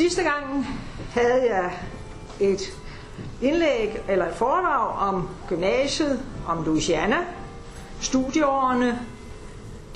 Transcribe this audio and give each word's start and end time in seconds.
Sidste 0.00 0.22
gang 0.22 0.66
havde 1.12 1.54
jeg 1.54 1.78
et 2.40 2.60
indlæg 3.42 4.00
eller 4.08 4.28
et 4.28 4.34
foredrag 4.34 5.08
om 5.08 5.28
gymnasiet, 5.48 6.22
om 6.48 6.64
Louisiana, 6.64 7.16
studieårene, 8.00 9.00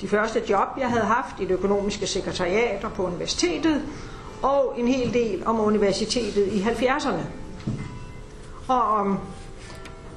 de 0.01 0.07
første 0.07 0.41
job, 0.49 0.67
jeg 0.77 0.89
havde 0.89 1.05
haft 1.05 1.39
i 1.39 1.43
det 1.43 1.51
økonomiske 1.51 2.07
sekretariater 2.07 2.89
på 2.89 3.05
universitetet, 3.05 3.81
og 4.41 4.73
en 4.77 4.87
hel 4.87 5.13
del 5.13 5.47
om 5.47 5.59
universitetet 5.59 6.47
i 6.47 6.61
70'erne. 6.61 7.21
Og 8.67 8.81
om 8.81 9.19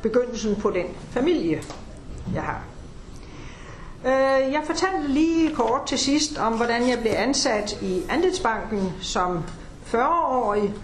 begyndelsen 0.02 0.56
på 0.56 0.70
den 0.70 0.86
familie, 1.10 1.62
jeg 2.34 2.42
har. 2.42 2.62
Øh, 4.04 4.52
jeg 4.52 4.62
fortalte 4.66 5.08
lige 5.08 5.54
kort 5.54 5.86
til 5.86 5.98
sidst 5.98 6.38
om, 6.38 6.52
hvordan 6.52 6.88
jeg 6.88 6.98
blev 6.98 7.12
ansat 7.16 7.82
i 7.82 8.02
Andelsbanken 8.08 8.92
som 9.00 9.42
40-årig, 9.94 10.74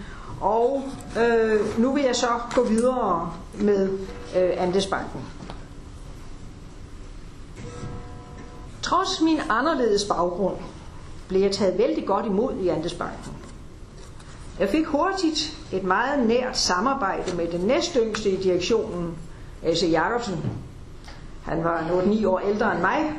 og 0.41 0.83
øh, 1.19 1.79
nu 1.79 1.93
vil 1.93 2.03
jeg 2.03 2.15
så 2.15 2.27
gå 2.55 2.63
videre 2.63 3.33
med 3.59 3.89
øh, 4.35 4.51
Andesbanken. 4.57 5.21
Trods 8.81 9.21
min 9.21 9.39
anderledes 9.49 10.05
baggrund 10.05 10.57
blev 11.27 11.41
jeg 11.41 11.51
taget 11.51 11.77
vældig 11.77 12.07
godt 12.07 12.25
imod 12.25 12.53
i 12.61 12.67
Andesbanken. 12.67 13.31
Jeg 14.59 14.69
fik 14.69 14.85
hurtigt 14.85 15.57
et 15.71 15.83
meget 15.83 16.27
nært 16.27 16.57
samarbejde 16.57 17.35
med 17.35 17.47
den 17.47 17.61
næstyngste 17.61 18.31
i 18.31 18.43
direktionen, 18.43 19.17
A.C. 19.63 19.87
Jacobsen. 19.91 20.39
Han 21.43 21.63
var 21.63 21.79
8-9 21.79 22.27
år 22.27 22.39
ældre 22.39 22.71
end 22.71 22.81
mig, 22.81 23.13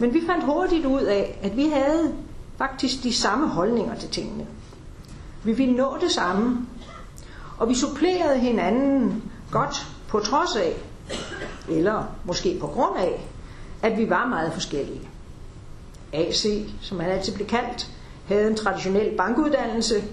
men 0.00 0.14
vi 0.14 0.22
fandt 0.26 0.44
hurtigt 0.44 0.86
ud 0.86 1.02
af, 1.02 1.38
at 1.42 1.56
vi 1.56 1.68
havde 1.68 2.14
faktisk 2.58 3.02
de 3.02 3.14
samme 3.14 3.48
holdninger 3.48 3.94
til 3.94 4.08
tingene. 4.08 4.46
Vi 5.46 5.66
nå 5.66 5.96
det 6.00 6.10
samme, 6.10 6.66
og 7.58 7.68
vi 7.68 7.74
supplerede 7.74 8.38
hinanden 8.38 9.22
godt 9.52 9.86
på 10.08 10.20
trods 10.20 10.56
af, 10.56 10.72
eller 11.68 12.04
måske 12.24 12.58
på 12.60 12.66
grund 12.66 12.96
af, 12.98 13.28
at 13.82 13.98
vi 13.98 14.10
var 14.10 14.26
meget 14.26 14.52
forskellige. 14.52 15.08
AC, 16.12 16.46
som 16.80 17.00
han 17.00 17.10
altid 17.10 17.34
blev 17.34 17.46
kaldt, 17.46 17.90
havde 18.28 18.46
en 18.46 18.56
traditionel 18.56 19.16
bankuddannelse, 19.16 20.04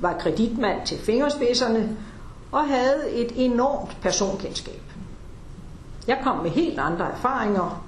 var 0.00 0.18
kreditmand 0.18 0.86
til 0.86 0.98
fingerspidserne 0.98 1.96
og 2.52 2.68
havde 2.68 3.10
et 3.10 3.32
enormt 3.36 3.96
personkendskab. 4.02 4.82
Jeg 6.06 6.20
kom 6.22 6.42
med 6.42 6.50
helt 6.50 6.78
andre 6.78 7.12
erfaringer, 7.12 7.84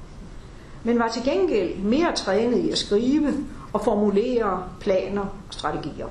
men 0.85 0.99
var 0.99 1.09
til 1.09 1.23
gengæld 1.25 1.77
mere 1.77 2.15
trænet 2.15 2.59
i 2.59 2.71
at 2.71 2.79
skrive 2.79 3.35
og 3.73 3.85
formulere 3.85 4.65
planer 4.81 5.23
og 5.23 5.29
strategier. 5.51 6.07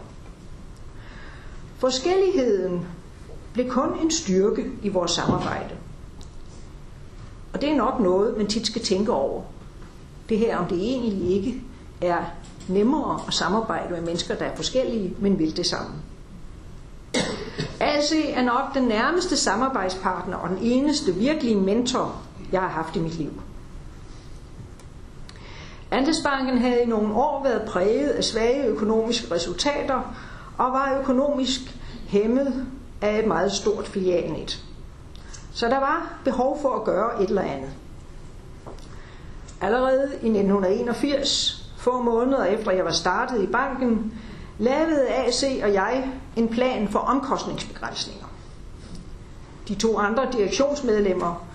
Forskelligheden 1.80 2.86
blev 3.54 3.70
kun 3.70 4.00
en 4.02 4.12
styrke 4.12 4.72
i 4.84 4.90
vores 4.90 5.12
samarbejde. 5.12 5.76
Og 7.54 7.62
det 7.62 7.70
er 7.70 7.76
nok 7.76 8.00
noget, 8.00 8.38
man 8.38 8.48
tit 8.48 8.68
skal 8.68 8.82
tænke 8.82 9.12
over. 9.12 9.42
Det 10.30 10.38
her, 10.38 10.58
om 10.58 10.66
det 10.66 10.78
egentlig 10.78 11.30
ikke 11.30 11.62
er 12.02 12.24
nemmere 12.68 13.22
at 13.28 13.34
samarbejde 13.34 13.94
med 13.94 14.02
mennesker, 14.02 14.36
der 14.36 14.46
er 14.46 14.56
forskellige, 14.56 15.16
men 15.20 15.40
vil 15.40 15.58
det 15.58 15.66
samme. 15.66 15.92
AC 17.80 18.12
er 18.34 18.44
nok 18.44 18.74
den 18.74 18.84
nærmeste 18.84 19.38
samarbejdspartner 19.38 20.38
og 20.38 20.50
den 20.50 20.58
eneste 20.62 21.16
virkelige 21.16 21.56
mentor, 21.56 22.22
jeg 22.52 22.62
har 22.62 22.70
haft 22.70 22.96
i 22.96 23.00
mit 23.00 23.14
liv. 23.14 23.42
Andesbanken 25.92 26.58
havde 26.58 26.84
i 26.84 26.86
nogle 26.86 27.14
år 27.14 27.44
været 27.44 27.62
præget 27.70 28.10
af 28.10 28.24
svage 28.24 28.66
økonomiske 28.66 29.34
resultater 29.34 30.16
og 30.60 30.74
var 30.74 30.98
økonomisk 31.02 31.62
hæmmet 32.08 32.66
af 33.02 33.20
et 33.20 33.28
meget 33.28 33.52
stort 33.52 33.88
filialnet. 33.88 34.64
Så 35.54 35.68
der 35.70 35.80
var 35.80 36.14
behov 36.24 36.62
for 36.62 36.76
at 36.76 36.84
gøre 36.84 37.24
et 37.24 37.30
eller 37.30 37.42
andet. 37.42 37.70
Allerede 39.62 40.04
i 40.04 40.28
1981, 40.28 41.72
få 41.78 42.02
måneder 42.02 42.46
efter 42.46 42.72
jeg 42.72 42.86
var 42.86 42.92
startet 42.92 43.44
i 43.44 43.48
banken, 43.48 44.14
lavede 44.58 45.08
AC 45.08 45.44
og 45.64 45.74
jeg 45.74 46.10
en 46.36 46.50
plan 46.50 46.88
for 46.88 47.00
omkostningsbegrænsninger. 47.00 48.26
De 49.68 49.76
to 49.76 49.98
andre 49.98 50.28
direktionsmedlemmer 50.34 51.46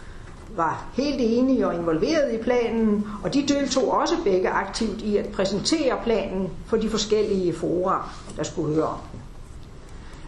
var 0.56 0.87
helt 0.94 1.20
enige 1.20 1.66
og 1.66 1.75
involveret 1.75 2.34
i 2.34 2.42
planen, 2.42 3.06
og 3.22 3.34
de 3.34 3.48
deltog 3.48 3.92
også 3.92 4.15
begge 4.25 4.48
aktivt 4.48 5.03
i 5.03 5.16
at 5.16 5.26
præsentere 5.26 5.98
planen 6.04 6.50
for 6.66 6.76
de 6.76 6.91
forskellige 6.91 7.54
fora, 7.54 8.09
der 8.37 8.42
skulle 8.42 8.75
høre 8.75 8.87
om 8.87 8.98
den. 9.12 9.20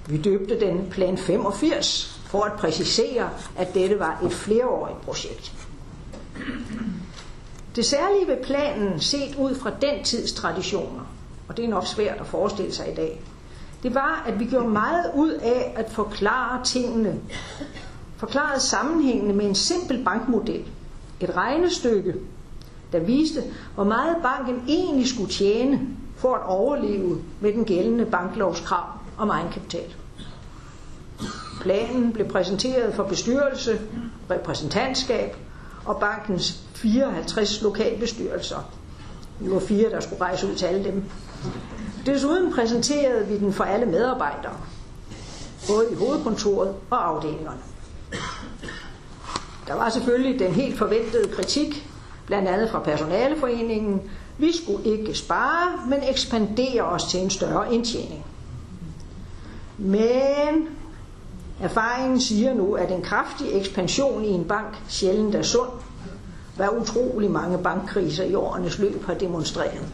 Vi 0.06 0.22
døbte 0.22 0.60
den 0.60 0.86
plan 0.90 1.18
85 1.18 2.20
for 2.26 2.42
at 2.42 2.52
præcisere, 2.52 3.30
at 3.56 3.74
dette 3.74 3.98
var 3.98 4.20
et 4.24 4.32
flereårigt 4.32 5.00
projekt. 5.00 5.52
Det 7.76 7.84
særlige 7.84 8.26
ved 8.26 8.44
planen, 8.44 9.00
set 9.00 9.34
ud 9.38 9.54
fra 9.54 9.70
den 9.80 10.04
tids 10.04 10.32
traditioner, 10.32 11.06
og 11.48 11.56
det 11.56 11.64
er 11.64 11.68
nok 11.68 11.86
svært 11.86 12.20
at 12.20 12.26
forestille 12.26 12.72
sig 12.72 12.92
i 12.92 12.94
dag, 12.94 13.20
det 13.82 13.94
var, 13.94 14.24
at 14.26 14.40
vi 14.40 14.44
gjorde 14.44 14.68
meget 14.68 15.10
ud 15.14 15.30
af 15.32 15.72
at 15.76 15.90
forklare 15.90 16.64
tingene, 16.64 17.20
forklarede 18.16 18.60
sammenhængende 18.60 19.34
med 19.34 19.44
en 19.46 19.54
simpel 19.54 20.04
bankmodel, 20.04 20.64
et 21.20 21.36
regnestykke, 21.36 22.14
der 22.92 23.00
viste, 23.00 23.42
hvor 23.74 23.84
meget 23.84 24.16
banken 24.22 24.62
egentlig 24.68 25.08
skulle 25.08 25.30
tjene 25.30 25.80
for 26.16 26.34
at 26.34 26.46
overleve 26.46 27.22
med 27.40 27.52
den 27.52 27.64
gældende 27.64 28.06
banklovskrav 28.06 28.86
om 29.18 29.30
egenkapital. 29.30 29.94
Planen 31.60 32.12
blev 32.12 32.28
præsenteret 32.28 32.94
for 32.94 33.02
bestyrelse, 33.02 33.80
repræsentantskab 34.30 35.36
og 35.84 36.00
bankens 36.00 36.60
54 36.74 37.62
lokalbestyrelser. 37.62 38.70
Vi 39.40 39.50
var 39.50 39.60
fire, 39.60 39.90
der 39.90 40.00
skulle 40.00 40.20
rejse 40.20 40.46
ud 40.46 40.54
til 40.54 40.66
alle 40.66 40.84
dem. 40.84 41.04
Desuden 42.06 42.52
præsenterede 42.52 43.26
vi 43.26 43.38
den 43.38 43.52
for 43.52 43.64
alle 43.64 43.86
medarbejdere, 43.86 44.56
både 45.68 45.86
i 45.92 45.94
hovedkontoret 45.94 46.74
og 46.90 47.08
afdelingerne. 47.08 47.60
Der 49.66 49.74
var 49.74 49.88
selvfølgelig 49.88 50.38
den 50.38 50.52
helt 50.52 50.78
forventede 50.78 51.28
kritik, 51.28 51.88
blandt 52.26 52.48
andet 52.48 52.70
fra 52.70 52.78
personaleforeningen. 52.78 54.02
Vi 54.38 54.56
skulle 54.56 54.84
ikke 54.84 55.14
spare, 55.14 55.86
men 55.88 55.98
ekspandere 56.08 56.82
os 56.82 57.04
til 57.04 57.20
en 57.20 57.30
større 57.30 57.74
indtjening. 57.74 58.24
Men 59.78 60.68
erfaringen 61.60 62.20
siger 62.20 62.54
nu, 62.54 62.74
at 62.74 62.92
en 62.92 63.02
kraftig 63.02 63.46
ekspansion 63.52 64.24
i 64.24 64.28
en 64.28 64.44
bank 64.44 64.76
sjældent 64.88 65.34
er 65.34 65.42
sund, 65.42 65.70
hvad 66.56 66.68
utrolig 66.80 67.30
mange 67.30 67.58
bankkriser 67.58 68.24
i 68.24 68.34
årenes 68.34 68.78
løb 68.78 69.04
har 69.04 69.14
demonstreret. 69.14 69.88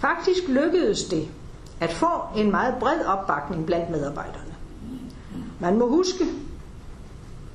Faktisk 0.00 0.48
lykkedes 0.48 1.04
det 1.04 1.28
at 1.80 1.92
få 1.92 2.06
en 2.36 2.50
meget 2.50 2.74
bred 2.80 3.04
opbakning 3.06 3.66
blandt 3.66 3.90
medarbejderne. 3.90 4.54
Man 5.60 5.78
må 5.78 5.88
huske, 5.88 6.24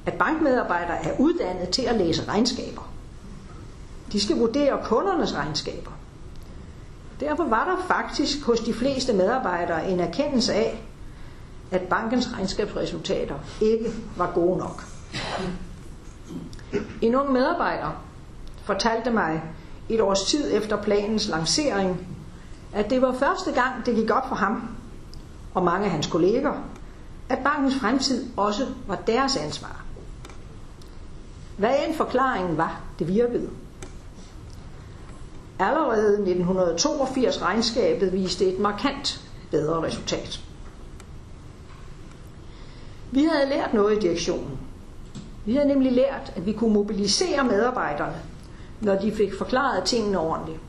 at 0.05 0.13
bankmedarbejdere 0.13 1.05
er 1.05 1.19
uddannet 1.19 1.69
til 1.69 1.81
at 1.81 1.95
læse 1.95 2.27
regnskaber. 2.27 2.89
De 4.11 4.21
skal 4.21 4.37
vurdere 4.37 4.79
kundernes 4.83 5.35
regnskaber. 5.35 5.91
Derfor 7.19 7.43
var 7.43 7.65
der 7.65 7.95
faktisk 7.95 8.45
hos 8.45 8.59
de 8.59 8.73
fleste 8.73 9.13
medarbejdere 9.13 9.89
en 9.89 9.99
erkendelse 9.99 10.53
af, 10.53 10.83
at 11.71 11.81
bankens 11.81 12.33
regnskabsresultater 12.33 13.35
ikke 13.61 13.93
var 14.17 14.31
gode 14.33 14.57
nok. 14.57 14.83
En 17.01 17.15
ung 17.15 17.31
medarbejder 17.31 18.03
fortalte 18.63 19.11
mig 19.11 19.43
et 19.89 20.01
års 20.01 20.23
tid 20.23 20.53
efter 20.53 20.81
planens 20.81 21.27
lancering, 21.27 22.07
at 22.73 22.89
det 22.89 23.01
var 23.01 23.13
første 23.13 23.51
gang, 23.51 23.85
det 23.85 23.95
gik 23.95 24.09
op 24.11 24.27
for 24.27 24.35
ham 24.35 24.69
og 25.53 25.63
mange 25.63 25.85
af 25.85 25.91
hans 25.91 26.07
kolleger, 26.07 26.53
at 27.29 27.39
bankens 27.43 27.75
fremtid 27.75 28.29
også 28.37 28.67
var 28.87 28.95
deres 28.95 29.37
ansvar. 29.37 29.82
Hvad 31.57 31.75
end 31.87 31.95
forklaringen 31.95 32.57
var, 32.57 32.81
det 32.99 33.07
virkede. 33.07 33.49
Allerede 35.59 36.13
1982 36.13 37.41
regnskabet 37.41 38.13
viste 38.13 38.45
et 38.45 38.59
markant 38.59 39.21
bedre 39.51 39.83
resultat. 39.83 40.39
Vi 43.11 43.23
havde 43.23 43.49
lært 43.49 43.73
noget 43.73 43.97
i 43.97 43.99
direktionen. 43.99 44.59
Vi 45.45 45.55
havde 45.55 45.67
nemlig 45.67 45.91
lært, 45.91 46.33
at 46.35 46.45
vi 46.45 46.53
kunne 46.53 46.73
mobilisere 46.73 47.43
medarbejderne, 47.43 48.15
når 48.81 48.95
de 48.95 49.11
fik 49.11 49.33
forklaret 49.37 49.83
tingene 49.83 50.19
ordentligt. 50.19 50.59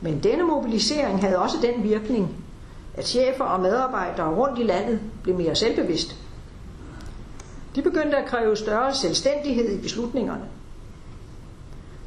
Men 0.00 0.22
denne 0.22 0.44
mobilisering 0.44 1.20
havde 1.20 1.38
også 1.38 1.56
den 1.62 1.82
virkning, 1.82 2.36
at 2.94 3.06
chefer 3.06 3.44
og 3.44 3.60
medarbejdere 3.60 4.34
rundt 4.34 4.58
i 4.58 4.62
landet 4.62 5.00
blev 5.22 5.36
mere 5.36 5.54
selvbevidste. 5.54 6.14
De 7.74 7.82
begyndte 7.82 8.16
at 8.16 8.26
kræve 8.26 8.56
større 8.56 8.94
selvstændighed 8.94 9.78
i 9.78 9.82
beslutningerne. 9.82 10.44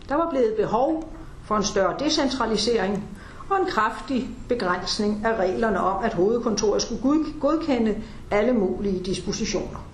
Der 0.10 0.16
var 0.16 0.30
blevet 0.30 0.56
behov 0.60 1.14
for 1.46 1.56
en 1.56 1.64
større 1.64 1.96
decentralisering, 2.00 3.04
og 3.50 3.60
en 3.60 3.66
kraftig 3.66 4.30
begrænsning 4.50 5.26
af 5.26 5.36
reglerne 5.36 5.80
om, 5.80 6.04
at 6.04 6.14
hovedkontoret 6.14 6.82
skulle 6.82 7.26
godkende 7.42 7.98
alle 8.32 8.54
mulige 8.54 9.04
dispositioner. 9.04 9.88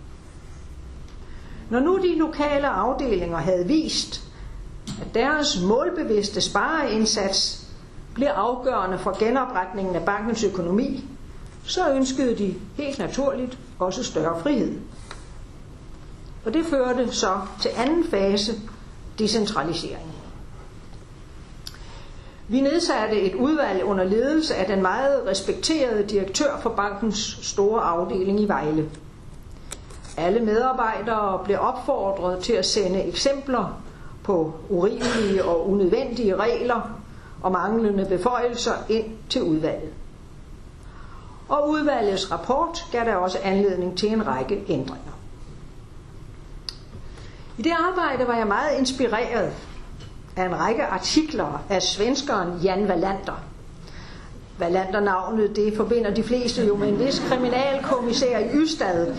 Når 1.70 1.80
nu 1.80 1.98
de 1.98 2.18
lokale 2.18 2.68
afdelinger 2.68 3.38
havde 3.38 3.68
vist, 3.68 4.24
at 5.02 5.14
deres 5.14 5.62
målbevidste 5.62 6.42
spareindsats 6.42 7.68
blev 8.14 8.28
afgørende 8.28 8.98
for 8.98 9.20
genopretningen 9.20 9.96
af 9.96 10.06
bankens 10.06 10.44
økonomi, 10.44 11.06
så 11.64 11.94
ønskede 11.94 12.38
de 12.38 12.54
helt 12.76 13.00
naturligt 13.00 13.58
også 13.80 14.04
større 14.04 14.42
frihed. 14.42 14.80
Og 16.46 16.54
det 16.54 16.66
førte 16.66 17.12
så 17.12 17.40
til 17.62 17.72
anden 17.78 18.04
fase, 18.04 18.54
decentralisering. 19.20 20.14
Vi 22.48 22.62
nedsatte 22.62 23.22
et 23.22 23.36
udvalg 23.36 23.84
under 23.84 24.04
ledelse 24.04 24.56
af 24.56 24.66
den 24.66 24.82
meget 24.82 25.28
respekterede 25.28 26.04
direktør 26.04 26.60
for 26.60 26.70
bankens 26.70 27.40
store 27.42 27.82
afdeling 27.82 28.40
i 28.40 28.48
Vejle. 28.48 28.90
Alle 30.18 30.40
medarbejdere 30.40 31.42
blev 31.44 31.58
opfordret 31.62 32.40
til 32.40 32.54
at 32.54 32.66
sende 32.66 33.04
eksempler 33.04 33.82
på 34.24 34.54
urimelige 34.70 35.46
og 35.46 35.70
unødvendige 35.70 36.36
regler 36.36 36.82
og 37.42 37.52
manglende 37.52 38.06
beføjelser 38.06 38.74
ind 38.90 39.06
til 39.30 39.44
udvalget. 39.44 39.94
Og 41.50 41.70
udvalgets 41.70 42.32
rapport 42.32 42.86
gav 42.92 43.06
der 43.06 43.16
også 43.16 43.38
anledning 43.44 43.98
til 43.98 44.10
en 44.10 44.28
række 44.28 44.64
ændringer. 44.68 45.12
I 47.58 47.62
det 47.62 47.74
arbejde 47.80 48.28
var 48.28 48.38
jeg 48.38 48.48
meget 48.48 48.80
inspireret 48.80 49.54
af 50.36 50.46
en 50.46 50.60
række 50.60 50.84
artikler 50.84 51.64
af 51.70 51.82
svenskeren 51.82 52.60
Jan 52.64 52.88
Wallander. 52.90 53.44
Wallander-navnet, 54.60 55.56
det 55.56 55.78
forbinder 55.78 56.14
de 56.14 56.24
fleste 56.24 56.66
jo 56.66 56.76
med 56.76 56.88
en 56.88 57.00
vis 57.00 57.20
kriminalkommissær 57.20 58.40
i 58.40 58.50
Ystad. 58.54 59.16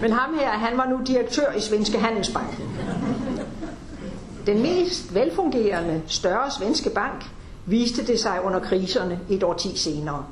Men 0.00 0.12
ham 0.12 0.38
her, 0.38 0.50
han 0.50 0.78
var 0.78 0.86
nu 0.86 1.00
direktør 1.06 1.52
i 1.52 1.60
Svenske 1.60 1.98
Handelsbank. 1.98 2.60
Den 4.46 4.62
mest 4.62 5.14
velfungerende, 5.14 6.02
større 6.06 6.50
svenske 6.50 6.90
bank 6.90 7.24
viste 7.66 8.06
det 8.06 8.20
sig 8.20 8.40
under 8.44 8.60
kriserne 8.60 9.20
et 9.30 9.42
årti 9.42 9.76
senere. 9.76 10.24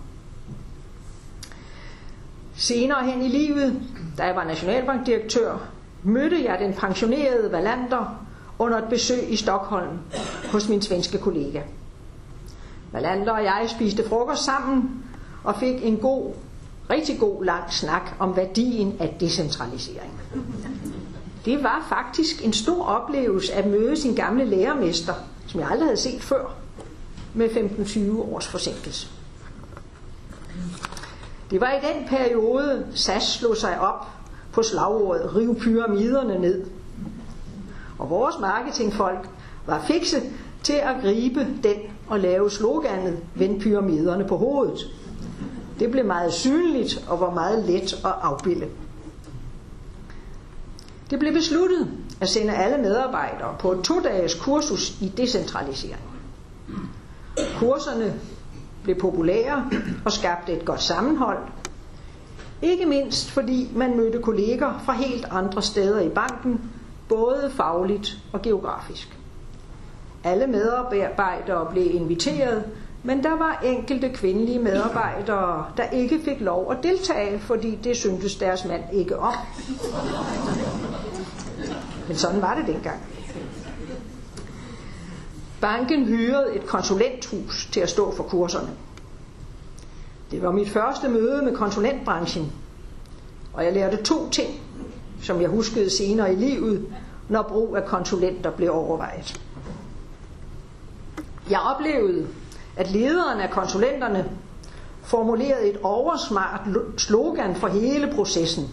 Senere 2.56 3.04
hen 3.04 3.22
i 3.22 3.28
livet, 3.28 3.82
da 4.18 4.22
jeg 4.22 4.36
var 4.36 4.44
nationalbankdirektør, 4.44 5.73
mødte 6.04 6.44
jeg 6.44 6.58
den 6.60 6.72
pensionerede 6.74 7.50
Wallander 7.52 8.24
under 8.58 8.78
et 8.78 8.88
besøg 8.88 9.32
i 9.32 9.36
Stockholm 9.36 9.98
hos 10.52 10.68
min 10.68 10.82
svenske 10.82 11.18
kollega. 11.18 11.60
Wallander 12.94 13.32
og 13.32 13.44
jeg 13.44 13.66
spiste 13.68 14.08
frokost 14.08 14.44
sammen 14.44 15.04
og 15.44 15.56
fik 15.56 15.84
en 15.84 15.96
god, 15.96 16.32
rigtig 16.90 17.18
god 17.18 17.44
lang 17.44 17.72
snak 17.72 18.02
om 18.18 18.36
værdien 18.36 18.96
af 19.00 19.16
decentralisering. 19.20 20.20
Det 21.44 21.62
var 21.62 21.86
faktisk 21.88 22.44
en 22.44 22.52
stor 22.52 22.84
oplevelse 22.84 23.52
at 23.52 23.66
møde 23.66 23.96
sin 23.96 24.14
gamle 24.14 24.44
lærermester, 24.44 25.14
som 25.46 25.60
jeg 25.60 25.70
aldrig 25.70 25.86
havde 25.86 26.00
set 26.00 26.22
før, 26.22 26.54
med 27.34 27.48
15-20 27.48 28.34
års 28.34 28.46
forsinkelse. 28.48 29.08
Det 31.50 31.60
var 31.60 31.72
i 31.72 31.94
den 31.94 32.08
periode, 32.08 32.86
SAS 32.94 33.22
slog 33.22 33.56
sig 33.56 33.80
op 33.80 34.06
på 34.54 34.62
slagordet 34.62 35.36
Riv 35.36 35.60
pyramiderne 35.60 36.38
ned. 36.38 36.64
Og 37.98 38.10
vores 38.10 38.34
marketingfolk 38.40 39.28
var 39.66 39.84
fikse 39.86 40.22
til 40.62 40.72
at 40.72 40.96
gribe 41.02 41.40
den 41.40 41.76
og 42.08 42.20
lave 42.20 42.50
sloganet 42.50 43.18
Vend 43.34 43.60
pyramiderne 43.60 44.24
på 44.24 44.36
hovedet. 44.36 44.78
Det 45.78 45.90
blev 45.90 46.04
meget 46.04 46.32
synligt 46.32 47.04
og 47.08 47.20
var 47.20 47.30
meget 47.30 47.64
let 47.64 47.92
at 47.92 48.14
afbilde. 48.22 48.66
Det 51.10 51.18
blev 51.18 51.32
besluttet 51.32 51.88
at 52.20 52.28
sende 52.28 52.54
alle 52.54 52.78
medarbejdere 52.78 53.56
på 53.58 53.72
et 53.72 53.84
to-dages 53.84 54.34
kursus 54.34 55.00
i 55.00 55.12
decentralisering. 55.16 56.02
Kurserne 57.58 58.14
blev 58.84 58.96
populære 58.96 59.70
og 60.04 60.12
skabte 60.12 60.52
et 60.52 60.64
godt 60.64 60.82
sammenhold. 60.82 61.38
Ikke 62.62 62.86
mindst 62.86 63.30
fordi 63.30 63.70
man 63.74 63.96
mødte 63.96 64.22
kolleger 64.22 64.82
fra 64.84 64.92
helt 64.92 65.26
andre 65.30 65.62
steder 65.62 66.00
i 66.00 66.08
banken, 66.08 66.60
både 67.08 67.52
fagligt 67.56 68.18
og 68.32 68.42
geografisk. 68.42 69.18
Alle 70.24 70.46
medarbejdere 70.46 71.66
blev 71.70 71.94
inviteret, 71.94 72.64
men 73.02 73.22
der 73.22 73.36
var 73.36 73.60
enkelte 73.64 74.08
kvindelige 74.08 74.58
medarbejdere, 74.58 75.66
der 75.76 75.84
ikke 75.84 76.20
fik 76.24 76.40
lov 76.40 76.72
at 76.72 76.78
deltage, 76.82 77.38
fordi 77.38 77.78
det 77.84 77.96
syntes 77.96 78.36
deres 78.36 78.64
mand 78.64 78.82
ikke 78.92 79.18
om. 79.18 79.34
Men 82.08 82.16
sådan 82.16 82.42
var 82.42 82.54
det 82.54 82.66
dengang. 82.66 83.00
Banken 85.60 86.04
hyrede 86.04 86.54
et 86.54 86.66
konsulenthus 86.66 87.68
til 87.72 87.80
at 87.80 87.90
stå 87.90 88.14
for 88.14 88.22
kurserne. 88.22 88.68
Det 90.34 90.42
var 90.42 90.50
mit 90.50 90.68
første 90.68 91.08
møde 91.08 91.42
med 91.42 91.56
konsulentbranchen, 91.56 92.52
og 93.52 93.64
jeg 93.64 93.72
lærte 93.72 94.02
to 94.02 94.30
ting, 94.30 94.60
som 95.22 95.40
jeg 95.40 95.48
huskede 95.48 95.90
senere 95.90 96.32
i 96.32 96.36
livet, 96.36 96.86
når 97.28 97.42
brug 97.42 97.76
af 97.76 97.84
konsulenter 97.84 98.50
blev 98.50 98.72
overvejet. 98.72 99.40
Jeg 101.50 101.60
oplevede, 101.60 102.26
at 102.76 102.90
lederen 102.90 103.40
af 103.40 103.50
konsulenterne 103.50 104.30
formulerede 105.02 105.70
et 105.70 105.78
oversmart 105.82 106.60
slogan 106.96 107.56
for 107.56 107.68
hele 107.68 108.12
processen, 108.14 108.64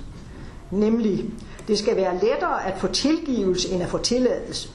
nemlig, 0.71 1.29
det 1.67 1.79
skal 1.79 1.95
være 1.95 2.13
lettere 2.13 2.65
at 2.65 2.79
få 2.79 2.87
tilgivelse 2.87 3.69
end 3.69 3.83
at 3.83 3.89
få 3.89 3.97
tilladelse. 3.97 4.69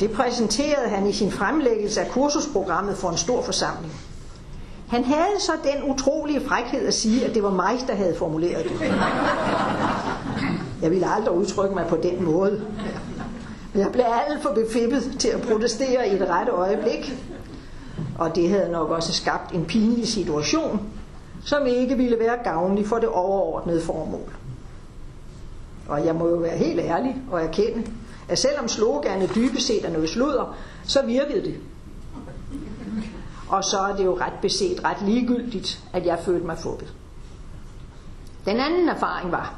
Det 0.00 0.10
præsenterede 0.10 0.88
han 0.88 1.06
i 1.06 1.12
sin 1.12 1.30
fremlæggelse 1.30 2.00
af 2.00 2.10
kursusprogrammet 2.10 2.96
for 2.96 3.10
en 3.10 3.16
stor 3.16 3.42
forsamling. 3.42 4.09
Han 4.90 5.04
havde 5.04 5.40
så 5.40 5.52
den 5.64 5.90
utrolige 5.90 6.40
frækhed 6.48 6.86
at 6.86 6.94
sige, 6.94 7.26
at 7.26 7.34
det 7.34 7.42
var 7.42 7.50
mig, 7.50 7.78
der 7.86 7.94
havde 7.94 8.14
formuleret 8.14 8.64
det. 8.64 8.92
Jeg 10.82 10.90
ville 10.90 11.06
aldrig 11.14 11.34
udtrykke 11.34 11.74
mig 11.74 11.86
på 11.88 11.96
den 11.96 12.24
måde. 12.24 12.62
Men 13.72 13.82
jeg 13.82 13.92
blev 13.92 14.04
alt 14.04 14.42
for 14.42 14.52
befippet 14.52 15.16
til 15.18 15.28
at 15.28 15.42
protestere 15.42 16.08
i 16.08 16.18
det 16.18 16.28
rette 16.28 16.52
øjeblik. 16.52 17.14
Og 18.18 18.36
det 18.36 18.48
havde 18.48 18.72
nok 18.72 18.90
også 18.90 19.12
skabt 19.12 19.54
en 19.54 19.64
pinlig 19.64 20.08
situation, 20.08 20.80
som 21.44 21.66
ikke 21.66 21.96
ville 21.96 22.18
være 22.18 22.36
gavnlig 22.44 22.86
for 22.86 22.96
det 22.96 23.08
overordnede 23.08 23.80
formål. 23.80 24.32
Og 25.88 26.06
jeg 26.06 26.14
må 26.14 26.28
jo 26.28 26.36
være 26.36 26.56
helt 26.56 26.80
ærlig 26.80 27.16
og 27.30 27.42
erkende, 27.42 27.86
at 28.28 28.38
selvom 28.38 28.68
sloganet 28.68 29.34
dybest 29.34 29.66
set 29.66 29.84
er 29.84 29.90
noget 29.92 30.08
sludder, 30.08 30.56
så 30.84 31.02
virkede 31.02 31.44
det. 31.44 31.54
Og 33.50 33.64
så 33.64 33.78
er 33.78 33.96
det 33.96 34.04
jo 34.04 34.18
ret 34.20 34.32
beset 34.42 34.84
ret 34.84 35.02
ligegyldigt, 35.02 35.80
at 35.92 36.06
jeg 36.06 36.18
følte 36.24 36.46
mig 36.46 36.58
fuppet. 36.58 36.92
Den 38.44 38.56
anden 38.56 38.88
erfaring 38.88 39.32
var, 39.32 39.54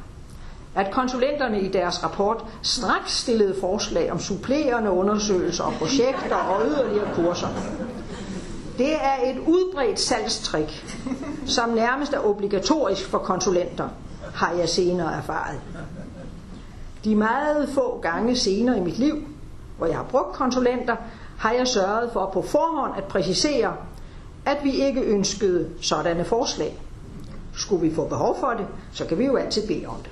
at 0.75 0.93
konsulenterne 0.93 1.61
i 1.61 1.69
deres 1.69 2.05
rapport 2.05 2.45
straks 2.63 3.13
stillede 3.13 3.55
forslag 3.61 4.13
om 4.13 4.19
supplerende 4.19 4.91
undersøgelser 4.91 5.65
og 5.65 5.73
projekter 5.73 6.37
og 6.37 6.67
yderligere 6.67 7.15
kurser. 7.15 7.49
Det 8.79 8.95
er 8.95 9.31
et 9.31 9.39
udbredt 9.39 10.01
salgstrik, 10.01 10.85
som 11.47 11.69
nærmest 11.69 12.13
er 12.13 12.27
obligatorisk 12.27 13.07
for 13.07 13.19
konsulenter, 13.19 13.89
har 14.35 14.53
jeg 14.53 14.69
senere 14.69 15.17
erfaret. 15.17 15.61
De 17.05 17.17
meget 17.17 17.69
få 17.69 17.99
gange 18.03 18.37
senere 18.37 18.79
i 18.79 18.81
mit 18.81 18.99
liv, 18.99 19.17
hvor 19.79 19.87
jeg 19.87 19.97
har 19.97 20.05
brugt 20.05 20.33
konsulenter, 20.33 20.97
har 21.43 21.53
jeg 21.53 21.69
sørget 21.69 22.11
for 22.13 22.31
på 22.33 22.43
forhånd 22.43 22.93
at 22.97 23.05
præcisere, 23.05 23.77
at 24.47 24.59
vi 24.65 24.71
ikke 24.71 25.01
ønskede 25.01 25.71
sådanne 25.81 26.25
forslag. 26.25 26.83
Skulle 27.55 27.89
vi 27.89 27.95
få 27.95 28.09
behov 28.09 28.37
for 28.41 28.51
det, 28.51 28.67
så 28.93 29.07
kan 29.07 29.19
vi 29.19 29.25
jo 29.25 29.37
altid 29.37 29.67
bede 29.67 29.87
om 29.87 29.97
det. 30.03 30.11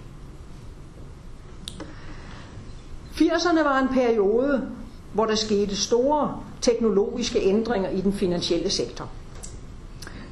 80'erne 3.14 3.64
var 3.64 3.78
en 3.78 3.88
periode, 3.88 4.70
hvor 5.12 5.26
der 5.26 5.34
skete 5.34 5.76
store 5.76 6.40
teknologiske 6.60 7.40
ændringer 7.40 7.90
i 7.90 8.00
den 8.00 8.12
finansielle 8.12 8.70
sektor. 8.70 9.08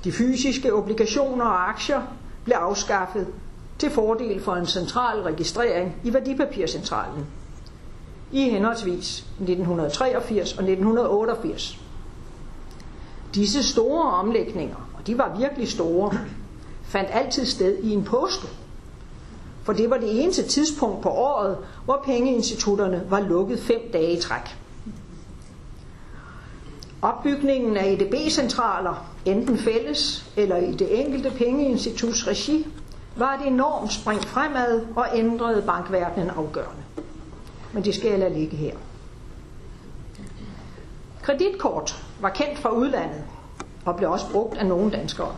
De 0.05 0.13
fysiske 0.13 0.75
obligationer 0.75 1.45
og 1.45 1.69
aktier 1.69 2.03
blev 2.45 2.57
afskaffet 2.57 3.27
til 3.79 3.91
fordel 3.91 4.41
for 4.41 4.55
en 4.55 4.67
central 4.67 5.21
registrering 5.21 5.97
i 6.05 6.15
værdipapircentralen 6.15 7.27
i 8.33 8.49
henholdsvis 8.51 9.19
1983 9.19 10.53
og 10.53 10.63
1988. 10.65 11.79
Disse 13.35 13.63
store 13.63 14.11
omlægninger, 14.13 14.77
og 14.99 15.07
de 15.07 15.19
var 15.19 15.37
virkelig 15.39 15.69
store, 15.69 16.13
fandt 16.83 17.09
altid 17.13 17.47
sted 17.47 17.79
i 17.83 17.91
en 17.91 18.05
påske. 18.05 18.49
For 19.63 19.73
det 19.73 19.91
var 19.91 19.97
det 19.97 20.23
eneste 20.23 20.43
tidspunkt 20.43 21.03
på 21.03 21.09
året, 21.09 21.57
hvor 21.85 22.03
pengeinstitutterne 22.05 23.03
var 23.09 23.21
lukket 23.21 23.59
fem 23.59 23.81
dage 23.93 24.13
i 24.13 24.21
træk. 24.21 24.57
Opbygningen 27.03 27.77
af 27.77 27.87
EDB-centraler, 27.93 29.07
enten 29.25 29.59
fælles 29.59 30.31
eller 30.37 30.57
i 30.57 30.73
det 30.73 31.01
enkelte 31.05 31.31
pengeinstituts 31.31 32.29
regi, 32.29 32.67
var 33.17 33.35
et 33.35 33.47
enormt 33.47 33.93
spring 33.93 34.25
fremad 34.25 34.87
og 34.97 35.07
ændrede 35.15 35.63
bankverdenen 35.63 36.31
afgørende. 36.31 36.83
Men 37.73 37.85
det 37.85 37.95
skal 37.95 38.11
jeg 38.11 38.19
lade 38.19 38.35
ligge 38.35 38.57
her. 38.57 38.75
Kreditkort 41.23 42.05
var 42.21 42.31
kendt 42.31 42.59
fra 42.59 42.71
udlandet 42.71 43.25
og 43.85 43.97
blev 43.97 44.11
også 44.11 44.27
brugt 44.33 44.59
af 44.59 44.67
nogle 44.67 44.91
danskere. 44.91 45.37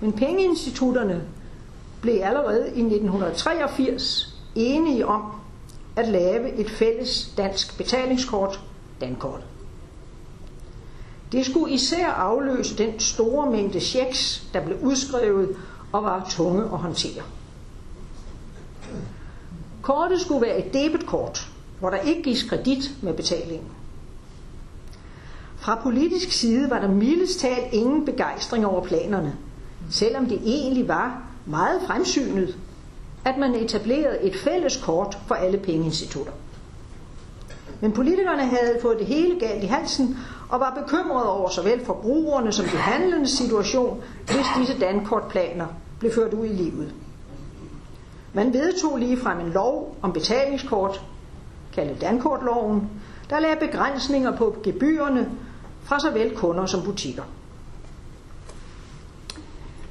Men 0.00 0.12
pengeinstitutterne 0.12 1.22
blev 2.00 2.20
allerede 2.22 2.66
i 2.66 2.80
1983 2.80 4.34
enige 4.54 5.06
om 5.06 5.22
at 5.96 6.08
lave 6.08 6.52
et 6.52 6.70
fælles 6.70 7.32
dansk 7.36 7.78
betalingskort, 7.78 8.60
Dankort. 9.00 9.40
Det 11.32 11.46
skulle 11.46 11.74
især 11.74 12.06
afløse 12.06 12.78
den 12.78 13.00
store 13.00 13.50
mængde 13.50 13.80
checks, 13.80 14.46
der 14.52 14.64
blev 14.64 14.78
udskrevet 14.82 15.56
og 15.92 16.04
var 16.04 16.26
tunge 16.30 16.62
at 16.62 16.78
håndtere. 16.78 17.22
Kortet 19.82 20.20
skulle 20.20 20.46
være 20.46 20.66
et 20.66 20.74
debetkort, 20.74 21.50
hvor 21.80 21.90
der 21.90 21.98
ikke 21.98 22.22
gives 22.22 22.42
kredit 22.42 22.90
med 23.02 23.14
betalingen. 23.14 23.68
Fra 25.56 25.80
politisk 25.82 26.32
side 26.32 26.70
var 26.70 26.80
der 26.80 26.88
mildest 26.88 27.40
talt 27.40 27.72
ingen 27.72 28.04
begejstring 28.04 28.66
over 28.66 28.84
planerne, 28.84 29.36
selvom 29.90 30.26
det 30.26 30.40
egentlig 30.44 30.88
var 30.88 31.22
meget 31.46 31.80
fremsynet, 31.86 32.58
at 33.24 33.38
man 33.38 33.54
etablerede 33.54 34.22
et 34.22 34.36
fælles 34.36 34.76
kort 34.76 35.18
for 35.26 35.34
alle 35.34 35.58
pengeinstitutter. 35.58 36.32
Men 37.80 37.92
politikerne 37.92 38.42
havde 38.42 38.78
fået 38.82 38.98
det 38.98 39.06
hele 39.06 39.40
galt 39.40 39.64
i 39.64 39.66
halsen 39.66 40.18
og 40.48 40.60
var 40.60 40.82
bekymrede 40.82 41.32
over 41.32 41.48
såvel 41.48 41.84
forbrugerne 41.86 42.52
som 42.52 42.64
de 42.64 42.76
handlende 42.76 43.28
situation, 43.28 44.02
hvis 44.26 44.46
disse 44.58 44.80
dankortplaner 44.80 45.66
blev 45.98 46.12
ført 46.14 46.34
ud 46.34 46.46
i 46.46 46.52
livet. 46.52 46.92
Man 48.32 48.52
vedtog 48.52 48.98
ligefrem 48.98 49.40
en 49.40 49.52
lov 49.52 49.96
om 50.02 50.12
betalingskort, 50.12 51.02
kaldet 51.72 52.00
Dankortloven, 52.00 52.90
der 53.30 53.40
lagde 53.40 53.56
begrænsninger 53.66 54.36
på 54.36 54.56
gebyrerne 54.62 55.30
fra 55.82 56.00
såvel 56.00 56.36
kunder 56.36 56.66
som 56.66 56.82
butikker. 56.82 57.22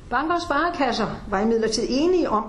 Banker 0.09 0.35
og 0.35 0.41
sparekasser 0.41 1.07
var 1.29 1.39
imidlertid 1.39 1.85
enige 1.89 2.29
om, 2.29 2.43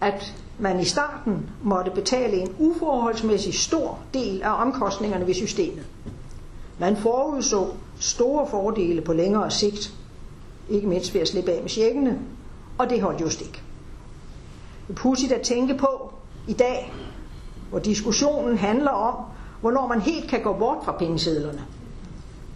at 0.00 0.34
man 0.58 0.80
i 0.80 0.84
starten 0.84 1.50
måtte 1.62 1.90
betale 1.90 2.36
en 2.36 2.54
uforholdsmæssig 2.58 3.54
stor 3.54 3.98
del 4.14 4.42
af 4.42 4.62
omkostningerne 4.62 5.26
ved 5.26 5.34
systemet. 5.34 5.86
Man 6.78 6.96
forudså 6.96 7.66
store 8.00 8.46
fordele 8.50 9.00
på 9.00 9.12
længere 9.12 9.50
sigt, 9.50 9.94
ikke 10.68 10.88
mindst 10.88 11.14
ved 11.14 11.20
at 11.20 11.28
slippe 11.28 11.52
af 11.52 11.62
med 11.62 11.70
tjekkene, 11.70 12.18
og 12.78 12.90
det 12.90 13.02
holdt 13.02 13.20
jo 13.20 13.30
stik. 13.30 13.64
Det 14.90 14.96
er 14.96 15.02
pudsigt 15.02 15.32
at 15.32 15.40
tænke 15.42 15.74
på 15.78 16.12
i 16.48 16.52
dag, 16.52 16.92
hvor 17.70 17.78
diskussionen 17.78 18.58
handler 18.58 18.90
om, 18.90 19.24
hvornår 19.60 19.86
man 19.86 20.00
helt 20.00 20.30
kan 20.30 20.42
gå 20.42 20.52
bort 20.52 20.78
fra 20.84 20.92
pengesedlerne. 20.92 21.64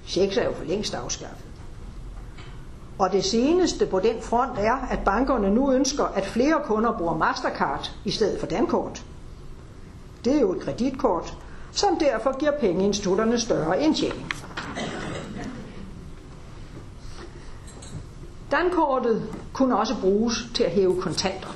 Checks 0.06 0.36
er 0.36 0.44
jo 0.44 0.52
for 0.52 0.64
længst 0.64 0.94
afskaffet. 0.94 1.46
Og 2.98 3.12
det 3.12 3.24
seneste 3.24 3.86
på 3.86 4.00
den 4.00 4.22
front 4.22 4.58
er, 4.58 4.74
at 4.90 4.98
bankerne 5.04 5.50
nu 5.50 5.72
ønsker, 5.72 6.04
at 6.04 6.26
flere 6.26 6.60
kunder 6.64 6.98
bruger 6.98 7.16
Mastercard 7.16 7.92
i 8.04 8.10
stedet 8.10 8.40
for 8.40 8.46
Dankort. 8.46 9.04
Det 10.24 10.36
er 10.36 10.40
jo 10.40 10.52
et 10.52 10.60
kreditkort, 10.62 11.38
som 11.72 11.98
derfor 11.98 12.38
giver 12.38 12.52
pengeinstitutterne 12.60 13.40
større 13.40 13.82
indtjening. 13.82 14.32
Dankortet 18.50 19.22
kunne 19.52 19.78
også 19.78 19.94
bruges 20.00 20.34
til 20.54 20.64
at 20.64 20.70
hæve 20.70 21.00
kontanter. 21.02 21.48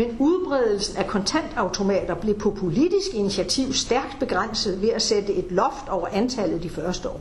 Men 0.00 0.16
udbredelsen 0.18 0.96
af 0.96 1.06
kontantautomater 1.06 2.14
blev 2.14 2.38
på 2.38 2.50
politisk 2.50 3.14
initiativ 3.14 3.72
stærkt 3.72 4.16
begrænset 4.20 4.82
ved 4.82 4.88
at 4.88 5.02
sætte 5.02 5.32
et 5.32 5.52
loft 5.52 5.88
over 5.88 6.08
antallet 6.12 6.62
de 6.62 6.70
første 6.70 7.08
år. 7.08 7.20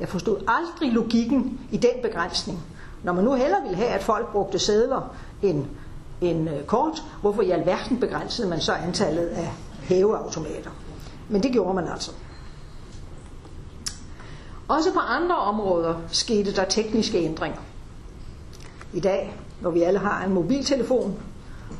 Jeg 0.00 0.08
forstod 0.08 0.36
aldrig 0.48 0.92
logikken 0.92 1.60
i 1.72 1.76
den 1.76 1.90
begrænsning. 2.02 2.58
Når 3.02 3.12
man 3.12 3.24
nu 3.24 3.34
heller 3.34 3.62
ville 3.62 3.76
have, 3.76 3.88
at 3.88 4.02
folk 4.02 4.32
brugte 4.32 4.58
sædler 4.58 5.14
end, 5.42 5.64
end 6.20 6.50
øh, 6.50 6.64
kort, 6.64 7.02
hvorfor 7.20 7.42
i 7.42 7.50
alverden 7.50 8.00
begrænsede 8.00 8.48
man 8.48 8.60
så 8.60 8.72
antallet 8.72 9.26
af 9.26 9.52
hæveautomater? 9.82 10.70
Men 11.28 11.42
det 11.42 11.52
gjorde 11.52 11.74
man 11.74 11.88
altså. 11.88 12.10
Også 14.68 14.92
på 14.92 15.00
andre 15.00 15.36
områder 15.36 15.94
skete 16.08 16.54
der 16.54 16.64
tekniske 16.64 17.18
ændringer. 17.18 17.60
I 18.92 19.00
dag, 19.00 19.36
når 19.60 19.70
vi 19.70 19.82
alle 19.82 19.98
har 19.98 20.24
en 20.24 20.32
mobiltelefon, 20.32 21.18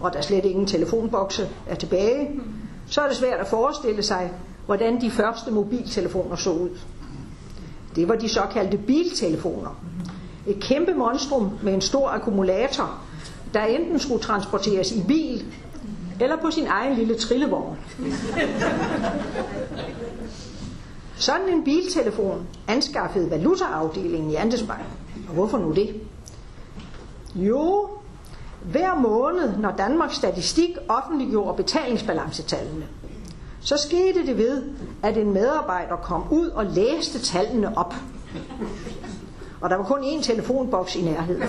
og 0.00 0.12
der 0.12 0.21
slet 0.21 0.45
ingen 0.45 0.67
telefonbokse 0.67 1.49
er 1.67 1.75
tilbage, 1.75 2.41
så 2.87 3.00
er 3.00 3.09
det 3.09 3.17
svært 3.17 3.41
at 3.41 3.47
forestille 3.47 4.03
sig, 4.03 4.33
hvordan 4.67 5.00
de 5.00 5.11
første 5.11 5.50
mobiltelefoner 5.50 6.37
så 6.37 6.50
ud. 6.50 6.71
Det 7.97 8.09
var 8.09 8.14
de 8.14 8.29
såkaldte 8.29 8.79
biltelefoner. 8.79 9.81
Et 10.47 10.61
kæmpe 10.61 10.95
monstrum 10.95 11.50
med 11.62 11.75
en 11.75 11.81
stor 11.81 12.09
akkumulator, 12.09 12.99
der 13.55 13.64
enten 13.64 13.99
skulle 13.99 14.23
transporteres 14.23 14.93
i 14.93 15.03
bil 15.09 15.45
eller 16.21 16.37
på 16.37 16.50
sin 16.50 16.67
egen 16.67 16.97
lille 16.97 17.14
trillevogn. 17.14 17.76
Sådan 21.17 21.49
en 21.49 21.64
biltelefon 21.64 22.47
anskaffede 22.69 23.31
valutaafdelingen 23.31 24.31
i 24.31 24.35
Andesbank. 24.35 24.85
Og 25.29 25.35
hvorfor 25.35 25.59
nu 25.59 25.73
det? 25.73 26.00
Jo, 27.35 27.88
hver 28.64 28.94
måned, 28.94 29.56
når 29.56 29.71
Danmarks 29.71 30.14
Statistik 30.16 30.71
offentliggjorde 30.88 31.56
betalingsbalancetallene, 31.56 32.87
så 33.61 33.76
skete 33.76 34.26
det 34.26 34.38
ved, 34.38 34.62
at 35.02 35.16
en 35.16 35.33
medarbejder 35.33 35.97
kom 35.97 36.25
ud 36.30 36.49
og 36.49 36.66
læste 36.66 37.18
tallene 37.18 37.78
op. 37.78 37.94
Og 39.61 39.71
der 39.71 39.76
var 39.76 39.85
kun 39.85 40.02
én 40.04 40.23
telefonboks 40.23 40.97
i 40.97 41.02
nærheden. 41.02 41.42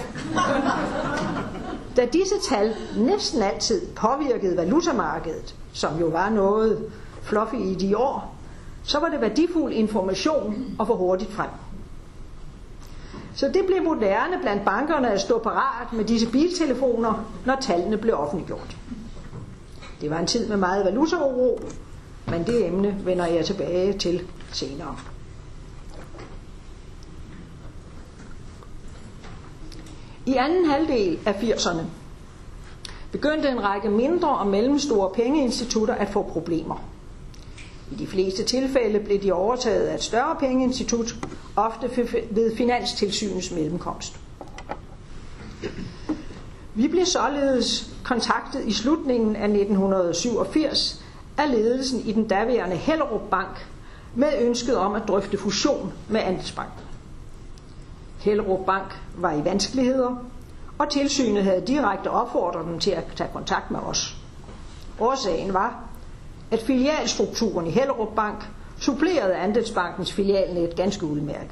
Da 1.97 2.05
disse 2.05 2.35
tal 2.49 2.75
næsten 2.97 3.41
altid 3.41 3.81
påvirkede 3.95 4.57
valutamarkedet, 4.57 5.55
som 5.73 5.99
jo 5.99 6.05
var 6.07 6.29
noget 6.29 6.85
fluffy 7.21 7.55
i 7.55 7.73
de 7.75 7.97
år, 7.97 8.35
så 8.83 8.99
var 8.99 9.07
det 9.09 9.21
værdifuld 9.21 9.73
information 9.73 10.65
at 10.79 10.87
få 10.87 10.95
hurtigt 10.95 11.31
frem. 11.31 11.49
Så 13.35 13.47
det 13.47 13.65
blev 13.67 13.83
moderne 13.83 14.37
blandt 14.41 14.65
bankerne 14.65 15.11
at 15.11 15.21
stå 15.21 15.39
parat 15.39 15.93
med 15.93 16.05
disse 16.05 16.31
biltelefoner, 16.31 17.31
når 17.45 17.55
tallene 17.61 17.97
blev 17.97 18.15
offentliggjort. 18.17 18.77
Det 20.01 20.09
var 20.09 20.19
en 20.19 20.27
tid 20.27 20.47
med 20.47 20.57
meget 20.57 20.85
valutauro, 20.85 21.59
men 22.27 22.43
det 22.43 22.65
emne 22.67 22.97
vender 23.03 23.25
jeg 23.25 23.45
tilbage 23.45 23.97
til 23.97 24.21
senere. 24.51 24.95
I 30.25 30.33
anden 30.33 30.65
halvdel 30.65 31.19
af 31.25 31.33
80'erne 31.33 31.81
begyndte 33.11 33.49
en 33.49 33.63
række 33.63 33.89
mindre 33.89 34.29
og 34.29 34.47
mellemstore 34.47 35.11
pengeinstitutter 35.13 35.93
at 35.95 36.09
få 36.09 36.23
problemer. 36.23 36.94
I 37.91 37.95
de 37.95 38.07
fleste 38.07 38.43
tilfælde 38.43 38.99
blev 38.99 39.21
de 39.21 39.31
overtaget 39.31 39.87
af 39.87 39.95
et 39.95 40.03
større 40.03 40.35
pengeinstitut, 40.39 41.15
ofte 41.55 41.89
ved 42.31 42.55
Finanstilsynets 42.55 43.51
mellemkomst. 43.51 44.19
Vi 46.73 46.87
blev 46.87 47.05
således 47.05 47.93
kontaktet 48.03 48.65
i 48.65 48.73
slutningen 48.73 49.35
af 49.35 49.43
1987 49.43 51.03
af 51.37 51.51
ledelsen 51.51 51.99
i 51.99 52.11
den 52.11 52.27
daværende 52.27 52.75
Hellerup 52.75 53.29
Bank 53.31 53.67
med 54.15 54.27
ønsket 54.41 54.77
om 54.77 54.95
at 54.95 55.01
drøfte 55.07 55.37
fusion 55.37 55.93
med 56.09 56.21
Andelsbanken. 56.21 56.79
Hellerup 58.19 58.65
Bank 58.65 58.99
var 59.17 59.31
i 59.31 59.45
vanskeligheder, 59.45 60.15
og 60.77 60.89
tilsynet 60.89 61.43
havde 61.43 61.63
direkte 61.67 62.11
opfordret 62.11 62.65
dem 62.65 62.79
til 62.79 62.91
at 62.91 63.03
tage 63.15 63.29
kontakt 63.33 63.71
med 63.71 63.79
os. 63.79 64.17
Årsagen 64.99 65.53
var, 65.53 65.83
at 66.51 66.61
filialstrukturen 66.61 67.67
i 67.67 67.69
Hellerup 67.69 68.15
Bank 68.15 68.45
supplerede 68.79 69.35
Andelsbankens 69.35 70.13
filialnet 70.13 70.75
ganske 70.75 71.05
udmærket. 71.05 71.51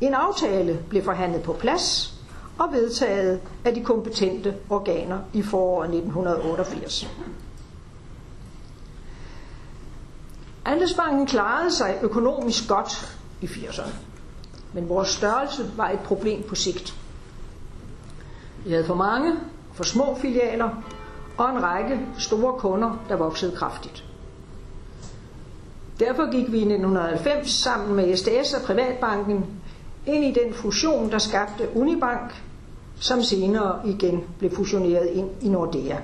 En 0.00 0.14
aftale 0.14 0.78
blev 0.88 1.02
forhandlet 1.04 1.42
på 1.42 1.52
plads 1.52 2.14
og 2.58 2.72
vedtaget 2.72 3.40
af 3.64 3.74
de 3.74 3.84
kompetente 3.84 4.54
organer 4.70 5.18
i 5.32 5.42
foråret 5.42 5.88
1988. 5.88 7.08
Andelsbanken 10.64 11.26
klarede 11.26 11.72
sig 11.76 11.98
økonomisk 12.02 12.68
godt 12.68 13.18
i 13.40 13.46
80'erne, 13.46 13.90
men 14.72 14.88
vores 14.88 15.08
størrelse 15.08 15.70
var 15.76 15.90
et 15.90 16.00
problem 16.00 16.42
på 16.42 16.54
sigt. 16.54 16.94
Vi 18.64 18.70
havde 18.70 18.84
for 18.86 18.94
mange, 18.94 19.32
for 19.72 19.84
små 19.84 20.18
filialer 20.20 20.68
og 21.36 21.50
en 21.50 21.62
række 21.62 22.00
store 22.18 22.52
kunder, 22.58 23.04
der 23.08 23.16
voksede 23.16 23.56
kraftigt. 23.56 24.04
Derfor 26.00 26.30
gik 26.30 26.52
vi 26.52 26.58
i 26.58 26.60
1990 26.60 27.50
sammen 27.50 27.96
med 27.96 28.16
SDS 28.16 28.54
og 28.54 28.62
Privatbanken 28.62 29.44
ind 30.06 30.24
i 30.24 30.40
den 30.44 30.54
fusion, 30.54 31.10
der 31.10 31.18
skabte 31.18 31.68
Unibank, 31.74 32.42
som 33.00 33.22
senere 33.22 33.88
igen 33.88 34.24
blev 34.38 34.50
fusioneret 34.50 35.06
ind 35.06 35.30
i 35.40 35.48
Nordea. 35.48 35.96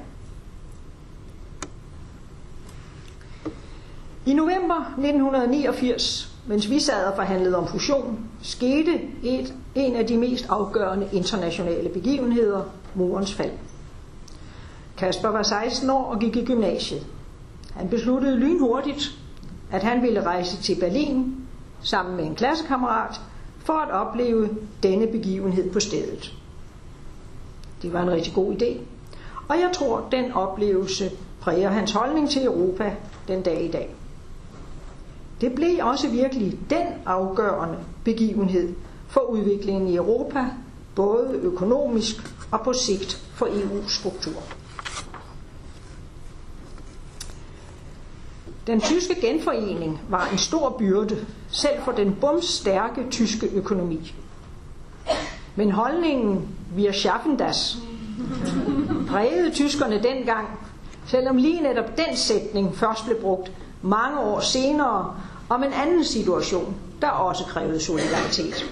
I 4.27 4.35
november 4.35 4.81
1989, 4.81 6.37
mens 6.47 6.71
vi 6.71 6.81
sad 6.81 7.05
og 7.07 7.17
forhandlede 7.17 7.57
om 7.57 7.67
fusion, 7.67 8.19
skete 8.43 9.01
et, 9.23 9.55
en 9.75 9.97
af 9.97 10.07
de 10.07 10.17
mest 10.17 10.47
afgørende 10.49 11.09
internationale 11.13 11.89
begivenheder, 11.89 12.63
murens 12.95 13.35
fald. 13.35 13.51
Kasper 14.99 15.29
var 15.29 15.43
16 15.43 15.91
år 15.91 16.05
og 16.05 16.19
gik 16.21 16.37
i 16.37 16.45
gymnasiet. 16.45 17.07
Han 17.75 17.89
besluttede 17.89 18.37
lynhurtigt, 18.37 19.19
at 19.73 19.83
han 19.83 20.03
ville 20.03 20.23
rejse 20.27 20.63
til 20.63 20.77
Berlin 20.81 21.35
sammen 21.83 22.17
med 22.17 22.25
en 22.25 22.35
klassekammerat 22.35 23.21
for 23.59 23.73
at 23.73 23.91
opleve 23.91 24.49
denne 24.83 25.07
begivenhed 25.07 25.71
på 25.73 25.81
stedet. 25.81 26.35
Det 27.83 27.93
var 27.93 28.03
en 28.03 28.11
rigtig 28.11 28.35
god 28.35 28.53
idé, 28.55 28.79
og 29.49 29.57
jeg 29.57 29.71
tror, 29.75 30.09
den 30.13 30.33
oplevelse 30.33 31.11
præger 31.41 31.71
hans 31.71 31.93
holdning 31.93 32.31
til 32.31 32.45
Europa 32.45 32.93
den 33.29 33.43
dag 33.43 33.65
i 33.65 33.71
dag. 33.71 33.95
Det 35.41 35.53
blev 35.55 35.79
også 35.83 36.09
virkelig 36.09 36.59
den 36.71 36.87
afgørende 37.07 37.79
begivenhed 38.05 38.75
for 39.09 39.21
udviklingen 39.21 39.89
i 39.89 39.97
Europa, 39.97 40.45
både 40.95 41.39
økonomisk 41.43 42.35
og 42.51 42.61
på 42.65 42.73
sigt 42.73 43.15
for 43.35 43.47
EU-struktur. 43.47 44.43
Den 48.69 48.81
tyske 48.81 49.21
genforening 49.21 50.01
var 50.09 50.29
en 50.33 50.39
stor 50.39 50.77
byrde, 50.79 51.27
selv 51.51 51.83
for 51.85 51.93
den 51.93 52.17
bumstærke 52.21 53.07
tyske 53.11 53.47
økonomi. 53.47 54.15
Men 55.57 55.71
holdningen 55.71 56.49
wir 56.77 56.93
schaffen 56.93 57.37
das 57.39 57.79
prægede 59.09 59.51
tyskerne 59.51 60.03
dengang, 60.03 60.49
selvom 61.07 61.37
lige 61.37 61.63
netop 61.63 61.97
den 61.97 62.17
sætning 62.17 62.77
først 62.77 63.05
blev 63.05 63.21
brugt 63.21 63.53
mange 63.83 64.21
år 64.21 64.41
senere 64.41 65.15
om 65.49 65.63
en 65.63 65.73
anden 65.73 66.05
situation, 66.05 66.77
der 67.01 67.09
også 67.09 67.45
krævede 67.45 67.81
solidaritet. 67.81 68.71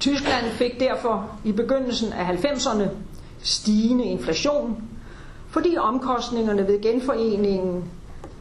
Tyskland 0.00 0.46
fik 0.50 0.80
derfor 0.80 1.30
i 1.44 1.52
begyndelsen 1.52 2.12
af 2.12 2.36
90'erne 2.36 2.88
stigende 3.42 4.04
inflation, 4.04 4.82
fordi 5.52 5.76
omkostningerne 5.76 6.66
ved 6.66 6.82
genforeningen 6.82 7.84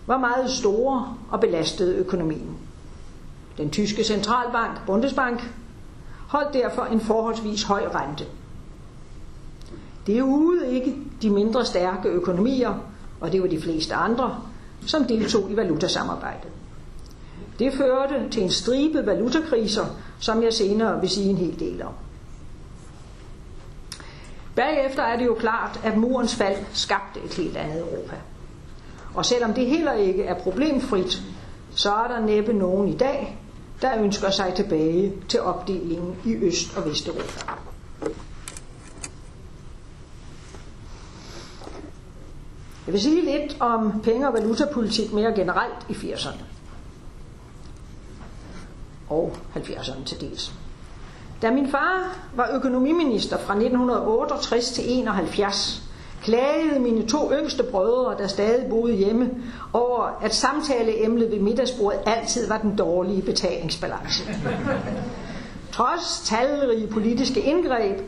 var 0.08 0.18
meget 0.18 0.50
store 0.50 1.18
og 1.32 1.39
belastede 1.39 1.96
økonomien. 1.96 2.58
Den 3.58 3.70
tyske 3.70 4.03
centralbank, 4.03 4.86
Bundesbank, 4.86 5.53
holdt 6.27 6.53
derfor 6.53 6.84
en 6.84 7.01
forholdsvis 7.01 7.63
høj 7.63 7.84
rente. 7.96 8.25
Det 10.08 10.18
er 10.18 10.24
ude 10.24 10.72
ikke 10.72 10.96
de 11.22 11.30
mindre 11.30 11.65
stærke 11.65 12.10
økonomier, 12.10 12.74
og 13.22 13.32
det 13.32 13.41
var 13.41 13.48
de 13.48 13.62
fleste 13.62 13.94
andre, 13.94 14.38
som 14.86 15.06
deltog 15.06 15.51
i 15.51 15.56
valutasamarbejdet. 15.56 16.50
Det 17.59 17.74
førte 17.74 18.29
til 18.31 18.44
en 18.44 18.51
stribe 18.51 19.05
valutakriser, 19.05 19.86
som 20.20 20.44
jeg 20.44 20.53
senere 20.53 21.00
vil 21.01 21.09
sige 21.09 21.29
en 21.29 21.38
hel 21.38 21.59
del 21.59 21.83
om. 21.83 21.94
Bagefter 24.55 25.03
er 25.03 25.18
det 25.18 25.25
jo 25.25 25.33
klart, 25.40 25.79
at 25.83 25.98
murens 25.98 26.35
fald 26.35 26.57
skabte 26.74 27.20
et 27.25 27.33
helt 27.33 27.57
andet 27.57 27.79
Europa. 27.79 28.16
Og 29.14 29.25
selvom 29.25 29.53
det 29.53 29.66
heller 29.66 29.94
ikke 29.94 30.24
er 30.24 30.40
problemfrit, 30.40 31.22
så 31.75 31.92
er 31.94 32.07
der 32.07 32.20
næppe 32.20 32.53
nogen 32.53 32.87
i 32.87 32.98
dag, 32.98 33.37
der 33.81 33.98
ønsker 34.03 34.29
sig 34.29 34.53
tilbage 34.55 35.14
til 35.29 35.42
opdelingen 35.42 36.16
i 36.25 36.35
Øst- 36.35 36.77
og 36.77 36.85
Vesteuropa. 36.85 37.51
Jeg 42.85 42.94
vil 42.94 43.01
sige 43.01 43.25
lidt 43.25 43.57
om 43.59 44.01
penge- 44.03 44.27
og 44.27 44.33
valutapolitik 44.33 45.14
mere 45.14 45.33
generelt 45.35 45.85
i 45.90 45.94
80'erne 45.94 46.44
og 49.09 49.35
70'erne 49.55 50.03
til 50.05 50.22
dels. 50.22 50.53
Da 51.42 51.51
min 51.51 51.68
far 51.68 52.18
var 52.36 52.50
økonomiminister 52.56 53.38
fra 53.38 53.54
1968 53.54 54.72
til 54.72 54.84
71, 54.88 55.84
klagede 56.24 56.80
mine 56.80 57.08
to 57.08 57.32
yngste 57.34 57.64
brødre, 57.64 58.18
der 58.18 58.27
stadig 58.27 58.70
boede 58.70 58.94
hjemme, 58.94 59.30
over 59.74 60.20
at 60.22 60.36
samtaleemnet 60.36 61.32
ved 61.32 61.40
middagsbordet 61.40 62.00
altid 62.06 62.48
var 62.48 62.58
den 62.58 62.75
dårlige 62.75 63.22
betalingsbalance. 63.22 64.24
Trods 65.72 66.22
talrige 66.25 66.88
politiske 66.88 67.42
indgreb 67.42 68.00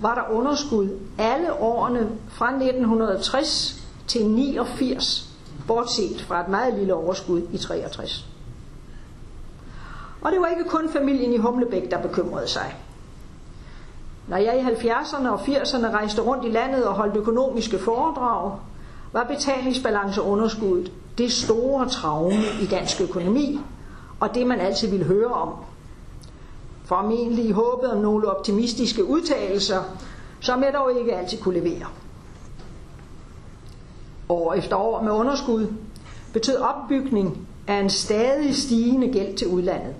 var 0.00 0.14
der 0.14 0.36
underskud 0.36 0.88
alle 1.18 1.52
årene 1.52 2.08
fra 2.28 2.46
1960 2.50 3.82
til 4.06 4.26
89, 4.26 5.28
bortset 5.66 6.24
fra 6.28 6.40
et 6.40 6.48
meget 6.48 6.74
lille 6.74 6.94
overskud 6.94 7.42
i 7.52 7.58
63. 7.58 8.26
Og 10.22 10.32
det 10.32 10.40
var 10.40 10.46
ikke 10.46 10.64
kun 10.64 10.88
familien 10.88 11.32
i 11.32 11.36
Humlebæk, 11.36 11.90
der 11.90 12.02
bekymrede 12.02 12.48
sig. 12.48 12.76
Når 14.28 14.36
jeg 14.36 14.58
i 14.58 14.86
70'erne 14.86 15.28
og 15.28 15.40
80'erne 15.40 15.90
rejste 15.90 16.22
rundt 16.22 16.44
i 16.44 16.48
landet 16.48 16.84
og 16.84 16.94
holdt 16.94 17.16
økonomiske 17.16 17.78
foredrag, 17.78 18.52
var 19.12 19.24
betalingsbalanceunderskuddet 19.24 20.92
det 21.18 21.32
store 21.32 21.88
traume 21.88 22.44
i 22.62 22.66
dansk 22.66 23.00
økonomi, 23.00 23.60
og 24.20 24.34
det 24.34 24.46
man 24.46 24.60
altid 24.60 24.90
ville 24.90 25.04
høre 25.04 25.32
om. 25.32 25.54
Formentlig 26.84 27.44
i 27.44 27.50
håbet 27.50 27.90
om 27.90 27.98
nogle 27.98 28.36
optimistiske 28.36 29.04
udtalelser, 29.04 29.82
som 30.40 30.62
jeg 30.62 30.72
dog 30.74 30.98
ikke 30.98 31.16
altid 31.16 31.38
kunne 31.38 31.60
levere. 31.60 31.86
År 34.28 34.54
efter 34.54 34.76
år 34.76 35.02
med 35.02 35.12
underskud 35.12 35.66
betød 36.32 36.56
opbygning 36.56 37.48
af 37.66 37.80
en 37.80 37.90
stadig 37.90 38.56
stigende 38.56 39.12
gæld 39.12 39.36
til 39.36 39.48
udlandet. 39.48 39.94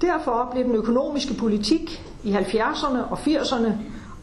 Derfor 0.00 0.48
blev 0.52 0.64
den 0.64 0.74
økonomiske 0.74 1.34
politik 1.34 2.04
i 2.24 2.32
70'erne 2.32 2.98
og 3.10 3.18
80'erne 3.18 3.72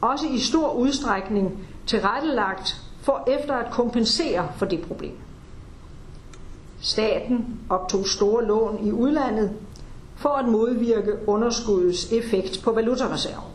også 0.01 0.25
i 0.27 0.39
stor 0.39 0.73
udstrækning 0.73 1.67
tilrettelagt 1.87 2.81
for 3.01 3.23
efter 3.27 3.53
at 3.53 3.71
kompensere 3.71 4.47
for 4.57 4.65
det 4.65 4.81
problem. 4.81 5.17
Staten 6.81 7.59
optog 7.69 8.07
store 8.07 8.45
lån 8.45 8.87
i 8.87 8.91
udlandet 8.91 9.51
for 10.15 10.29
at 10.29 10.47
modvirke 10.47 11.13
underskuddets 11.27 12.11
effekt 12.11 12.61
på 12.63 12.71
valutareserven. 12.71 13.51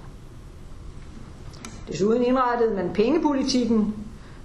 Desuden 1.89 2.25
indrettede 2.25 2.75
man 2.75 2.91
pengepolitikken 2.95 3.95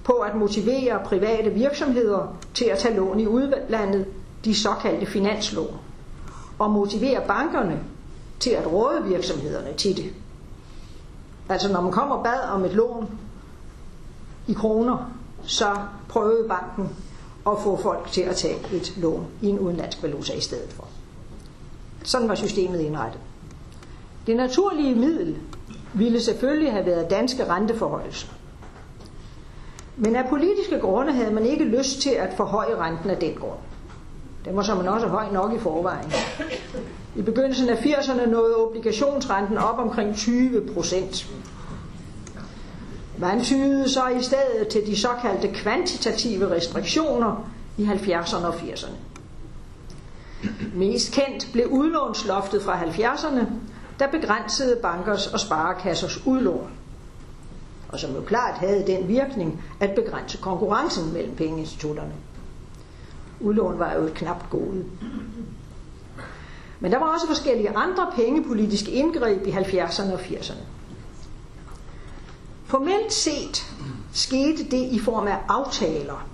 på 0.03 0.13
at 0.13 0.35
motivere 0.35 0.99
private 1.05 1.49
virksomheder 1.49 2.37
til 2.53 2.65
at 2.65 2.77
tage 2.77 2.95
lån 2.95 3.19
i 3.19 3.27
udlandet, 3.27 4.05
de 4.45 4.55
såkaldte 4.55 5.05
finanslån 5.05 5.77
og 6.61 6.71
motivere 6.71 7.21
bankerne 7.27 7.79
til 8.39 8.49
at 8.49 8.71
råde 8.71 9.03
virksomhederne 9.03 9.73
til 9.73 9.97
det. 9.97 10.13
Altså 11.49 11.71
når 11.71 11.81
man 11.81 11.91
kommer 11.91 12.15
og 12.15 12.23
bad 12.23 12.49
om 12.49 12.65
et 12.65 12.73
lån 12.73 13.19
i 14.47 14.53
kroner, 14.53 15.11
så 15.43 15.75
prøvede 16.09 16.47
banken 16.47 16.95
at 17.47 17.53
få 17.63 17.77
folk 17.77 18.11
til 18.11 18.21
at 18.21 18.35
tage 18.35 18.57
et 18.73 18.97
lån 18.97 19.27
i 19.41 19.47
en 19.47 19.59
udenlandsk 19.59 20.03
valuta 20.03 20.33
i 20.33 20.41
stedet 20.41 20.73
for. 20.73 20.87
Sådan 22.03 22.29
var 22.29 22.35
systemet 22.35 22.79
indrettet. 22.79 23.21
Det 24.27 24.35
naturlige 24.35 24.95
middel 24.95 25.37
ville 25.93 26.21
selvfølgelig 26.21 26.71
have 26.71 26.85
været 26.85 27.09
danske 27.09 27.49
renteforhøjelser. 27.49 28.27
Men 29.97 30.15
af 30.15 30.29
politiske 30.29 30.79
grunde 30.79 31.13
havde 31.13 31.33
man 31.33 31.45
ikke 31.45 31.63
lyst 31.63 32.01
til 32.01 32.09
at 32.09 32.33
forhøje 32.37 32.77
renten 32.77 33.09
af 33.09 33.17
den 33.17 33.35
grund. 33.35 33.59
Den 34.45 34.55
var 34.55 34.63
som 34.63 34.77
også 34.87 35.07
høj 35.07 35.31
nok 35.31 35.53
i 35.53 35.59
forvejen. 35.59 36.11
I 37.15 37.21
begyndelsen 37.21 37.69
af 37.69 37.75
80'erne 37.75 38.29
nåede 38.29 38.55
obligationsrenten 38.55 39.57
op 39.57 39.79
omkring 39.79 40.15
20 40.15 40.73
procent. 40.73 41.27
Man 43.17 43.43
tydede 43.43 43.89
så 43.89 44.07
i 44.07 44.21
stedet 44.23 44.67
til 44.67 44.85
de 44.85 44.99
såkaldte 44.99 45.47
kvantitative 45.47 46.51
restriktioner 46.51 47.49
i 47.77 47.85
70'erne 47.85 48.45
og 48.45 48.53
80'erne. 48.53 48.95
Mest 50.73 51.11
kendt 51.11 51.49
blev 51.53 51.67
udlånsloftet 51.67 52.61
fra 52.61 52.81
70'erne, 52.81 53.45
der 53.99 54.07
begrænsede 54.07 54.79
bankers 54.81 55.27
og 55.27 55.39
sparekassers 55.39 56.25
udlån. 56.25 56.71
Og 57.89 57.99
som 57.99 58.15
jo 58.15 58.21
klart 58.21 58.57
havde 58.57 58.87
den 58.87 59.07
virkning 59.07 59.63
at 59.79 59.91
begrænse 59.95 60.37
konkurrencen 60.37 61.13
mellem 61.13 61.35
pengeinstitutterne. 61.35 62.13
Udlån 63.41 63.79
var 63.79 63.93
jo 63.93 63.99
knap 64.01 64.15
knapt 64.15 64.49
gode. 64.49 64.85
Men 66.79 66.91
der 66.91 66.99
var 66.99 67.13
også 67.13 67.27
forskellige 67.27 67.69
andre 67.69 68.07
pengepolitiske 68.15 68.91
indgreb 68.91 69.47
i 69.47 69.51
70'erne 69.51 70.13
og 70.13 70.19
80'erne. 70.19 70.63
Formelt 72.65 73.13
set 73.13 73.73
skete 74.13 74.63
det 74.63 74.87
i 74.91 74.99
form 74.99 75.27
af 75.27 75.37
aftaler 75.47 76.27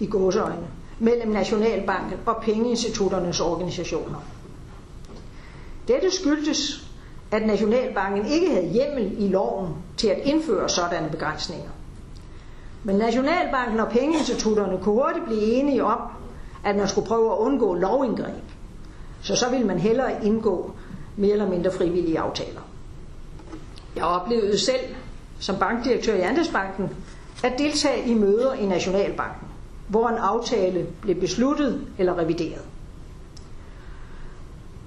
i 0.00 0.06
gåseøjne 0.06 0.66
mellem 0.98 1.30
Nationalbanken 1.30 2.18
og 2.26 2.42
pengeinstitutternes 2.42 3.40
organisationer. 3.40 4.24
Dette 5.88 6.10
skyldtes, 6.10 6.88
at 7.30 7.46
Nationalbanken 7.46 8.26
ikke 8.26 8.50
havde 8.50 8.66
hjemmel 8.66 9.14
i 9.18 9.28
loven 9.28 9.74
til 9.96 10.08
at 10.08 10.18
indføre 10.24 10.68
sådanne 10.68 11.10
begrænsninger. 11.10 11.70
Men 12.84 12.96
Nationalbanken 12.96 13.80
og 13.80 13.88
pengeinstitutterne 13.88 14.78
kunne 14.82 14.94
hurtigt 14.94 15.24
blive 15.24 15.42
enige 15.42 15.84
om, 15.84 15.98
at 16.64 16.76
man 16.76 16.88
skulle 16.88 17.06
prøve 17.08 17.32
at 17.32 17.38
undgå 17.38 17.74
lovindgreb. 17.74 18.42
Så 19.22 19.36
så 19.36 19.50
ville 19.50 19.66
man 19.66 19.78
hellere 19.78 20.24
indgå 20.24 20.70
mere 21.16 21.32
eller 21.32 21.48
mindre 21.48 21.70
frivillige 21.72 22.18
aftaler. 22.18 22.60
Jeg 23.96 24.04
oplevede 24.04 24.58
selv 24.58 24.80
som 25.38 25.56
bankdirektør 25.56 26.14
i 26.14 26.20
Andesbanken 26.20 26.90
at 27.44 27.52
deltage 27.58 28.08
i 28.08 28.14
møder 28.14 28.52
i 28.52 28.66
Nationalbanken, 28.66 29.48
hvor 29.88 30.08
en 30.08 30.18
aftale 30.18 30.86
blev 31.00 31.20
besluttet 31.20 31.86
eller 31.98 32.18
revideret. 32.18 32.62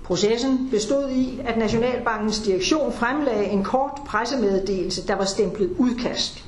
Processen 0.04 0.68
bestod 0.72 1.10
i, 1.10 1.42
at 1.46 1.58
Nationalbankens 1.58 2.40
direktion 2.40 2.94
fremlagde 2.94 3.46
en 3.46 3.64
kort 3.64 3.92
pressemeddelelse, 4.08 5.08
der 5.08 5.16
var 5.16 5.26
stemplet 5.26 5.76
udkast. 5.78 6.46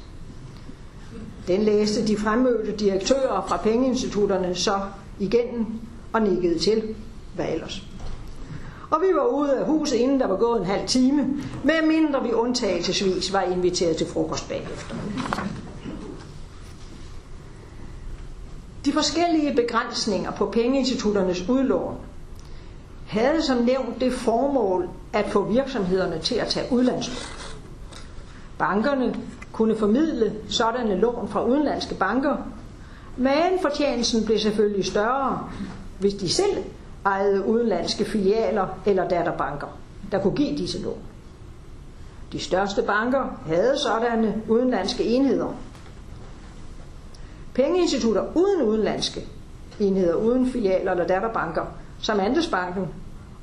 Den 1.48 1.62
læste 1.62 2.08
de 2.08 2.18
fremmødte 2.18 2.72
direktører 2.72 3.46
fra 3.48 3.58
pengeinstitutterne 3.58 4.56
så 4.56 4.80
igennem 5.20 5.66
og 6.14 6.22
nikkede 6.22 6.60
til. 6.60 6.96
Hvad 7.36 7.46
ellers? 7.54 7.84
Og 8.92 9.02
vi 9.02 9.16
var 9.16 9.26
ude 9.26 9.60
af 9.60 9.66
huset, 9.66 9.96
inden 9.96 10.20
der 10.20 10.28
var 10.28 10.36
gået 10.36 10.60
en 10.60 10.66
halv 10.66 10.88
time, 10.88 11.28
medmindre 11.64 12.24
vi 12.24 12.34
undtagelsesvis 12.34 13.34
var 13.34 13.42
inviteret 13.42 13.98
til 13.98 14.08
frokost 14.08 14.50
bagefter. 14.50 14.96
De 18.86 18.94
forskellige 18.94 19.56
begrænsninger 19.56 20.32
på 20.32 20.46
pengeinstitutternes 20.46 21.50
udlån 21.50 21.96
havde 23.08 23.42
som 23.42 23.58
nævnt 23.58 24.02
det 24.02 24.14
formål 24.14 24.90
at 25.14 25.26
få 25.30 25.44
virksomhederne 25.44 26.20
til 26.20 26.36
at 26.36 26.48
tage 26.48 26.72
udlandslån. 26.72 27.16
Bankerne 28.58 29.16
kunne 29.58 29.76
formidle 29.76 30.34
sådanne 30.50 30.96
lån 30.96 31.28
fra 31.28 31.46
udenlandske 31.46 31.96
banker, 31.96 32.36
men 33.18 33.60
fortjenesten 33.62 34.26
blev 34.26 34.40
selvfølgelig 34.40 34.86
større, 34.86 35.50
hvis 36.00 36.14
de 36.14 36.30
selv 36.30 36.58
ejede 37.06 37.46
udenlandske 37.46 38.06
filialer 38.06 38.68
eller 38.86 39.08
datterbanker, 39.08 39.68
der 40.12 40.20
kunne 40.20 40.36
give 40.36 40.58
disse 40.58 40.82
lån. 40.84 40.98
De 42.32 42.40
største 42.40 42.82
banker 42.82 43.40
havde 43.46 43.78
sådanne 43.78 44.42
udenlandske 44.48 45.04
enheder. 45.04 45.54
Pengeinstitutter 47.54 48.24
uden 48.36 48.62
udenlandske 48.62 49.28
enheder, 49.80 50.16
uden 50.16 50.52
filialer 50.52 50.92
eller 50.92 51.08
datterbanker, 51.08 51.66
som 52.00 52.20
Andesbanken 52.20 52.88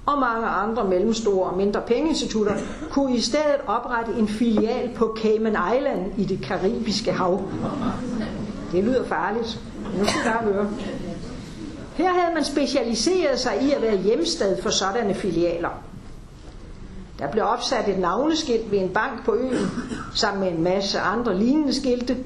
og 0.07 0.19
mange 0.19 0.47
andre 0.47 0.85
mellemstore 0.85 1.51
og 1.51 1.57
mindre 1.57 1.81
pengeinstitutter, 1.87 2.55
kunne 2.91 3.17
i 3.17 3.21
stedet 3.21 3.57
oprette 3.67 4.13
en 4.19 4.29
filial 4.29 4.91
på 4.97 5.19
Cayman 5.21 5.57
Island 5.77 6.13
i 6.19 6.25
det 6.25 6.43
karibiske 6.43 7.13
hav. 7.13 7.43
Det 8.73 8.85
lyder 8.85 9.05
farligt. 9.05 9.61
Nu 9.99 10.05
skal 10.05 10.21
jeg 10.25 10.41
høre. 10.43 10.69
Her 11.95 12.13
havde 12.13 12.35
man 12.35 12.45
specialiseret 12.45 13.39
sig 13.39 13.63
i 13.63 13.73
at 13.73 13.83
være 13.83 13.97
hjemsted 13.97 14.63
for 14.63 14.71
sådanne 14.71 15.15
filialer. 15.15 15.69
Der 17.19 17.31
blev 17.31 17.45
opsat 17.45 17.89
et 17.89 17.99
navneskilt 17.99 18.71
ved 18.71 18.79
en 18.79 18.89
bank 18.89 19.25
på 19.25 19.35
øen, 19.35 19.67
sammen 20.15 20.41
med 20.45 20.53
en 20.53 20.63
masse 20.63 21.01
andre 21.01 21.39
lignende 21.39 21.75
skilte, 21.75 22.17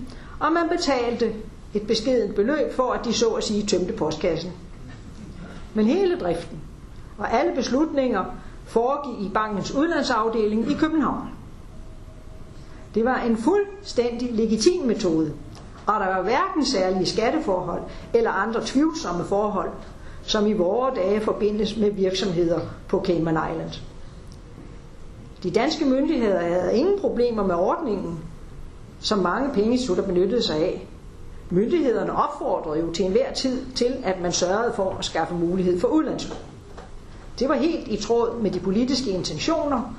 og 0.40 0.52
man 0.52 0.68
betalte 0.68 1.32
et 1.74 1.82
beskedent 1.82 2.34
beløb 2.34 2.72
for, 2.76 2.92
at 2.92 3.04
de 3.04 3.12
så 3.12 3.28
at 3.28 3.44
sige 3.44 3.66
tømte 3.66 3.92
postkassen. 3.92 4.52
Men 5.74 5.86
hele 5.86 6.18
driften 6.18 6.58
og 7.18 7.32
alle 7.32 7.54
beslutninger 7.54 8.24
foregik 8.66 9.26
i 9.26 9.30
bankens 9.34 9.74
udlandsafdeling 9.74 10.70
i 10.70 10.74
København. 10.74 11.28
Det 12.94 13.04
var 13.04 13.20
en 13.20 13.36
fuldstændig 13.36 14.32
legitim 14.32 14.82
metode, 14.86 15.32
og 15.86 16.00
der 16.00 16.06
var 16.06 16.22
hverken 16.22 16.64
særlige 16.64 17.06
skatteforhold 17.06 17.82
eller 18.14 18.30
andre 18.30 18.60
tvivlsomme 18.64 19.24
forhold, 19.24 19.70
som 20.22 20.46
i 20.46 20.52
vore 20.52 20.94
dage 20.94 21.20
forbindes 21.20 21.76
med 21.76 21.90
virksomheder 21.90 22.60
på 22.88 23.02
Cayman 23.04 23.38
Island. 23.52 23.70
De 25.42 25.50
danske 25.50 25.84
myndigheder 25.84 26.40
havde 26.40 26.76
ingen 26.76 27.00
problemer 27.00 27.46
med 27.46 27.54
ordningen, 27.54 28.18
som 29.00 29.18
mange 29.18 29.54
pengeinstitutter 29.54 30.04
benyttede 30.04 30.42
sig 30.42 30.56
af. 30.56 30.86
Myndighederne 31.50 32.12
opfordrede 32.12 32.80
jo 32.80 32.92
til 32.92 33.04
enhver 33.04 33.32
tid 33.32 33.66
til, 33.74 33.96
at 34.04 34.20
man 34.20 34.32
sørgede 34.32 34.72
for 34.76 34.96
at 34.98 35.04
skaffe 35.04 35.34
mulighed 35.34 35.80
for 35.80 35.88
udlandslån. 35.88 36.38
Det 37.38 37.48
var 37.48 37.54
helt 37.54 37.88
i 37.88 37.96
tråd 37.96 38.40
med 38.42 38.50
de 38.50 38.60
politiske 38.60 39.10
intentioner 39.10 39.94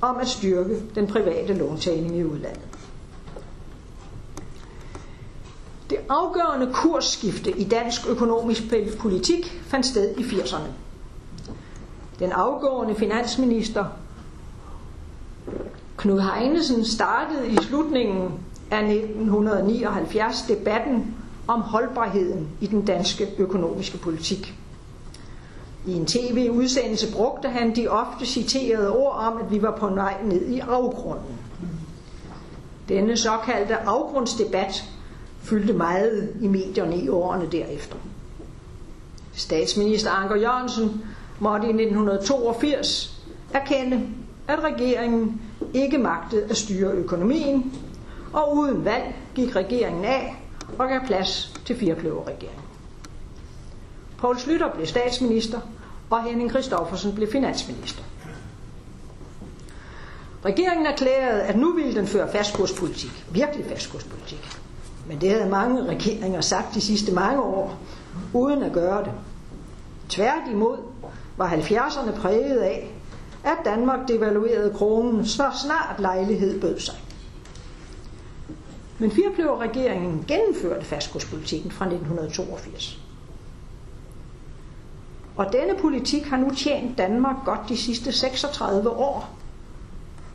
om 0.00 0.16
at 0.16 0.28
styrke 0.28 0.82
den 0.94 1.06
private 1.06 1.54
låntagning 1.54 2.16
i 2.16 2.24
udlandet. 2.24 2.68
Det 5.90 5.98
afgørende 6.08 6.72
kursskifte 6.72 7.50
i 7.58 7.64
dansk 7.64 8.08
økonomisk 8.08 8.62
politik 8.98 9.60
fandt 9.66 9.86
sted 9.86 10.14
i 10.16 10.22
80'erne. 10.22 10.68
Den 12.18 12.32
afgående 12.32 12.94
finansminister 12.94 13.84
Knud 15.96 16.20
Heinesen 16.20 16.84
startede 16.84 17.48
i 17.48 17.56
slutningen 17.56 18.30
af 18.70 18.82
1979 18.82 20.42
debatten 20.48 21.14
om 21.46 21.60
holdbarheden 21.60 22.48
i 22.60 22.66
den 22.66 22.84
danske 22.84 23.28
økonomiske 23.38 23.98
politik. 23.98 24.54
I 25.86 25.92
en 25.94 26.06
tv-udsendelse 26.06 27.12
brugte 27.12 27.48
han 27.48 27.76
de 27.76 27.88
ofte 27.88 28.26
citerede 28.26 28.90
ord 28.90 29.16
om, 29.16 29.36
at 29.36 29.50
vi 29.50 29.62
var 29.62 29.76
på 29.76 29.88
vej 29.88 30.22
ned 30.24 30.46
i 30.46 30.58
afgrunden. 30.58 31.38
Denne 32.88 33.16
såkaldte 33.16 33.76
afgrundsdebat 33.76 34.84
fyldte 35.42 35.72
meget 35.72 36.36
i 36.40 36.48
medierne 36.48 36.96
i 36.96 37.08
årene 37.08 37.48
derefter. 37.52 37.96
Statsminister 39.32 40.10
Anker 40.10 40.36
Jørgensen 40.36 41.04
måtte 41.40 41.66
i 41.66 41.70
1982 41.70 43.22
erkende, 43.52 44.00
at 44.48 44.64
regeringen 44.64 45.40
ikke 45.74 45.98
magtede 45.98 46.44
at 46.50 46.56
styre 46.56 46.90
økonomien, 46.92 47.72
og 48.32 48.56
uden 48.56 48.84
valg 48.84 49.14
gik 49.34 49.56
regeringen 49.56 50.04
af 50.04 50.42
og 50.78 50.88
gav 50.88 51.00
plads 51.06 51.60
til 51.66 51.76
firekløverregeringen. 51.76 52.64
Poul 54.18 54.38
Slytter 54.38 54.74
blev 54.74 54.86
statsminister, 54.86 55.60
og 56.10 56.24
Henning 56.24 56.50
Christoffersen 56.50 57.14
blev 57.14 57.32
finansminister. 57.32 58.02
Regeringen 60.44 60.86
erklærede, 60.86 61.42
at 61.42 61.56
nu 61.56 61.72
ville 61.72 61.94
den 61.94 62.06
føre 62.06 62.32
fastkurspolitik. 62.32 63.26
Virkelig 63.30 63.66
fastkurspolitik. 63.66 64.58
Men 65.08 65.20
det 65.20 65.30
havde 65.30 65.50
mange 65.50 65.86
regeringer 65.86 66.40
sagt 66.40 66.74
de 66.74 66.80
sidste 66.80 67.12
mange 67.12 67.42
år, 67.42 67.78
uden 68.32 68.62
at 68.62 68.72
gøre 68.72 69.04
det. 69.04 69.12
Tværtimod 70.08 70.78
var 71.36 71.50
70'erne 71.50 72.20
præget 72.20 72.58
af, 72.58 72.90
at 73.44 73.56
Danmark 73.64 74.08
devaluerede 74.08 74.74
kronen, 74.74 75.26
så 75.26 75.50
snart 75.64 76.00
lejlighed 76.00 76.60
bød 76.60 76.78
sig. 76.78 76.94
Men 78.98 79.10
firekløver-regeringen 79.10 80.24
gennemførte 80.28 80.84
fastkurspolitikken 80.84 81.70
fra 81.70 81.84
1982. 81.84 83.03
Og 85.36 85.52
denne 85.52 85.74
politik 85.80 86.24
har 86.26 86.36
nu 86.36 86.50
tjent 86.54 86.98
Danmark 86.98 87.36
godt 87.44 87.60
de 87.68 87.76
sidste 87.76 88.12
36 88.12 88.90
år. 88.90 89.30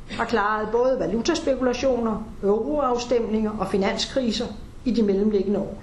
Har 0.09 0.25
klaret 0.25 0.69
både 0.71 0.99
valutaspekulationer, 0.99 2.23
euroafstemninger 2.43 3.51
og 3.59 3.67
finanskriser 3.67 4.45
i 4.85 4.91
de 4.91 5.03
mellemliggende 5.03 5.59
år. 5.59 5.81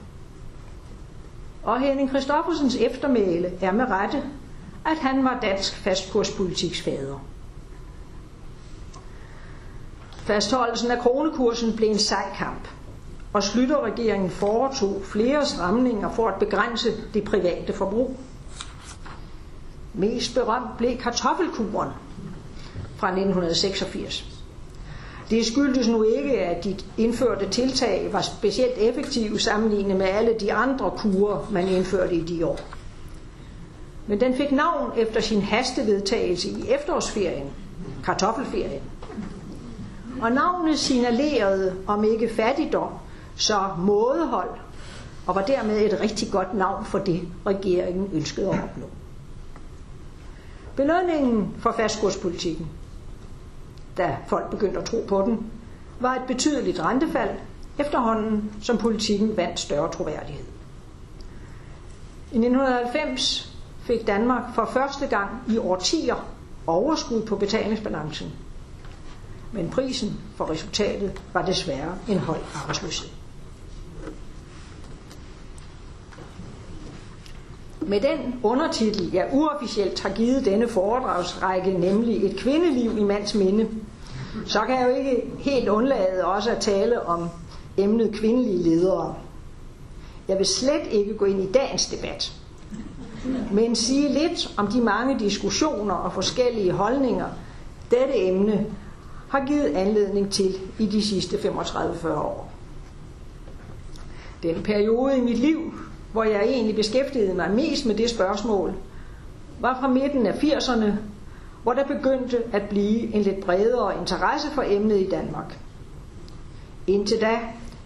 Og 1.63 1.81
Henning 1.81 2.09
Christoffersens 2.09 2.77
eftermæle 2.77 3.53
er 3.61 3.73
med 3.73 3.85
rette, 3.85 4.23
at 4.87 4.99
han 4.99 5.25
var 5.25 5.39
dansk 5.43 5.77
fastkurspolitiks 5.77 6.81
fader. 6.83 7.25
Fastholdelsen 10.17 10.91
af 10.91 10.99
kronekursen 10.99 11.77
blev 11.77 11.89
en 11.91 11.99
sej 11.99 12.25
kamp, 12.39 12.69
og 13.33 13.43
Slytterregeringen 13.43 14.31
foretog 14.31 15.01
flere 15.05 15.47
stramninger 15.47 16.11
for 16.11 16.29
at 16.29 16.39
begrænse 16.39 16.89
det 17.15 17.25
private 17.25 17.73
forbrug. 17.73 18.17
Mest 19.97 20.35
berømt 20.35 20.77
blev 20.79 20.97
kartoffelkuren 20.97 21.91
fra 22.97 23.07
1986. 23.09 24.25
Det 25.31 25.47
skyldtes 25.47 25.89
nu 25.89 26.03
ikke, 26.03 26.39
at 26.41 26.65
de 26.65 26.77
indførte 26.97 27.49
tiltag 27.49 28.09
var 28.13 28.21
specielt 28.21 28.79
effektive 28.79 29.39
sammenlignet 29.39 29.97
med 29.97 30.07
alle 30.07 30.35
de 30.41 30.53
andre 30.53 30.91
kurer, 30.97 31.49
man 31.51 31.69
indførte 31.69 32.15
i 32.15 32.21
de 32.21 32.47
år. 32.47 32.59
Men 34.07 34.21
den 34.21 34.35
fik 34.37 34.53
navn 34.53 34.91
efter 34.97 35.21
sin 35.21 35.43
hastevedtagelse 35.43 36.49
i 36.49 36.69
efterårsferien, 36.71 37.51
kartoffelferien. 38.05 38.83
Og 40.21 40.33
navnet 40.33 40.79
signalerede, 40.79 41.75
om 41.87 42.05
ikke 42.05 42.29
fattigdom, 42.29 42.93
så 43.37 43.59
mådehold 43.79 44.51
og 45.27 45.35
var 45.35 45.43
dermed 45.43 45.79
et 45.93 46.01
rigtig 46.01 46.29
godt 46.33 46.55
navn 46.55 46.85
for 46.85 46.99
det, 46.99 47.21
regeringen 47.47 48.11
ønskede 48.13 48.47
at 48.49 48.63
opnå. 48.63 48.87
Belønningen 50.77 51.55
for 51.59 51.73
fastkurspolitikken, 51.73 52.69
da 53.97 54.17
folk 54.27 54.51
begyndte 54.51 54.79
at 54.81 54.85
tro 54.85 55.05
på 55.09 55.23
den, 55.23 55.51
var 56.01 56.15
et 56.15 56.23
betydeligt 56.27 56.81
rentefald, 56.81 57.31
efterhånden 57.79 58.53
som 58.63 58.79
politikken 58.79 59.37
vandt 59.37 59.61
større 59.61 59.93
troværdighed. 59.93 60.45
I 62.33 62.37
1990 62.39 63.57
fik 63.81 64.07
Danmark 64.07 64.55
for 64.55 64.65
første 64.73 65.07
gang 65.07 65.31
i 65.49 65.59
årtier 65.59 66.27
overskud 66.67 67.23
på 67.23 67.37
betalingsbalancen. 67.37 68.33
Men 69.53 69.71
prisen 69.71 70.21
for 70.37 70.51
resultatet 70.51 71.23
var 71.33 71.47
desværre 71.47 71.95
en 72.09 72.19
høj 72.19 72.39
arbejdsløshed. 72.55 73.09
Med 77.89 78.01
den 78.01 78.35
undertitel, 78.43 79.11
jeg 79.13 79.29
uofficielt 79.33 80.01
har 80.01 80.11
givet 80.11 80.45
denne 80.45 80.69
foredragsrække, 80.69 81.71
nemlig 81.71 82.25
et 82.25 82.37
kvindeliv 82.37 82.99
i 82.99 83.03
mands 83.03 83.35
minde, 83.35 83.69
så 84.47 84.61
kan 84.61 84.81
jeg 84.81 84.89
jo 84.89 84.95
ikke 84.95 85.23
helt 85.39 85.69
undlade 85.69 86.25
også 86.25 86.51
at 86.51 86.59
tale 86.61 87.07
om 87.07 87.29
emnet 87.77 88.13
kvindelige 88.13 88.63
ledere. 88.63 89.15
Jeg 90.29 90.39
vil 90.39 90.47
slet 90.47 90.83
ikke 90.91 91.15
gå 91.15 91.25
ind 91.25 91.43
i 91.43 91.53
dagens 91.53 91.87
debat, 91.87 92.33
men 93.53 93.77
sige 93.77 94.13
lidt 94.13 94.55
om 94.57 94.67
de 94.67 94.81
mange 94.81 95.19
diskussioner 95.19 95.95
og 95.95 96.13
forskellige 96.13 96.73
holdninger, 96.73 97.27
dette 97.91 98.27
emne 98.29 98.67
har 99.29 99.47
givet 99.47 99.77
anledning 99.77 100.33
til 100.33 100.57
i 100.79 100.87
de 100.87 101.03
sidste 101.03 101.37
35-40 101.37 102.09
år. 102.09 102.53
Den 104.43 104.63
periode 104.63 105.19
i 105.19 105.21
mit 105.21 105.39
liv, 105.39 105.73
hvor 106.17 106.25
jeg 106.25 106.43
egentlig 106.45 106.77
beskæftigede 106.77 107.35
mig 107.35 107.51
mest 107.51 107.87
med 107.87 107.95
det 107.95 108.11
spørgsmål, 108.11 108.75
var 109.61 109.79
fra 109.81 109.89
midten 109.89 110.27
af 110.27 110.33
80'erne, 110.33 110.93
hvor 111.63 111.73
der 111.73 111.85
begyndte 111.85 112.43
at 112.53 112.63
blive 112.63 113.15
en 113.15 113.23
lidt 113.23 113.45
bredere 113.45 113.99
interesse 114.01 114.49
for 114.51 114.65
emnet 114.67 115.01
i 115.01 115.09
Danmark. 115.09 115.59
Indtil 116.87 117.21
da 117.21 117.39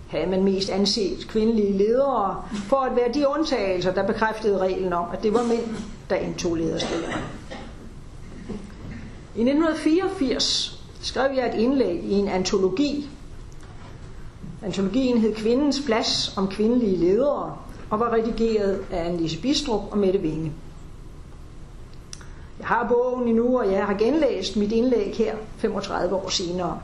havde 0.08 0.26
man 0.26 0.44
mest 0.44 0.70
anset 0.70 1.28
kvindelige 1.28 1.78
ledere 1.78 2.44
for 2.52 2.76
at 2.76 2.96
være 2.96 3.12
de 3.14 3.28
undtagelser, 3.28 3.92
der 3.92 4.06
bekræftede 4.06 4.58
reglen 4.58 4.92
om, 4.92 5.04
at 5.12 5.22
det 5.22 5.34
var 5.34 5.42
mænd, 5.42 5.76
der 6.10 6.16
indtog 6.16 6.56
lederstillingen. 6.56 7.18
I 9.36 9.40
1984 9.40 10.82
skrev 11.02 11.36
jeg 11.36 11.48
et 11.48 11.60
indlæg 11.60 12.04
i 12.04 12.12
en 12.12 12.28
antologi. 12.28 13.08
Antologien 14.62 15.18
hed 15.18 15.34
Kvindens 15.34 15.82
plads 15.86 16.34
om 16.36 16.48
kvindelige 16.48 16.96
ledere 16.96 17.56
og 17.90 18.00
var 18.00 18.12
redigeret 18.12 18.84
af 18.90 19.06
Annelise 19.06 19.40
Bistrup 19.40 19.82
og 19.90 19.98
Mette 19.98 20.18
Vinge. 20.18 20.52
Jeg 22.58 22.68
har 22.68 22.88
bogen 22.88 23.28
endnu, 23.28 23.58
og 23.58 23.72
jeg 23.72 23.86
har 23.86 23.94
genlæst 23.94 24.56
mit 24.56 24.72
indlæg 24.72 25.14
her 25.14 25.34
35 25.58 26.14
år 26.14 26.28
senere 26.28 26.80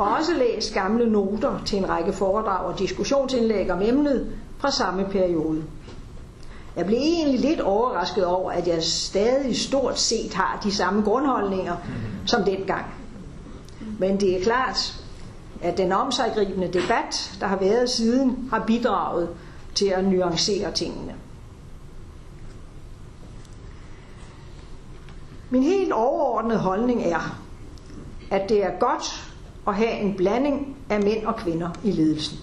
og 0.00 0.08
også 0.18 0.34
læst 0.34 0.74
gamle 0.74 1.10
noter 1.10 1.58
til 1.66 1.78
en 1.78 1.88
række 1.88 2.12
foredrag 2.12 2.66
og 2.66 2.78
diskussionsindlæg 2.78 3.70
om 3.70 3.82
emnet 3.82 4.32
fra 4.58 4.70
samme 4.70 5.06
periode. 5.10 5.62
Jeg 6.76 6.86
blev 6.86 6.98
egentlig 6.98 7.40
lidt 7.40 7.60
overrasket 7.60 8.24
over, 8.24 8.50
at 8.52 8.68
jeg 8.68 8.82
stadig 8.82 9.56
stort 9.56 9.98
set 9.98 10.34
har 10.34 10.60
de 10.64 10.74
samme 10.74 11.02
grundholdninger 11.02 11.76
som 12.26 12.44
dengang. 12.44 12.84
Men 13.98 14.20
det 14.20 14.36
er 14.36 14.44
klart, 14.44 14.94
at 15.62 15.78
den 15.78 15.92
omsaggribende 15.92 16.66
debat, 16.66 17.36
der 17.40 17.46
har 17.46 17.56
været 17.56 17.90
siden, 17.90 18.48
har 18.52 18.64
bidraget 18.66 19.28
til 19.80 19.86
at 19.86 20.04
nuancere 20.04 20.72
tingene. 20.72 21.14
Min 25.50 25.62
helt 25.62 25.92
overordnede 25.92 26.58
holdning 26.58 27.02
er, 27.02 27.40
at 28.30 28.48
det 28.48 28.64
er 28.64 28.78
godt 28.78 29.32
at 29.68 29.74
have 29.74 29.92
en 29.92 30.16
blanding 30.16 30.76
af 30.90 31.02
mænd 31.02 31.26
og 31.26 31.36
kvinder 31.36 31.70
i 31.84 31.90
ledelsen. 31.92 32.38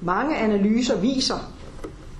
Mange 0.00 0.36
analyser 0.36 1.00
viser, 1.00 1.52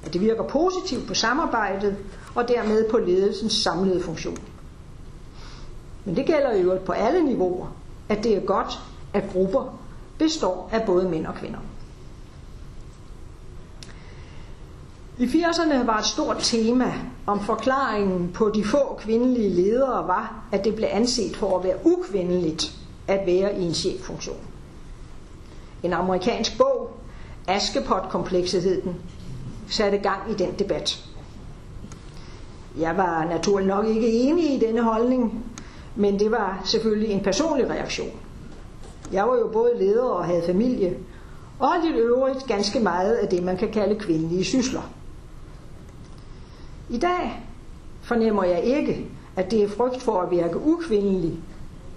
at 0.04 0.12
det 0.12 0.20
virker 0.20 0.42
positivt 0.42 1.06
på 1.08 1.14
samarbejdet 1.14 1.96
og 2.34 2.48
dermed 2.48 2.90
på 2.90 2.98
ledelsens 2.98 3.52
samlede 3.52 4.02
funktion. 4.02 4.38
Men 6.04 6.16
det 6.16 6.26
gælder 6.26 6.56
jo 6.56 6.78
på 6.86 6.92
alle 6.92 7.24
niveauer, 7.24 7.66
at 8.08 8.24
det 8.24 8.36
er 8.36 8.40
godt, 8.40 8.80
at 9.14 9.24
grupper 9.32 9.78
består 10.18 10.68
af 10.72 10.82
både 10.86 11.08
mænd 11.08 11.26
og 11.26 11.34
kvinder. 11.34 11.58
I 15.20 15.26
80'erne 15.26 15.86
var 15.86 15.98
et 15.98 16.04
stort 16.04 16.36
tema 16.38 16.94
om 17.26 17.40
forklaringen 17.40 18.30
på 18.34 18.50
de 18.54 18.64
få 18.64 18.98
kvindelige 18.98 19.48
ledere 19.48 20.08
var, 20.08 20.44
at 20.52 20.64
det 20.64 20.74
blev 20.74 20.88
anset 20.92 21.36
for 21.36 21.58
at 21.58 21.64
være 21.64 21.76
ukvindeligt 21.84 22.72
at 23.08 23.26
være 23.26 23.58
i 23.58 23.62
en 23.62 23.74
cheffunktion. 23.74 24.36
En 25.82 25.92
amerikansk 25.92 26.58
bog, 26.58 26.90
Askepot-kompleksiteten, 27.48 28.94
satte 29.68 29.98
gang 29.98 30.30
i 30.30 30.34
den 30.34 30.54
debat. 30.58 31.04
Jeg 32.78 32.96
var 32.96 33.24
naturligt 33.24 33.68
nok 33.68 33.86
ikke 33.86 34.12
enig 34.12 34.54
i 34.54 34.58
denne 34.58 34.82
holdning, 34.82 35.44
men 35.96 36.18
det 36.18 36.30
var 36.30 36.62
selvfølgelig 36.64 37.10
en 37.10 37.20
personlig 37.20 37.70
reaktion. 37.70 38.10
Jeg 39.12 39.28
var 39.28 39.36
jo 39.36 39.50
både 39.52 39.70
leder 39.78 40.04
og 40.04 40.24
havde 40.24 40.42
familie, 40.46 40.96
og 41.58 41.68
lidt 41.84 41.96
øvrigt 41.96 42.46
ganske 42.46 42.80
meget 42.80 43.14
af 43.14 43.28
det, 43.28 43.42
man 43.42 43.56
kan 43.56 43.72
kalde 43.72 43.94
kvindelige 43.94 44.44
sysler. 44.44 44.97
I 46.90 46.98
dag 46.98 47.46
fornemmer 48.02 48.44
jeg 48.44 48.62
ikke, 48.64 49.06
at 49.36 49.50
det 49.50 49.62
er 49.62 49.68
frygt 49.68 50.02
for 50.02 50.20
at 50.20 50.30
virke 50.30 50.58
ukvindelig, 50.66 51.38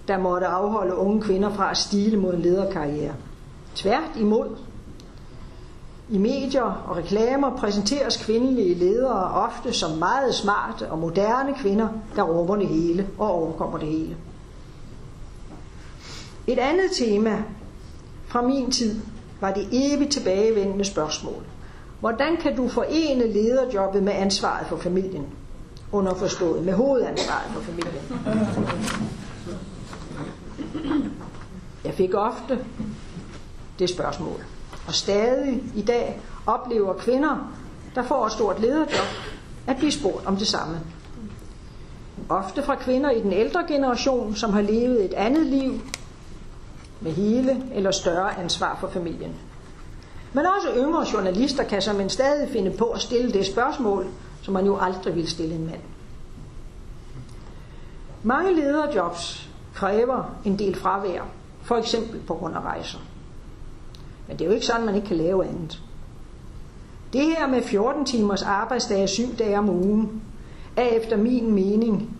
der 0.08 0.18
måtte 0.18 0.46
afholde 0.46 0.94
unge 0.94 1.22
kvinder 1.22 1.50
fra 1.54 1.70
at 1.70 1.76
stile 1.76 2.16
mod 2.16 2.34
en 2.34 2.40
lederkarriere. 2.42 3.14
Tvært 3.74 4.10
imod. 4.16 4.56
I 6.08 6.18
medier 6.18 6.84
og 6.88 6.96
reklamer 6.96 7.56
præsenteres 7.56 8.24
kvindelige 8.24 8.74
ledere 8.74 9.30
ofte 9.30 9.72
som 9.72 9.98
meget 9.98 10.34
smarte 10.34 10.90
og 10.90 10.98
moderne 10.98 11.54
kvinder, 11.54 11.88
der 12.16 12.22
rummer 12.22 12.56
det 12.56 12.66
hele 12.66 13.08
og 13.18 13.30
overkommer 13.30 13.78
det 13.78 13.88
hele. 13.88 14.16
Et 16.46 16.58
andet 16.58 16.90
tema 16.98 17.42
fra 18.26 18.42
min 18.42 18.70
tid 18.70 19.00
var 19.40 19.52
det 19.52 19.68
evigt 19.72 20.12
tilbagevendende 20.12 20.84
spørgsmål. 20.84 21.42
Hvordan 22.02 22.36
kan 22.36 22.56
du 22.56 22.68
forene 22.68 23.32
lederjobbet 23.32 24.02
med 24.02 24.12
ansvaret 24.12 24.66
for 24.66 24.76
familien? 24.76 25.26
Underforstået 25.92 26.64
med 26.64 26.72
hovedansvaret 26.72 27.50
for 27.52 27.60
familien. 27.60 28.02
Jeg 31.84 31.94
fik 31.94 32.14
ofte 32.14 32.64
det 33.78 33.90
spørgsmål. 33.90 34.44
Og 34.86 34.94
stadig 34.94 35.62
i 35.74 35.82
dag 35.82 36.20
oplever 36.46 36.94
kvinder, 36.94 37.52
der 37.94 38.02
får 38.02 38.26
et 38.26 38.32
stort 38.32 38.60
lederjob, 38.60 39.06
at 39.66 39.76
blive 39.76 39.92
spurgt 39.92 40.26
om 40.26 40.36
det 40.36 40.46
samme. 40.46 40.80
Ofte 42.28 42.62
fra 42.62 42.74
kvinder 42.74 43.10
i 43.10 43.20
den 43.20 43.32
ældre 43.32 43.64
generation, 43.68 44.34
som 44.34 44.52
har 44.52 44.62
levet 44.62 45.04
et 45.04 45.14
andet 45.14 45.46
liv 45.46 45.80
med 47.00 47.12
hele 47.12 47.64
eller 47.74 47.90
større 47.90 48.38
ansvar 48.38 48.76
for 48.80 48.88
familien. 48.88 49.34
Men 50.34 50.46
også 50.46 50.68
yngre 50.76 51.06
journalister 51.12 51.64
kan 51.64 51.82
som 51.82 52.00
en 52.00 52.10
stadig 52.10 52.48
finde 52.48 52.70
på 52.70 52.84
at 52.84 53.00
stille 53.00 53.32
det 53.32 53.46
spørgsmål, 53.46 54.06
som 54.42 54.54
man 54.54 54.66
jo 54.66 54.76
aldrig 54.76 55.14
ville 55.14 55.30
stille 55.30 55.54
en 55.54 55.66
mand. 55.66 55.80
Mange 58.22 58.54
lederjobs 58.54 59.50
kræver 59.74 60.34
en 60.44 60.58
del 60.58 60.74
fravær, 60.74 61.22
for 61.62 61.76
eksempel 61.76 62.20
på 62.20 62.34
grund 62.34 62.54
af 62.54 62.60
rejser. 62.60 62.98
Men 64.28 64.38
det 64.38 64.44
er 64.44 64.48
jo 64.48 64.54
ikke 64.54 64.66
sådan, 64.66 64.86
man 64.86 64.94
ikke 64.94 65.06
kan 65.06 65.16
lave 65.16 65.46
andet. 65.46 65.82
Det 67.12 67.22
her 67.22 67.46
med 67.46 67.62
14 67.62 68.04
timers 68.04 68.42
arbejdsdag 68.42 69.08
7 69.08 69.22
dage 69.38 69.58
om 69.58 69.70
ugen, 69.70 70.22
er 70.76 70.82
efter 70.84 71.16
min 71.16 71.54
mening 71.54 72.16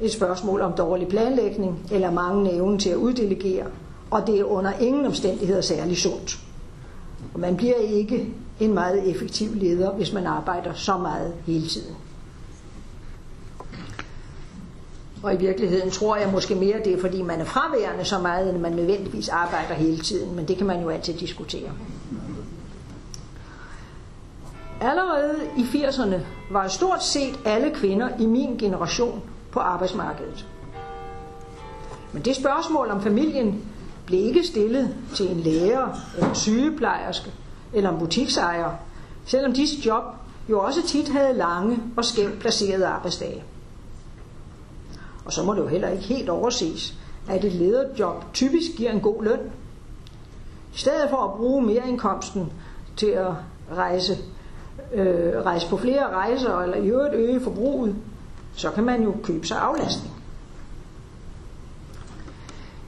et 0.00 0.12
spørgsmål 0.12 0.60
om 0.60 0.72
dårlig 0.72 1.08
planlægning 1.08 1.78
eller 1.92 2.10
manglende 2.10 2.52
evne 2.52 2.78
til 2.78 2.90
at 2.90 2.96
uddelegere, 2.96 3.66
og 4.10 4.26
det 4.26 4.40
er 4.40 4.44
under 4.44 4.72
ingen 4.72 5.06
omstændigheder 5.06 5.60
særlig 5.60 5.96
sundt. 5.96 6.38
Og 7.34 7.40
man 7.40 7.56
bliver 7.56 7.76
ikke 7.76 8.34
en 8.60 8.74
meget 8.74 9.10
effektiv 9.10 9.54
leder, 9.54 9.92
hvis 9.92 10.12
man 10.12 10.26
arbejder 10.26 10.74
så 10.74 10.96
meget 10.96 11.34
hele 11.46 11.66
tiden. 11.66 11.96
Og 15.22 15.34
i 15.34 15.36
virkeligheden 15.36 15.90
tror 15.90 16.16
jeg 16.16 16.32
måske 16.32 16.54
mere, 16.54 16.78
det 16.84 16.92
er 16.92 17.00
fordi 17.00 17.22
man 17.22 17.40
er 17.40 17.44
fraværende 17.44 18.04
så 18.04 18.18
meget, 18.18 18.50
end 18.50 18.58
man 18.58 18.72
nødvendigvis 18.72 19.28
arbejder 19.28 19.74
hele 19.74 19.98
tiden. 19.98 20.36
Men 20.36 20.48
det 20.48 20.56
kan 20.56 20.66
man 20.66 20.82
jo 20.82 20.88
altid 20.88 21.14
diskutere. 21.14 21.70
Allerede 24.80 25.36
i 25.56 25.62
80'erne 25.62 26.16
var 26.50 26.68
stort 26.68 27.04
set 27.04 27.40
alle 27.44 27.70
kvinder 27.74 28.08
i 28.20 28.26
min 28.26 28.56
generation 28.56 29.22
på 29.50 29.60
arbejdsmarkedet. 29.60 30.46
Men 32.12 32.22
det 32.22 32.36
spørgsmål 32.36 32.90
om 32.90 33.02
familien 33.02 33.71
blev 34.06 34.20
ikke 34.20 34.44
stillet 34.44 34.94
til 35.14 35.30
en 35.30 35.40
lærer 35.40 35.98
eller 36.16 36.28
en 36.28 36.34
sygeplejerske 36.34 37.32
eller 37.72 37.90
en 37.90 37.98
butiksejer, 37.98 38.70
selvom 39.26 39.52
disse 39.52 39.76
job 39.86 40.04
jo 40.48 40.60
også 40.60 40.86
tit 40.86 41.08
havde 41.08 41.38
lange 41.38 41.78
og 41.96 42.04
skævt 42.04 42.38
placerede 42.38 42.86
arbejdsdage. 42.86 43.44
Og 45.24 45.32
så 45.32 45.42
må 45.42 45.54
det 45.54 45.60
jo 45.60 45.66
heller 45.66 45.88
ikke 45.88 46.04
helt 46.04 46.28
overses, 46.28 46.94
at 47.28 47.44
et 47.44 47.52
lederjob 47.52 48.24
typisk 48.34 48.70
giver 48.76 48.90
en 48.90 49.00
god 49.00 49.24
løn. 49.24 49.38
I 50.74 50.78
stedet 50.78 51.10
for 51.10 51.16
at 51.16 51.34
bruge 51.36 51.62
mere 51.62 51.88
indkomsten 51.88 52.52
til 52.96 53.06
at 53.06 53.32
rejse, 53.76 54.18
øh, 54.94 55.44
rejse 55.44 55.68
på 55.68 55.76
flere 55.76 56.10
rejser 56.10 56.58
eller 56.58 56.76
i 56.76 56.86
øvrigt 56.88 57.14
øge 57.14 57.40
forbruget, 57.40 57.96
så 58.54 58.70
kan 58.70 58.84
man 58.84 59.02
jo 59.02 59.14
købe 59.22 59.46
sig 59.46 59.58
aflastning. 59.58 60.11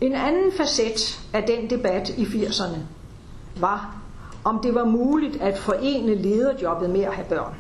En 0.05 0.15
anden 0.15 0.53
facet 0.53 1.21
af 1.33 1.43
den 1.43 1.71
debat 1.71 2.09
i 2.09 2.25
80'erne 2.25 2.79
var, 3.61 3.97
om 4.45 4.61
det 4.63 4.75
var 4.75 4.85
muligt 4.85 5.43
at 5.43 5.59
forene 5.59 6.15
lederjobbet 6.15 6.91
med 6.91 7.01
at 7.01 7.15
have 7.15 7.27
børn. 7.29 7.55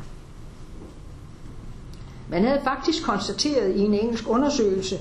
Man 2.28 2.44
havde 2.44 2.60
faktisk 2.64 3.04
konstateret 3.04 3.76
i 3.76 3.80
en 3.80 3.94
engelsk 3.94 4.28
undersøgelse, 4.28 4.98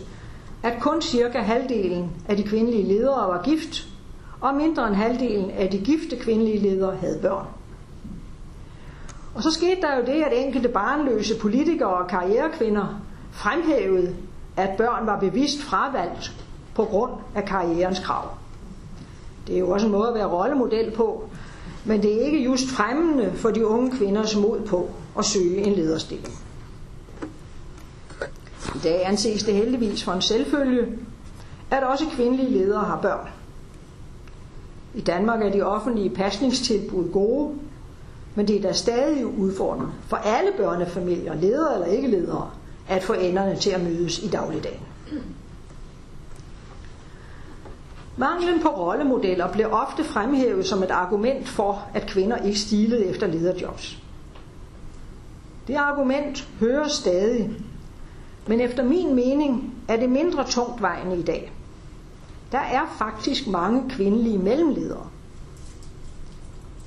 at 0.63 0.73
kun 0.81 1.01
cirka 1.01 1.39
halvdelen 1.39 2.11
af 2.27 2.37
de 2.37 2.43
kvindelige 2.43 2.83
ledere 2.83 3.27
var 3.27 3.41
gift, 3.43 3.87
og 4.41 4.55
mindre 4.55 4.87
end 4.87 4.95
halvdelen 4.95 5.51
af 5.51 5.69
de 5.69 5.77
gifte 5.77 6.15
kvindelige 6.15 6.59
ledere 6.59 6.95
havde 6.95 7.19
børn. 7.21 7.47
Og 9.35 9.43
så 9.43 9.51
skete 9.51 9.81
der 9.81 9.97
jo 9.97 10.05
det, 10.05 10.23
at 10.23 10.45
enkelte 10.45 10.69
barnløse 10.69 11.39
politikere 11.39 11.93
og 11.93 12.07
karrierekvinder 12.07 13.01
fremhævede, 13.31 14.15
at 14.57 14.69
børn 14.77 15.07
var 15.07 15.19
bevidst 15.19 15.61
fravalgt 15.61 16.42
på 16.75 16.85
grund 16.85 17.11
af 17.35 17.45
karrierens 17.45 17.99
krav. 17.99 18.29
Det 19.47 19.55
er 19.55 19.59
jo 19.59 19.69
også 19.69 19.85
en 19.85 19.91
måde 19.91 20.07
at 20.07 20.13
være 20.13 20.25
rollemodel 20.25 20.91
på, 20.91 21.29
men 21.85 22.01
det 22.03 22.15
er 22.21 22.25
ikke 22.25 22.43
just 22.43 22.69
fremmende 22.69 23.31
for 23.35 23.51
de 23.51 23.67
unge 23.67 23.91
kvinders 23.97 24.35
mod 24.35 24.61
på 24.61 24.89
at 25.17 25.25
søge 25.25 25.57
en 25.57 25.73
lederstilling. 25.73 26.33
I 28.75 28.79
dag 28.83 29.07
anses 29.07 29.43
det 29.43 29.53
heldigvis 29.53 30.03
for 30.03 30.11
en 30.11 30.21
selvfølge, 30.21 30.87
at 31.71 31.83
også 31.83 32.05
kvindelige 32.15 32.49
ledere 32.49 32.83
har 32.83 33.01
børn. 33.01 33.27
I 34.93 35.01
Danmark 35.01 35.41
er 35.41 35.51
de 35.51 35.61
offentlige 35.61 36.09
pasningstilbud 36.09 37.11
gode, 37.11 37.55
men 38.35 38.47
det 38.47 38.55
er 38.55 38.61
da 38.61 38.73
stadig 38.73 39.25
udfordrende 39.25 39.91
for 40.07 40.17
alle 40.17 40.51
børnefamilier, 40.57 41.33
ledere 41.33 41.73
eller 41.73 41.87
ikke 41.87 42.07
ledere, 42.07 42.49
at 42.87 43.03
få 43.03 43.13
enderne 43.13 43.55
til 43.55 43.69
at 43.69 43.83
mødes 43.83 44.19
i 44.23 44.27
dagligdagen. 44.27 44.79
Manglen 48.17 48.61
på 48.61 48.67
rollemodeller 48.67 49.51
blev 49.51 49.67
ofte 49.71 50.03
fremhævet 50.03 50.65
som 50.65 50.83
et 50.83 50.91
argument 50.91 51.47
for, 51.47 51.87
at 51.93 52.07
kvinder 52.07 52.37
ikke 52.37 52.59
stilede 52.59 53.05
efter 53.05 53.27
lederjobs. 53.27 53.97
Det 55.67 55.75
argument 55.75 56.47
hører 56.59 56.87
stadig, 56.87 57.51
men 58.47 58.61
efter 58.61 58.83
min 58.83 59.15
mening 59.15 59.73
er 59.87 59.97
det 59.97 60.09
mindre 60.09 60.47
tungt 60.47 60.81
vejen 60.81 61.19
i 61.19 61.23
dag. 61.23 61.51
Der 62.51 62.59
er 62.59 62.95
faktisk 62.97 63.47
mange 63.47 63.89
kvindelige 63.89 64.37
mellemledere. 64.37 65.07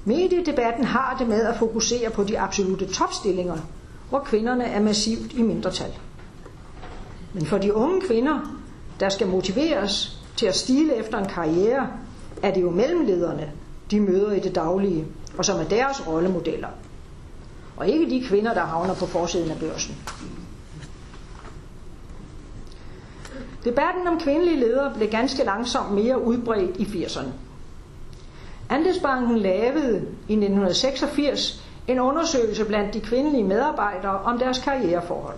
Mediedebatten 0.05 0.85
har 0.85 1.17
det 1.19 1.29
med 1.29 1.43
at 1.43 1.57
fokusere 1.57 2.11
på 2.11 2.25
de 2.25 2.41
absolute 2.41 2.87
topstillinger, 2.87 3.57
hvor 4.09 4.21
kvinderne 4.21 4.65
er 4.65 4.81
massivt 4.81 5.33
i 5.33 5.43
mindretal. 5.43 5.99
Men 7.33 7.47
for 7.47 7.59
de 7.59 7.75
unge 7.75 8.01
kvinder, 8.01 8.39
der 9.01 9.09
skal 9.09 9.27
motiveres 9.27 10.26
til 10.37 10.47
at 10.47 10.57
stile 10.57 10.95
efter 10.95 11.19
en 11.19 11.29
karriere, 11.29 11.89
er 12.43 12.55
det 12.55 12.63
jo 12.63 12.71
mellemlederne, 12.71 13.53
de 13.91 14.01
møder 14.01 14.33
i 14.33 14.41
det 14.41 14.55
daglige, 14.55 15.07
og 15.39 15.45
som 15.45 15.61
er 15.61 15.65
deres 15.65 16.09
rollemodeller. 16.09 16.69
Og 17.77 17.89
ikke 17.89 18.11
de 18.11 18.25
kvinder, 18.29 18.55
der 18.55 18.65
havner 18.65 18.95
på 18.95 19.07
forsiden 19.07 19.51
af 19.51 19.59
børsen. 19.59 19.97
Debatten 23.65 24.07
om 24.07 24.21
kvindelige 24.21 24.61
ledere 24.61 24.93
blev 24.97 25.11
ganske 25.11 25.45
langsomt 25.45 25.95
mere 25.95 26.23
udbredt 26.23 26.77
i 26.77 26.85
80'erne. 26.85 27.29
Andelsbanken 28.69 29.39
lavede 29.39 29.97
i 30.29 30.33
1986 30.33 31.65
en 31.89 32.01
undersøgelse 32.01 32.65
blandt 32.65 32.95
de 32.95 33.01
kvindelige 33.01 33.45
medarbejdere 33.45 34.19
om 34.19 34.39
deres 34.39 34.59
karriereforhold. 34.59 35.37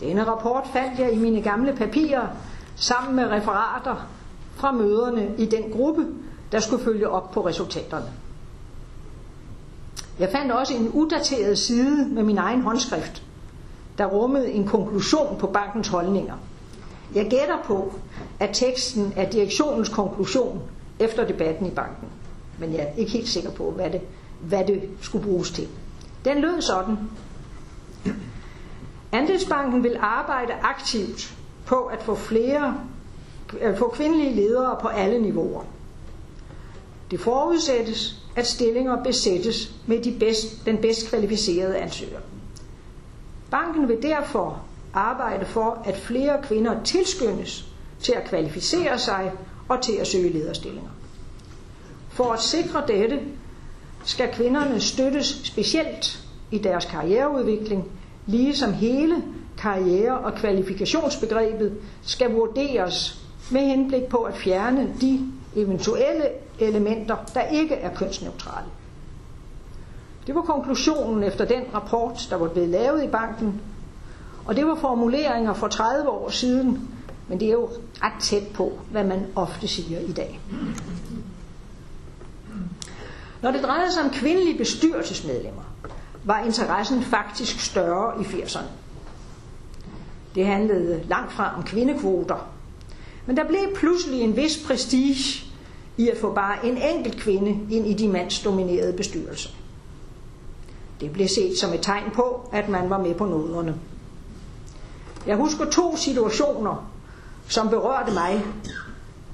Denne 0.00 0.24
rapport 0.24 0.64
fandt 0.72 0.98
jeg 0.98 1.12
i 1.12 1.16
mine 1.16 1.42
gamle 1.42 1.76
papirer 1.76 2.28
sammen 2.76 3.16
med 3.16 3.24
referater 3.30 3.96
fra 4.54 4.72
møderne 4.72 5.34
i 5.38 5.46
den 5.46 5.70
gruppe, 5.72 6.06
der 6.52 6.60
skulle 6.60 6.84
følge 6.84 7.08
op 7.08 7.30
på 7.30 7.46
resultaterne. 7.46 8.12
Jeg 10.18 10.28
fandt 10.32 10.52
også 10.52 10.74
en 10.74 10.88
udateret 10.88 11.58
side 11.58 12.08
med 12.08 12.22
min 12.22 12.38
egen 12.38 12.62
håndskrift, 12.62 13.22
der 13.98 14.06
rummede 14.06 14.52
en 14.52 14.66
konklusion 14.66 15.36
på 15.38 15.46
bankens 15.46 15.88
holdninger. 15.88 16.34
Jeg 17.14 17.26
gætter 17.30 17.56
på, 17.64 17.94
at 18.40 18.50
teksten 18.52 19.12
er 19.16 19.30
direktionens 19.30 19.88
konklusion 19.88 20.62
efter 20.98 21.26
debatten 21.26 21.66
i 21.66 21.70
banken. 21.70 22.08
Men 22.58 22.72
jeg 22.72 22.80
er 22.80 22.96
ikke 22.96 23.12
helt 23.12 23.28
sikker 23.28 23.50
på, 23.50 23.70
hvad 23.70 23.90
det, 23.90 24.00
hvad 24.40 24.64
det 24.64 24.90
skulle 25.00 25.24
bruges 25.24 25.50
til. 25.50 25.68
Den 26.24 26.40
lød 26.40 26.60
sådan. 26.60 26.96
Andelsbanken 29.12 29.82
vil 29.82 29.96
arbejde 30.00 30.52
aktivt 30.52 31.34
på 31.66 31.84
at 31.84 32.02
få 32.02 32.14
flere 32.14 32.80
at 33.60 33.78
få 33.78 33.88
kvindelige 33.88 34.34
ledere 34.34 34.78
på 34.80 34.88
alle 34.88 35.22
niveauer. 35.22 35.62
Det 37.10 37.20
forudsættes, 37.20 38.22
at 38.36 38.46
stillinger 38.46 39.02
besættes 39.04 39.74
med 39.86 40.02
de 40.02 40.16
bedst, 40.20 40.66
den 40.66 40.78
bedst 40.78 41.08
kvalificerede 41.08 41.78
ansøger. 41.78 42.18
Banken 43.50 43.88
vil 43.88 44.02
derfor 44.02 44.62
arbejde 44.94 45.46
for, 45.46 45.82
at 45.84 45.96
flere 45.96 46.42
kvinder 46.42 46.82
tilskyndes 46.82 47.68
til 48.00 48.12
at 48.12 48.24
kvalificere 48.28 48.98
sig 48.98 49.32
og 49.68 49.82
til 49.82 49.92
at 49.92 50.06
søge 50.06 50.32
lederstillinger. 50.32 50.90
For 52.08 52.32
at 52.32 52.40
sikre 52.40 52.84
dette 52.88 53.20
skal 54.04 54.28
kvinderne 54.32 54.80
støttes 54.80 55.40
specielt 55.44 56.24
i 56.50 56.58
deres 56.58 56.84
karriereudvikling, 56.84 57.84
ligesom 58.26 58.72
hele 58.72 59.22
karriere- 59.58 60.18
og 60.18 60.34
kvalifikationsbegrebet 60.34 61.78
skal 62.02 62.32
vurderes 62.32 63.22
med 63.50 63.60
henblik 63.60 64.04
på 64.04 64.16
at 64.16 64.34
fjerne 64.34 64.94
de 65.00 65.20
eventuelle 65.56 66.24
elementer, 66.58 67.16
der 67.34 67.42
ikke 67.42 67.74
er 67.74 67.94
kønsneutrale. 67.94 68.66
Det 70.26 70.34
var 70.34 70.40
konklusionen 70.40 71.22
efter 71.22 71.44
den 71.44 71.62
rapport, 71.74 72.26
der 72.30 72.36
var 72.36 72.48
blevet 72.48 72.68
lavet 72.68 73.04
i 73.04 73.08
banken, 73.08 73.60
og 74.44 74.56
det 74.56 74.66
var 74.66 74.74
formuleringer 74.74 75.54
for 75.54 75.68
30 75.68 76.10
år 76.10 76.30
siden, 76.30 76.88
men 77.28 77.40
det 77.40 77.48
er 77.48 77.52
jo 77.52 77.68
ret 78.02 78.22
tæt 78.22 78.48
på, 78.54 78.72
hvad 78.90 79.04
man 79.04 79.26
ofte 79.36 79.68
siger 79.68 80.00
i 80.00 80.12
dag. 80.12 80.40
Når 83.42 83.50
det 83.50 83.62
drejede 83.62 83.92
sig 83.92 84.02
om 84.02 84.10
kvindelige 84.10 84.58
bestyrelsesmedlemmer, 84.58 85.62
var 86.24 86.44
interessen 86.44 87.02
faktisk 87.02 87.60
større 87.60 88.22
i 88.22 88.24
80'erne. 88.24 88.81
Det 90.34 90.46
handlede 90.46 91.02
langt 91.08 91.32
fra 91.32 91.56
om 91.56 91.62
kvindekvoter, 91.62 92.48
men 93.26 93.36
der 93.36 93.44
blev 93.48 93.60
pludselig 93.74 94.20
en 94.20 94.36
vis 94.36 94.64
prestige 94.66 95.44
i 95.96 96.08
at 96.08 96.18
få 96.18 96.32
bare 96.34 96.66
en 96.66 96.76
enkelt 96.76 97.16
kvinde 97.16 97.58
ind 97.70 97.86
i 97.86 97.92
de 97.92 98.08
mandsdominerede 98.08 98.92
bestyrelser. 98.92 99.50
Det 101.00 101.12
blev 101.12 101.28
set 101.28 101.58
som 101.58 101.72
et 101.72 101.82
tegn 101.82 102.10
på, 102.14 102.48
at 102.52 102.68
man 102.68 102.90
var 102.90 102.98
med 102.98 103.14
på 103.14 103.24
noderne. 103.24 103.74
Jeg 105.26 105.36
husker 105.36 105.64
to 105.70 105.96
situationer, 105.96 106.90
som 107.48 107.68
berørte 107.68 108.12
mig, 108.12 108.44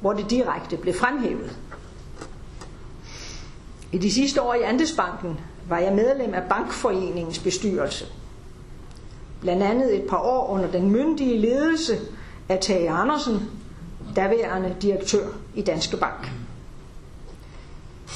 hvor 0.01 0.12
det 0.12 0.30
direkte 0.30 0.76
blev 0.76 0.94
fremhævet. 0.94 1.59
I 3.92 3.99
de 3.99 4.12
sidste 4.12 4.42
år 4.42 4.55
i 4.55 4.62
Andesbanken 4.62 5.40
var 5.68 5.78
jeg 5.78 5.94
medlem 5.94 6.34
af 6.34 6.42
Bankforeningens 6.49 7.38
bestyrelse. 7.38 8.07
Blandt 9.41 9.62
andet 9.62 9.97
et 9.97 10.03
par 10.03 10.18
år 10.18 10.49
under 10.49 10.70
den 10.70 10.91
myndige 10.91 11.39
ledelse 11.39 11.99
af 12.49 12.59
Tage 12.61 12.91
Andersen, 12.91 13.43
daværende 14.16 14.76
direktør 14.82 15.26
i 15.55 15.62
Danske 15.62 15.97
Bank. 15.97 16.30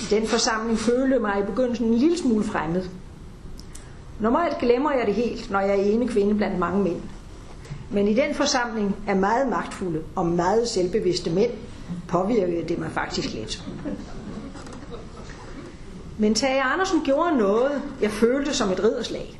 I 0.00 0.04
den 0.10 0.26
forsamling 0.26 0.78
følte 0.78 1.18
mig 1.18 1.40
i 1.40 1.42
begyndelsen 1.42 1.86
en 1.86 1.94
lille 1.94 2.18
smule 2.18 2.44
fremmed. 2.44 2.84
Normalt 4.20 4.58
glemmer 4.58 4.92
jeg 4.92 5.06
det 5.06 5.14
helt, 5.14 5.50
når 5.50 5.60
jeg 5.60 5.70
er 5.70 5.82
ene 5.82 6.08
kvinde 6.08 6.34
blandt 6.34 6.58
mange 6.58 6.82
mænd. 6.82 7.00
Men 7.90 8.08
i 8.08 8.14
den 8.14 8.34
forsamling 8.34 8.96
af 9.08 9.16
meget 9.16 9.48
magtfulde 9.48 10.02
og 10.16 10.26
meget 10.26 10.68
selvbevidste 10.68 11.30
mænd 11.30 11.50
påvirkede 12.08 12.68
det 12.68 12.78
mig 12.78 12.90
faktisk 12.90 13.32
lidt. 13.32 13.64
Men 16.18 16.34
Tage 16.34 16.62
Andersen 16.62 17.00
gjorde 17.04 17.36
noget, 17.36 17.82
jeg 18.00 18.10
følte 18.10 18.54
som 18.54 18.70
et 18.70 18.84
ridderslag. 18.84 19.38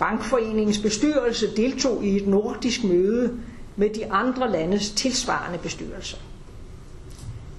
Bankforeningens 0.00 0.78
bestyrelse 0.78 1.56
deltog 1.56 2.04
i 2.04 2.16
et 2.16 2.28
nordisk 2.28 2.84
møde 2.84 3.38
med 3.76 3.90
de 3.90 4.12
andre 4.12 4.50
landes 4.50 4.90
tilsvarende 4.90 5.58
bestyrelser. 5.58 6.16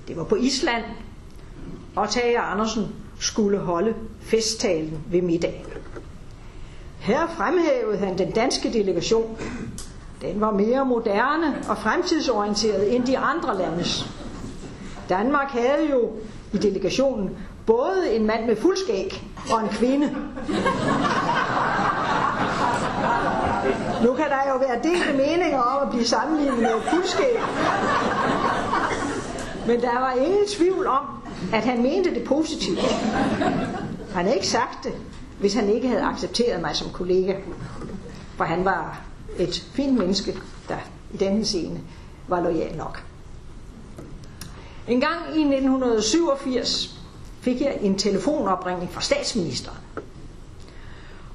Det 0.07 0.17
var 0.17 0.23
på 0.23 0.35
Island, 0.35 0.83
og 1.95 2.09
Tage 2.09 2.39
Andersen 2.39 2.87
skulle 3.19 3.57
holde 3.57 3.93
festtalen 4.21 4.99
ved 5.11 5.21
middagen. 5.21 5.65
Her 6.99 7.27
fremhævede 7.37 7.97
han 7.97 8.17
den 8.17 8.31
danske 8.31 8.73
delegation. 8.73 9.37
Den 10.21 10.41
var 10.41 10.51
mere 10.51 10.85
moderne 10.85 11.63
og 11.69 11.77
fremtidsorienteret 11.77 12.95
end 12.95 13.05
de 13.05 13.17
andre 13.17 13.57
landes. 13.57 14.09
Danmark 15.09 15.49
havde 15.49 15.89
jo 15.91 16.09
i 16.53 16.57
delegationen 16.57 17.29
både 17.65 18.15
en 18.15 18.25
mand 18.25 18.45
med 18.45 18.55
fuldskæg 18.55 19.23
og 19.51 19.63
en 19.63 19.69
kvinde. 19.69 20.15
Nu 24.03 24.13
kan 24.13 24.25
der 24.29 24.49
jo 24.51 24.57
være 24.57 24.79
delte 24.83 25.17
meninger 25.17 25.59
om 25.59 25.87
at 25.87 25.89
blive 25.93 26.05
sammenlignet 26.05 26.59
med 26.59 26.71
fuldskæg. 26.91 27.35
Men 29.67 29.81
der 29.81 29.99
var 29.99 30.11
ingen 30.11 30.47
tvivl 30.47 30.87
om, 30.87 31.05
at 31.53 31.63
han 31.63 31.81
mente 31.81 32.13
det 32.15 32.23
positivt. 32.23 32.79
Han 34.13 34.23
havde 34.25 34.35
ikke 34.35 34.47
sagt 34.47 34.83
det, 34.83 34.93
hvis 35.39 35.53
han 35.53 35.69
ikke 35.69 35.87
havde 35.87 36.01
accepteret 36.03 36.61
mig 36.61 36.75
som 36.75 36.89
kollega. 36.91 37.35
For 38.37 38.43
han 38.43 38.65
var 38.65 39.01
et 39.37 39.65
fint 39.73 39.97
menneske, 39.97 40.37
der 40.69 40.77
i 41.13 41.17
denne 41.17 41.45
scene 41.45 41.79
var 42.27 42.41
lojal 42.41 42.77
nok. 42.77 43.03
En 44.87 45.01
gang 45.01 45.19
i 45.35 45.39
1987 45.41 46.99
fik 47.41 47.61
jeg 47.61 47.77
en 47.81 47.97
telefonopringning 47.97 48.91
fra 48.91 49.01
statsministeren. 49.01 49.77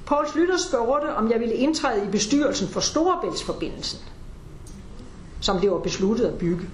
Poul 0.06 0.28
Slytter 0.28 0.56
spurgte, 0.58 1.16
om 1.16 1.30
jeg 1.30 1.40
ville 1.40 1.54
indtræde 1.54 2.04
i 2.04 2.10
bestyrelsen 2.10 2.68
for 2.68 2.80
Storebæltsforbindelsen, 2.80 3.98
som 5.40 5.60
det 5.60 5.70
var 5.70 5.78
besluttet 5.78 6.24
at 6.24 6.38
bygge. 6.38 6.68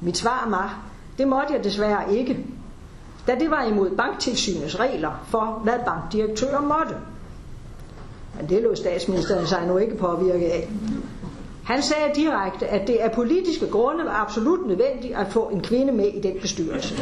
Mit 0.00 0.16
svar 0.16 0.46
var, 0.50 0.82
det 1.18 1.28
måtte 1.28 1.54
jeg 1.54 1.64
desværre 1.64 2.14
ikke, 2.14 2.46
da 3.26 3.34
det 3.34 3.50
var 3.50 3.62
imod 3.62 3.90
banktilsynets 3.96 4.78
regler 4.80 5.24
for, 5.28 5.60
hvad 5.64 5.78
bankdirektører 5.84 6.60
måtte. 6.60 6.96
Men 8.36 8.48
det 8.48 8.62
lå 8.62 8.74
statsministeren 8.74 9.46
sig 9.46 9.66
nu 9.66 9.78
ikke 9.78 9.96
påvirke 9.96 10.52
af. 10.52 10.70
Han 11.64 11.82
sagde 11.82 12.14
direkte, 12.14 12.66
at 12.66 12.86
det 12.86 12.94
af 12.96 13.12
politiske 13.12 13.66
grunde 13.70 14.04
var 14.04 14.20
absolut 14.26 14.66
nødvendigt 14.66 15.14
at 15.14 15.26
få 15.30 15.48
en 15.48 15.60
kvinde 15.62 15.92
med 15.92 16.06
i 16.06 16.20
den 16.20 16.32
bestyrelse. 16.40 16.94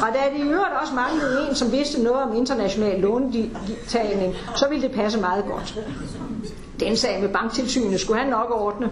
Og 0.00 0.08
da 0.14 0.38
det 0.38 0.44
i 0.44 0.48
øvrigt 0.48 0.72
også 0.82 0.94
manglede 0.94 1.48
en, 1.48 1.54
som 1.54 1.72
vidste 1.72 2.02
noget 2.02 2.22
om 2.22 2.36
international 2.36 3.00
lånetagning, 3.00 4.34
så 4.56 4.68
ville 4.68 4.88
det 4.88 4.94
passe 4.94 5.20
meget 5.20 5.44
godt. 5.44 5.78
Den 6.80 6.96
sag 6.96 7.20
med 7.20 7.28
banktilsynet 7.28 8.00
skulle 8.00 8.20
han 8.20 8.30
nok 8.30 8.50
ordne. 8.50 8.90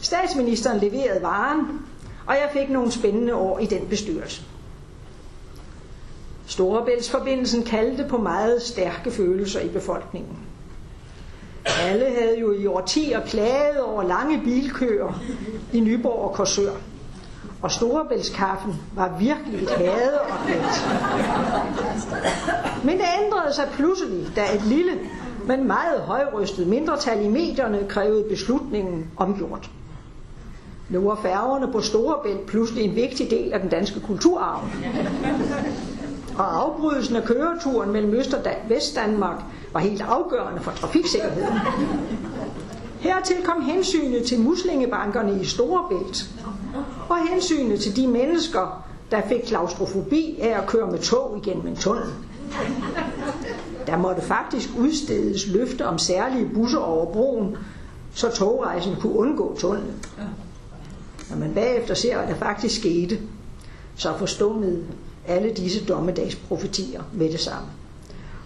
Statsministeren 0.00 0.78
leverede 0.80 1.22
varen, 1.22 1.66
og 2.26 2.34
jeg 2.34 2.48
fik 2.52 2.70
nogle 2.70 2.90
spændende 2.92 3.34
år 3.34 3.58
i 3.58 3.66
den 3.66 3.86
bestyrelse. 3.90 4.42
Storebæltsforbindelsen 6.46 7.62
kaldte 7.62 8.04
på 8.08 8.18
meget 8.18 8.62
stærke 8.62 9.10
følelser 9.10 9.60
i 9.60 9.68
befolkningen. 9.68 10.38
Alle 11.66 12.04
havde 12.18 12.38
jo 12.40 12.52
i 12.52 12.66
årtier 12.66 13.20
klaget 13.20 13.80
over 13.80 14.02
lange 14.02 14.40
bilkøer 14.44 15.20
i 15.72 15.80
Nyborg 15.80 16.18
og 16.18 16.32
Korsør. 16.32 16.70
Og 17.62 17.70
Storebæltskaffen 17.70 18.74
var 18.94 19.16
virkelig 19.18 19.62
et 19.62 19.70
hadeobjekt. 19.70 20.86
Men 22.84 22.96
det 22.98 23.04
ændrede 23.24 23.54
sig 23.54 23.68
pludselig, 23.72 24.26
da 24.36 24.54
et 24.54 24.64
lille, 24.66 24.92
men 25.46 25.66
meget 25.66 26.00
højrystet 26.00 26.66
mindretal 26.66 27.24
i 27.24 27.28
medierne 27.28 27.86
krævede 27.88 28.24
beslutningen 28.28 29.10
omgjort. 29.16 29.70
Nu 30.88 31.00
var 31.08 31.18
færgerne 31.22 31.72
på 31.72 31.80
Storebælt 31.80 32.46
pludselig 32.46 32.84
en 32.84 32.94
vigtig 32.96 33.30
del 33.30 33.52
af 33.52 33.60
den 33.60 33.68
danske 33.68 34.00
kulturarv. 34.00 34.62
Og 36.38 36.62
afbrydelsen 36.62 37.16
af 37.16 37.24
køreturen 37.24 37.92
mellem 37.92 38.14
Øst- 38.14 38.34
og 38.34 38.40
Vestdanmark 38.68 39.42
var 39.74 39.80
helt 39.80 40.00
afgørende 40.00 40.62
for 40.62 40.70
trafiksikkerheden. 40.70 41.58
Hertil 43.00 43.36
kom 43.44 43.62
hensynet 43.62 44.24
til 44.24 44.40
muslingebankerne 44.40 45.40
i 45.40 45.44
Storebælt, 45.44 46.30
og 47.08 47.28
hensynet 47.28 47.80
til 47.80 47.96
de 47.96 48.06
mennesker, 48.06 48.84
der 49.10 49.22
fik 49.28 49.40
klaustrofobi 49.40 50.38
af 50.40 50.60
at 50.62 50.66
køre 50.66 50.90
med 50.90 50.98
tog 50.98 51.40
igennem 51.44 51.66
en 51.66 51.76
tunnel. 51.76 52.12
Der 53.86 53.96
måtte 53.96 54.22
faktisk 54.22 54.68
udstedes 54.78 55.46
løfte 55.46 55.86
om 55.86 55.98
særlige 55.98 56.50
busser 56.54 56.78
over 56.78 57.12
broen, 57.12 57.56
så 58.14 58.30
togrejsen 58.30 58.96
kunne 59.00 59.12
undgå 59.18 59.56
tunnelen. 59.58 60.04
Når 61.30 61.36
man 61.36 61.54
bagefter 61.54 61.94
ser, 61.94 62.18
hvad 62.18 62.26
der 62.26 62.34
faktisk 62.34 62.80
skete, 62.80 63.18
så 63.96 64.18
forstummede 64.18 64.84
alle 65.26 65.50
disse 65.50 65.84
dommedagsprofetier 65.84 67.02
med 67.12 67.32
det 67.32 67.40
samme. 67.40 67.68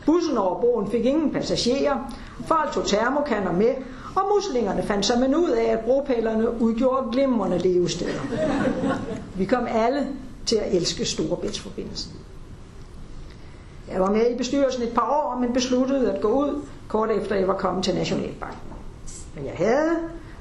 Bussen 0.08 0.38
over 0.38 0.60
broen 0.60 0.90
fik 0.90 1.04
ingen 1.04 1.32
passagerer, 1.32 2.12
folk 2.46 2.72
tog 2.72 2.86
termokanner 2.86 3.52
med, 3.52 3.74
og 4.16 4.22
muslingerne 4.34 4.82
fandt 4.82 5.06
sig 5.06 5.20
men 5.20 5.34
ud 5.34 5.50
af, 5.50 5.72
at 5.72 5.80
bropælerne 5.80 6.62
udgjorde 6.62 7.12
glimrende 7.12 7.58
levesteder. 7.58 8.20
Vi 9.36 9.44
kom 9.44 9.66
alle 9.68 10.06
til 10.46 10.56
at 10.56 10.74
elske 10.74 11.04
Storebæltsforbindelsen. 11.04 12.12
Jeg 13.92 14.00
var 14.00 14.10
med 14.10 14.30
i 14.30 14.36
bestyrelsen 14.36 14.82
et 14.82 14.92
par 14.94 15.10
år, 15.10 15.40
men 15.40 15.52
besluttede 15.52 16.12
at 16.12 16.20
gå 16.20 16.28
ud 16.28 16.62
kort 16.88 17.10
efter 17.10 17.36
jeg 17.36 17.48
var 17.48 17.56
kommet 17.56 17.84
til 17.84 17.94
Nationalbanken. 17.94 18.60
Men 19.34 19.44
jeg 19.44 19.54
havde 19.54 19.96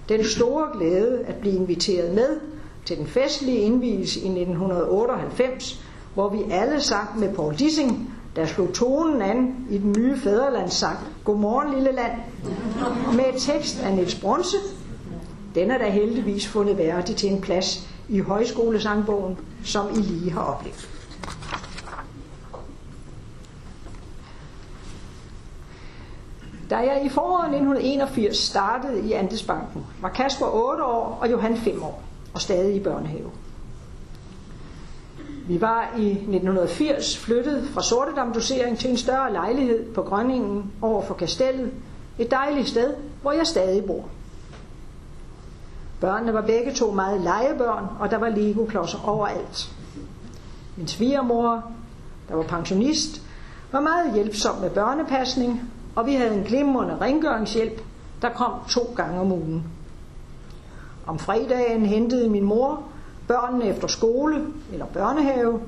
den 0.09 0.25
store 0.25 0.67
glæde 0.73 1.23
at 1.27 1.35
blive 1.35 1.55
inviteret 1.55 2.15
med 2.15 2.39
til 2.85 2.97
den 2.97 3.07
festlige 3.07 3.57
indvielse 3.57 4.19
i 4.19 4.27
1998, 4.27 5.83
hvor 6.13 6.29
vi 6.29 6.39
alle 6.51 6.81
sang 6.81 7.19
med 7.19 7.33
Paul 7.35 7.55
Dissing, 7.55 8.16
der 8.37 8.45
slog 8.45 8.73
tonen 8.73 9.21
an 9.21 9.67
i 9.69 9.77
den 9.77 9.95
nye 9.97 10.17
fædrelandssang 10.17 10.97
Godmorgen 11.23 11.73
lille 11.73 11.91
land, 11.91 12.11
med 13.15 13.39
tekst 13.39 13.83
af 13.83 13.93
Niels 13.93 14.15
Brunse. 14.15 14.57
Den 15.55 15.71
er 15.71 15.77
da 15.77 15.89
heldigvis 15.89 16.47
fundet 16.47 16.77
værdig 16.77 17.15
til 17.15 17.33
en 17.33 17.41
plads 17.41 17.89
i 18.09 18.19
højskolesangbogen, 18.19 19.37
som 19.63 19.87
I 19.89 20.01
lige 20.01 20.31
har 20.31 20.41
oplevet. 20.41 20.89
Da 26.69 26.75
jeg 26.75 27.01
i 27.05 27.09
foråret 27.09 27.45
1981 27.45 28.37
startede 28.37 29.07
i 29.07 29.13
Andesbanken, 29.13 29.85
var 30.01 30.09
Kasper 30.09 30.45
8 30.45 30.83
år 30.83 31.17
og 31.21 31.31
Johan 31.31 31.57
5 31.57 31.83
år 31.83 32.03
og 32.33 32.41
stadig 32.41 32.75
i 32.75 32.79
børnehave. 32.79 33.31
Vi 35.47 35.61
var 35.61 35.93
i 35.97 36.11
1980 36.11 37.17
flyttet 37.17 37.67
fra 37.73 37.81
sortedamdosering 37.81 38.79
til 38.79 38.89
en 38.89 38.97
større 38.97 39.33
lejlighed 39.33 39.93
på 39.93 40.01
Grønningen 40.01 40.71
over 40.81 41.01
for 41.01 41.13
Kastellet. 41.13 41.71
Et 42.19 42.31
dejligt 42.31 42.67
sted, 42.67 42.93
hvor 43.21 43.31
jeg 43.31 43.47
stadig 43.47 43.85
bor. 43.85 44.05
Børnene 46.01 46.33
var 46.33 46.41
begge 46.41 46.73
to 46.73 46.91
meget 46.91 47.21
legebørn, 47.21 47.85
og 47.99 48.11
der 48.11 48.17
var 48.17 48.29
legoklodser 48.29 49.09
overalt. 49.09 49.71
Min 50.77 50.87
svigermor, 50.87 51.63
der 52.29 52.35
var 52.35 52.43
pensionist, 52.43 53.21
var 53.71 53.79
meget 53.79 54.13
hjælpsom 54.13 54.61
med 54.61 54.69
børnepasning, 54.69 55.71
og 55.95 56.05
vi 56.05 56.13
havde 56.13 56.35
en 56.35 56.43
glimrende 56.43 56.97
rengøringshjælp, 57.01 57.81
der 58.21 58.29
kom 58.29 58.51
to 58.69 58.93
gange 58.95 59.19
om 59.19 59.31
ugen. 59.31 59.63
Om 61.07 61.19
fredagen 61.19 61.85
hentede 61.85 62.29
min 62.29 62.43
mor 62.43 62.83
børnene 63.27 63.65
efter 63.65 63.87
skole 63.87 64.45
eller 64.71 64.85
børnehave, 64.85 65.61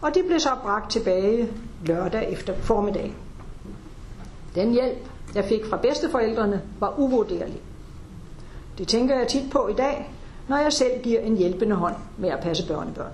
og 0.00 0.14
de 0.14 0.22
blev 0.26 0.40
så 0.40 0.50
bragt 0.62 0.90
tilbage 0.90 1.48
lørdag 1.84 2.32
efter 2.32 2.54
formiddag. 2.54 3.14
Den 4.54 4.72
hjælp, 4.72 4.98
jeg 5.34 5.44
fik 5.44 5.66
fra 5.70 5.76
bedsteforældrene, 5.76 6.62
var 6.80 6.98
uvurderlig. 6.98 7.60
Det 8.78 8.88
tænker 8.88 9.18
jeg 9.18 9.28
tit 9.28 9.50
på 9.50 9.68
i 9.68 9.72
dag, 9.72 10.12
når 10.48 10.56
jeg 10.56 10.72
selv 10.72 11.02
giver 11.02 11.20
en 11.20 11.36
hjælpende 11.36 11.76
hånd 11.76 11.94
med 12.16 12.28
at 12.28 12.40
passe 12.40 12.66
børnebørn. 12.66 13.12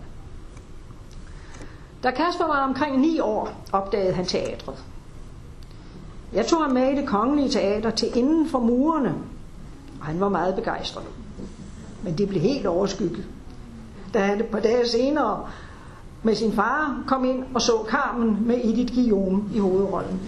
Da 2.03 2.11
Kasper 2.11 2.47
var 2.47 2.67
omkring 2.69 3.01
9 3.01 3.21
år, 3.21 3.49
opdagede 3.73 4.13
han 4.13 4.25
teatret. 4.25 4.85
Jeg 6.33 6.47
tog 6.47 6.63
ham 6.63 6.71
med 6.71 6.93
i 6.93 6.97
det 6.97 7.09
kongelige 7.09 7.49
teater 7.49 7.91
til 7.91 8.19
inden 8.19 8.49
for 8.49 8.59
murene, 8.59 9.15
og 10.01 10.07
han 10.07 10.21
var 10.21 10.29
meget 10.29 10.55
begejstret. 10.55 11.05
Men 12.03 12.19
det 12.19 12.29
blev 12.29 12.41
helt 12.41 12.67
overskygget, 12.67 13.25
da 14.15 14.19
han 14.19 14.41
et 14.41 14.47
par 14.47 14.61
dage 14.61 14.89
senere 14.89 15.47
med 16.23 16.35
sin 16.35 16.53
far 16.53 17.03
kom 17.07 17.25
ind 17.25 17.45
og 17.55 17.63
så 17.63 17.73
Carmen 17.89 18.47
med 18.47 18.57
Edith 18.65 18.95
Guillaume 18.95 19.45
i 19.55 19.59
hovedrollen. 19.59 20.21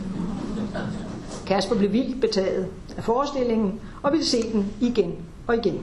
Kasper 1.47 1.77
blev 1.77 1.93
vildt 1.93 2.21
betaget 2.21 2.69
af 2.97 3.05
forestillingen 3.05 3.81
og 4.03 4.13
ville 4.13 4.27
se 4.27 4.53
den 4.53 4.73
igen 4.81 5.15
og 5.47 5.57
igen. 5.57 5.83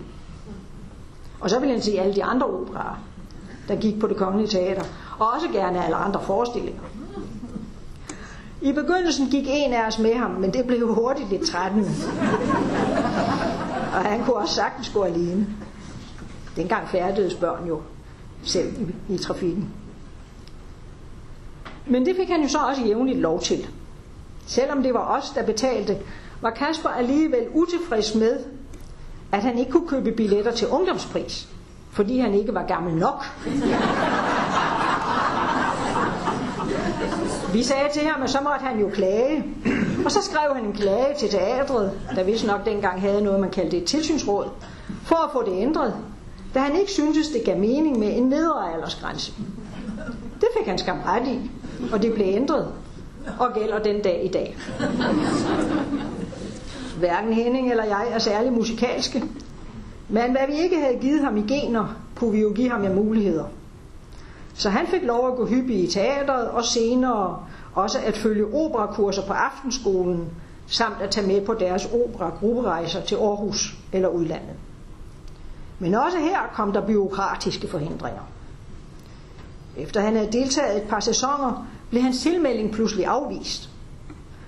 Og 1.40 1.50
så 1.50 1.60
ville 1.60 1.74
han 1.74 1.82
se 1.82 1.92
alle 2.00 2.16
de 2.16 2.24
andre 2.24 2.48
operer, 2.48 3.00
der 3.68 3.76
gik 3.76 4.00
på 4.00 4.08
det 4.08 4.18
kongelige 4.18 4.48
teater, 4.48 4.84
og 5.20 5.28
også 5.36 5.48
gerne 5.48 5.84
alle 5.84 5.96
andre 5.96 6.22
forestillinger. 6.24 6.82
I 8.62 8.72
begyndelsen 8.72 9.28
gik 9.28 9.46
en 9.48 9.74
af 9.74 9.88
os 9.88 10.00
med 10.00 10.14
ham, 10.14 10.32
men 10.32 10.54
det 10.54 10.68
blev 10.68 10.94
hurtigt 10.94 11.30
lidt 11.30 11.42
trættende. 11.42 11.90
Og 13.94 14.02
han 14.02 14.24
kunne 14.26 14.36
også 14.36 14.56
sagtens 14.56 14.90
gå 14.90 15.04
alene. 15.04 15.48
Dengang 16.56 16.88
færdedes 16.88 17.36
børn 17.36 17.68
jo 17.68 17.82
selv 18.44 18.74
i, 19.10 19.14
i 19.14 19.18
trafikken. 19.18 19.70
Men 21.86 22.06
det 22.06 22.16
fik 22.16 22.30
han 22.30 22.42
jo 22.42 22.48
så 22.48 22.58
også 22.58 22.82
jævnligt 22.82 23.20
lov 23.20 23.42
til. 23.42 23.68
Selvom 24.46 24.84
det 24.84 24.94
var 24.94 25.18
os, 25.18 25.30
der 25.30 25.44
betalte, 25.44 25.98
var 26.42 26.50
Kasper 26.50 26.90
alligevel 26.90 27.48
utilfreds 27.54 28.16
med, 28.16 28.40
at 29.32 29.44
han 29.44 29.58
ikke 29.58 29.72
kunne 29.72 29.88
købe 29.88 30.12
billetter 30.12 30.52
til 30.52 30.68
ungdomspris, 30.68 31.48
fordi 31.92 32.20
han 32.20 32.34
ikke 32.34 32.54
var 32.54 32.64
gammel 32.64 32.96
nok. 32.96 33.26
Vi 37.54 37.64
sagde 37.64 37.90
til 37.94 38.02
ham, 38.02 38.24
at 38.24 38.30
så 38.30 38.38
måtte 38.44 38.66
han 38.66 38.80
jo 38.80 38.90
klage. 38.90 39.44
Og 40.06 40.12
så 40.12 40.24
skrev 40.24 40.56
han 40.56 40.66
en 40.66 40.74
klage 40.74 41.16
til 41.20 41.30
teatret, 41.30 41.92
der 42.16 42.24
vist 42.24 42.48
nok 42.48 42.66
dengang 42.66 43.02
havde 43.02 43.24
noget, 43.24 43.40
man 43.40 43.50
kaldte 43.50 43.78
et 43.78 43.86
tilsynsråd, 43.86 44.50
for 45.04 45.16
at 45.16 45.30
få 45.34 45.44
det 45.44 45.62
ændret, 45.62 45.94
da 46.54 46.60
han 46.60 46.76
ikke 46.76 46.92
syntes, 46.92 47.28
det 47.28 47.44
gav 47.46 47.58
mening 47.58 48.00
med 48.00 48.18
en 48.18 48.24
nedre 48.24 48.74
aldersgrænse. 48.74 49.34
Det 50.42 50.48
fik 50.58 50.68
han 50.68 50.78
skam 50.78 51.00
ret 51.06 51.28
i, 51.28 51.52
og 51.94 52.02
det 52.02 52.14
blev 52.14 52.26
ændret, 52.28 52.68
og 53.40 53.54
gælder 53.54 53.80
den 53.80 54.02
dag 54.02 54.26
i 54.26 54.28
dag. 54.28 54.58
Hverken 57.00 57.34
Henning 57.34 57.72
eller 57.72 57.84
jeg 57.84 58.06
er 58.12 58.20
særlig 58.20 58.54
musikalske, 58.54 59.24
men 60.10 60.32
hvad 60.32 60.48
vi 60.48 60.54
ikke 60.64 60.80
havde 60.80 60.98
givet 61.02 61.24
ham 61.24 61.38
i 61.38 61.42
gener, 61.42 61.96
kunne 62.16 62.32
vi 62.32 62.42
jo 62.42 62.52
give 62.56 62.70
ham 62.70 62.84
af 62.84 62.96
muligheder. 62.96 63.46
Så 64.54 64.70
han 64.70 64.88
fik 64.88 65.04
lov 65.04 65.28
at 65.28 65.36
gå 65.36 65.46
hyppigt 65.46 65.80
i 65.80 65.88
teateret 65.88 66.48
og 66.48 66.66
senere 66.66 67.38
også 67.74 67.98
at 68.06 68.18
følge 68.18 68.54
operakurser 68.54 69.22
på 69.28 69.34
aftenskolen, 69.34 70.26
samt 70.68 71.02
at 71.02 71.10
tage 71.10 71.28
med 71.28 71.46
på 71.46 71.54
deres 71.54 71.90
opera-grupperejser 71.94 73.02
til 73.02 73.16
Aarhus 73.16 73.76
eller 73.94 74.10
udlandet. 74.10 74.56
Men 75.82 75.96
også 75.96 76.18
her 76.18 76.40
kom 76.54 76.72
der 76.72 76.88
byråkratiske 76.88 77.68
forhindringer. 77.68 78.22
Efter 79.78 80.02
han 80.02 80.16
havde 80.16 80.32
deltaget 80.32 80.84
et 80.84 80.90
par 80.90 81.00
sæsoner, 81.00 81.68
blev 81.90 82.02
hans 82.02 82.22
tilmelding 82.22 82.72
pludselig 82.72 83.06
afvist. 83.06 83.70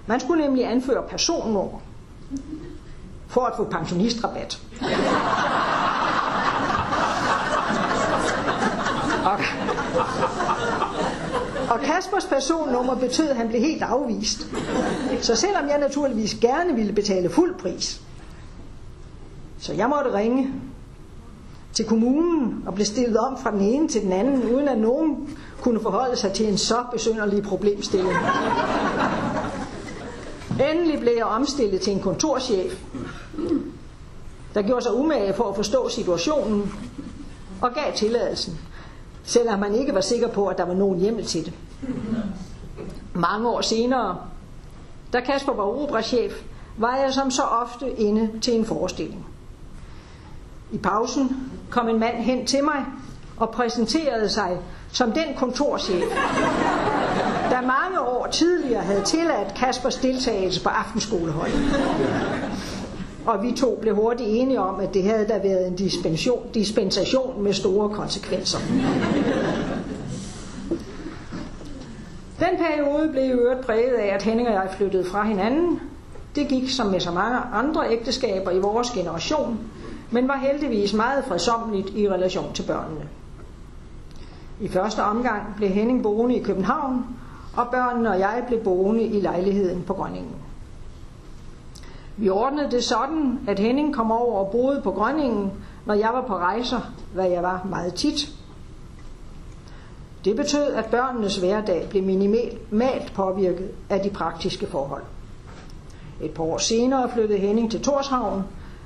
Man 0.06 0.20
skulle 0.20 0.44
nemlig 0.44 0.72
anføre 0.72 1.04
personnummer 1.10 1.80
for 3.28 3.42
at 3.42 3.54
få 3.58 3.64
pensionistrabat. 3.64 4.62
Og, 9.26 9.40
og 11.70 11.80
Kaspers 11.80 12.26
personnummer 12.26 12.96
betød, 12.96 13.30
at 13.30 13.36
han 13.36 13.48
blev 13.48 13.62
helt 13.62 13.84
afvist. 13.84 14.48
Så 15.22 15.36
selvom 15.36 15.68
jeg 15.68 15.80
naturligvis 15.80 16.36
gerne 16.36 16.76
ville 16.76 16.94
betale 16.94 17.30
fuld 17.30 17.56
pris, 17.56 18.02
så 19.60 19.74
jeg 19.74 19.90
måtte 19.90 20.14
ringe 20.14 20.54
til 21.74 21.86
kommunen 21.86 22.64
og 22.66 22.74
blev 22.74 22.86
stillet 22.86 23.18
om 23.18 23.38
fra 23.44 23.52
den 23.52 23.62
ene 23.62 23.88
til 23.88 24.02
den 24.02 24.12
anden, 24.12 24.56
uden 24.56 24.68
at 24.68 24.78
nogen 24.78 25.38
kunne 25.62 25.80
forholde 25.80 26.16
sig 26.16 26.34
til 26.34 26.50
en 26.50 26.58
så 26.58 26.84
besynderlig 26.92 27.44
problemstilling. 27.44 28.16
Endelig 30.72 31.00
blev 31.00 31.14
jeg 31.18 31.26
omstillet 31.26 31.82
til 31.82 31.94
en 31.94 32.00
kontorchef, 32.00 32.82
der 34.54 34.62
gjorde 34.62 34.82
sig 34.82 34.94
umage 34.96 35.34
for 35.34 35.50
at 35.50 35.56
forstå 35.56 35.90
situationen 35.90 36.74
og 37.62 37.74
gav 37.74 37.94
tilladelsen, 37.96 38.60
selvom 39.24 39.60
man 39.60 39.76
ikke 39.76 39.94
var 39.94 40.02
sikker 40.02 40.28
på, 40.28 40.48
at 40.48 40.58
der 40.58 40.66
var 40.66 40.74
nogen 40.74 41.00
hjemmel 41.00 41.26
til 41.26 41.46
det. 41.46 41.54
Mange 43.14 43.50
år 43.50 43.62
senere, 43.62 44.18
da 45.14 45.20
Kasper 45.20 45.54
var 45.54 45.64
operachef, 45.64 46.44
var 46.78 46.96
jeg 46.96 47.14
som 47.14 47.32
så 47.32 47.42
ofte 47.42 47.92
inde 47.92 48.40
til 48.42 48.56
en 48.56 48.66
forestilling. 48.66 49.26
I 50.72 50.78
pausen 50.78 51.52
kom 51.74 51.90
en 51.90 52.00
mand 52.00 52.16
hen 52.16 52.46
til 52.46 52.64
mig 52.64 52.86
og 53.38 53.50
præsenterede 53.50 54.30
sig 54.30 54.58
som 54.92 55.12
den 55.12 55.36
kontorchef, 55.38 56.04
der 57.50 57.62
mange 57.62 58.00
år 58.00 58.28
tidligere 58.32 58.82
havde 58.82 59.02
tilladt 59.02 59.54
Kaspers 59.56 59.96
deltagelse 59.96 60.64
på 60.64 60.70
aftenskoleholdet. 60.70 61.60
Og 63.26 63.44
vi 63.44 63.52
to 63.52 63.78
blev 63.82 63.96
hurtigt 63.96 64.30
enige 64.30 64.60
om, 64.60 64.80
at 64.80 64.94
det 64.94 65.04
havde 65.04 65.28
da 65.28 65.38
været 65.38 65.68
en 65.68 65.76
dispensation, 65.76 66.48
dispensation 66.54 67.44
med 67.44 67.54
store 67.54 67.90
konsekvenser. 67.90 68.60
Den 72.40 72.58
periode 72.58 73.10
blev 73.12 73.24
i 73.24 73.32
øvrigt 73.32 73.66
præget 73.66 73.94
af, 73.94 74.16
at 74.16 74.24
Henning 74.24 74.48
og 74.48 74.54
jeg 74.54 74.70
flyttede 74.78 75.06
fra 75.06 75.24
hinanden. 75.24 75.80
Det 76.36 76.48
gik 76.48 76.70
som 76.70 76.88
med 76.88 77.00
så 77.00 77.12
mange 77.12 77.38
andre 77.54 77.92
ægteskaber 77.92 78.52
i 78.52 78.60
vores 78.60 78.90
generation, 78.90 79.60
men 80.14 80.28
var 80.28 80.38
heldigvis 80.38 80.94
meget 80.94 81.26
fredsomligt 81.26 81.90
i 81.90 82.10
relation 82.10 82.54
til 82.54 82.64
børnene. 82.64 83.10
I 84.60 84.68
første 84.68 85.04
omgang 85.04 85.56
blev 85.58 85.70
Henning 85.70 86.04
boende 86.04 86.36
i 86.36 86.44
København, 86.44 87.06
og 87.58 87.68
børnene 87.72 88.10
og 88.10 88.20
jeg 88.20 88.44
blev 88.48 88.64
boende 88.64 89.04
i 89.04 89.22
lejligheden 89.22 89.84
på 89.84 89.94
Grønningen. 89.94 90.36
Vi 92.18 92.30
ordnede 92.30 92.72
det 92.72 92.84
sådan, 92.84 93.40
at 93.48 93.60
Henning 93.60 93.94
kom 93.96 94.12
over 94.12 94.40
og 94.40 94.52
boede 94.52 94.82
på 94.82 94.92
Grønningen, 94.92 95.52
når 95.86 95.94
jeg 95.94 96.10
var 96.14 96.22
på 96.28 96.38
rejser, 96.38 96.80
hvad 97.14 97.30
jeg 97.30 97.44
var 97.44 97.66
meget 97.70 97.94
tit. 97.94 98.30
Det 100.26 100.36
betød, 100.36 100.74
at 100.74 100.86
børnenes 100.86 101.38
hverdag 101.38 101.88
blev 101.90 102.04
minimalt 102.04 103.14
påvirket 103.14 103.72
af 103.90 104.00
de 104.00 104.10
praktiske 104.10 104.68
forhold. 104.68 105.04
Et 106.22 106.32
par 106.32 106.44
år 106.44 106.58
senere 106.58 107.10
flyttede 107.14 107.40
Henning 107.40 107.72
til 107.72 107.82
Torshavn, 107.82 108.44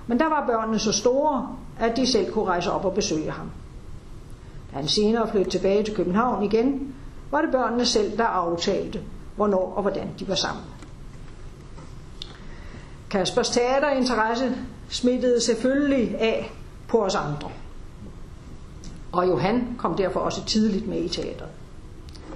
men 0.07 0.19
der 0.19 0.29
var 0.29 0.47
børnene 0.47 0.79
så 0.79 0.91
store, 0.91 1.55
at 1.79 1.97
de 1.97 2.11
selv 2.11 2.31
kunne 2.31 2.45
rejse 2.45 2.71
op 2.71 2.85
og 2.85 2.93
besøge 2.93 3.31
ham. 3.31 3.51
Da 4.71 4.75
han 4.75 4.87
senere 4.87 5.27
flyttede 5.27 5.57
tilbage 5.57 5.83
til 5.83 5.95
København 5.95 6.43
igen, 6.43 6.95
var 7.31 7.41
det 7.41 7.51
børnene 7.51 7.85
selv, 7.85 8.17
der 8.17 8.23
aftalte, 8.23 9.01
hvornår 9.35 9.73
og 9.75 9.81
hvordan 9.81 10.09
de 10.19 10.27
var 10.27 10.35
sammen. 10.35 10.63
Kaspers 13.09 13.49
teaterinteresse 13.49 14.55
smittede 14.89 15.41
selvfølgelig 15.41 16.17
af 16.19 16.51
på 16.87 17.03
os 17.03 17.15
andre. 17.15 17.49
Og 19.11 19.27
Johan 19.27 19.75
kom 19.77 19.95
derfor 19.95 20.19
også 20.19 20.45
tidligt 20.45 20.87
med 20.87 21.03
i 21.03 21.07
teateret. 21.07 21.49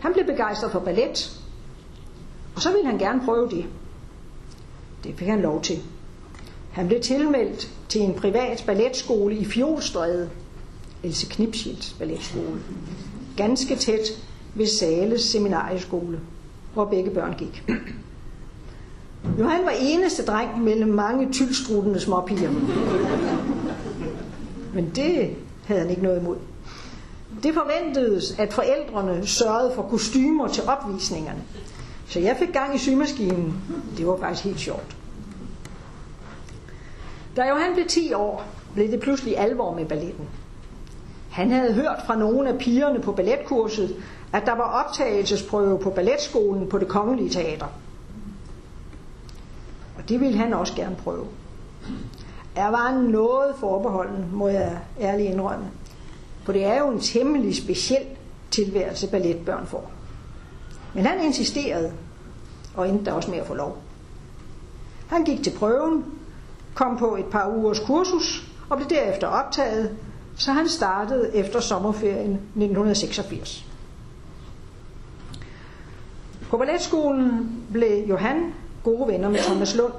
Han 0.02 0.14
blev 0.14 0.26
begejstret 0.26 0.72
for 0.72 0.80
ballet, 0.80 1.42
og 2.56 2.62
så 2.62 2.72
ville 2.72 2.86
han 2.86 2.98
gerne 2.98 3.22
prøve 3.26 3.50
det. 3.50 3.66
Det 5.04 5.16
fik 5.16 5.28
han 5.28 5.42
lov 5.42 5.62
til. 5.62 5.82
Han 6.72 6.88
blev 6.88 7.02
tilmeldt 7.02 7.70
til 7.90 8.02
en 8.02 8.14
privat 8.14 8.64
balletskole 8.66 9.36
i 9.36 9.46
Fjordstræde, 9.46 10.30
Else 11.04 11.26
Knipschilds 11.30 11.96
balletskole, 12.00 12.62
ganske 13.38 13.76
tæt 13.76 14.08
ved 14.56 14.68
Sales 14.68 15.22
seminarieskole, 15.22 16.20
hvor 16.74 16.86
begge 16.86 17.12
børn 17.12 17.36
gik. 17.38 17.64
Johan 19.40 19.66
var 19.66 19.74
eneste 19.82 20.26
dreng 20.26 20.64
mellem 20.64 20.90
mange 20.90 21.32
tylstruttende 21.32 22.00
småpiger. 22.00 22.52
Men 24.74 24.92
det 24.96 25.30
havde 25.66 25.82
han 25.82 25.90
ikke 25.90 26.04
noget 26.04 26.22
imod. 26.22 26.38
Det 27.44 27.54
forventedes, 27.54 28.36
at 28.40 28.54
forældrene 28.54 29.28
sørgede 29.28 29.72
for 29.76 29.82
kostymer 29.82 30.48
til 30.48 30.64
opvisningerne. 30.68 31.42
Så 32.08 32.20
jeg 32.20 32.36
fik 32.40 32.54
gang 32.54 32.76
i 32.76 32.78
symaskinen. 32.78 33.54
Det 33.98 34.08
var 34.08 34.18
faktisk 34.18 34.44
helt 34.44 34.60
sjovt. 34.60 34.96
Da 37.36 37.50
Johan 37.50 37.74
blev 37.74 37.86
10 37.88 38.14
år, 38.14 38.44
blev 38.74 38.92
det 38.92 39.00
pludselig 39.00 39.38
alvor 39.38 39.76
med 39.76 39.86
balletten. 39.86 40.28
Han 41.32 41.52
havde 41.52 41.74
hørt 41.74 42.00
fra 42.06 42.16
nogle 42.16 42.50
af 42.50 42.58
pigerne 42.58 43.00
på 43.00 43.12
balletkurset, 43.12 43.96
at 44.34 44.46
der 44.46 44.56
var 44.56 44.84
optagelsesprøve 44.86 45.80
på 45.80 45.90
balletskolen 45.90 46.70
på 46.70 46.78
det 46.78 46.88
kongelige 46.88 47.30
teater. 47.30 47.66
Og 49.98 50.10
det 50.10 50.20
ville 50.20 50.38
han 50.38 50.54
også 50.54 50.76
gerne 50.76 50.96
prøve. 50.96 51.26
Jeg 52.56 52.72
var 52.72 53.02
noget 53.02 53.56
forbeholden, 53.56 54.26
må 54.34 54.48
jeg 54.48 54.80
ærligt 55.00 55.30
indrømme. 55.30 55.66
For 56.44 56.54
det 56.54 56.66
er 56.66 56.80
jo 56.80 56.90
en 56.90 57.00
temmelig 57.00 57.56
speciel 57.56 58.06
tilværelse, 58.52 59.08
balletbørn 59.08 59.66
får. 59.66 59.92
Men 60.94 61.06
han 61.06 61.26
insisterede, 61.26 61.94
og 62.76 62.90
endte 62.90 63.14
også 63.14 63.32
med 63.32 63.40
at 63.40 63.48
få 63.48 63.54
lov. 63.54 63.78
Han 65.08 65.24
gik 65.24 65.44
til 65.44 65.52
prøven, 65.60 66.06
kom 66.76 66.98
på 66.98 67.16
et 67.16 67.26
par 67.26 67.48
ugers 67.48 67.80
kursus 67.80 68.48
og 68.70 68.78
blev 68.78 68.90
derefter 68.90 69.28
optaget, 69.28 69.98
så 70.36 70.52
han 70.52 70.68
startede 70.68 71.36
efter 71.36 71.60
sommerferien 71.60 72.32
1986. 72.32 73.66
På 76.50 76.58
balletskolen 76.58 77.58
blev 77.72 78.08
Johan 78.10 78.54
gode 78.84 79.08
venner 79.08 79.30
med 79.30 79.40
Thomas 79.40 79.76
Lund. 79.76 79.94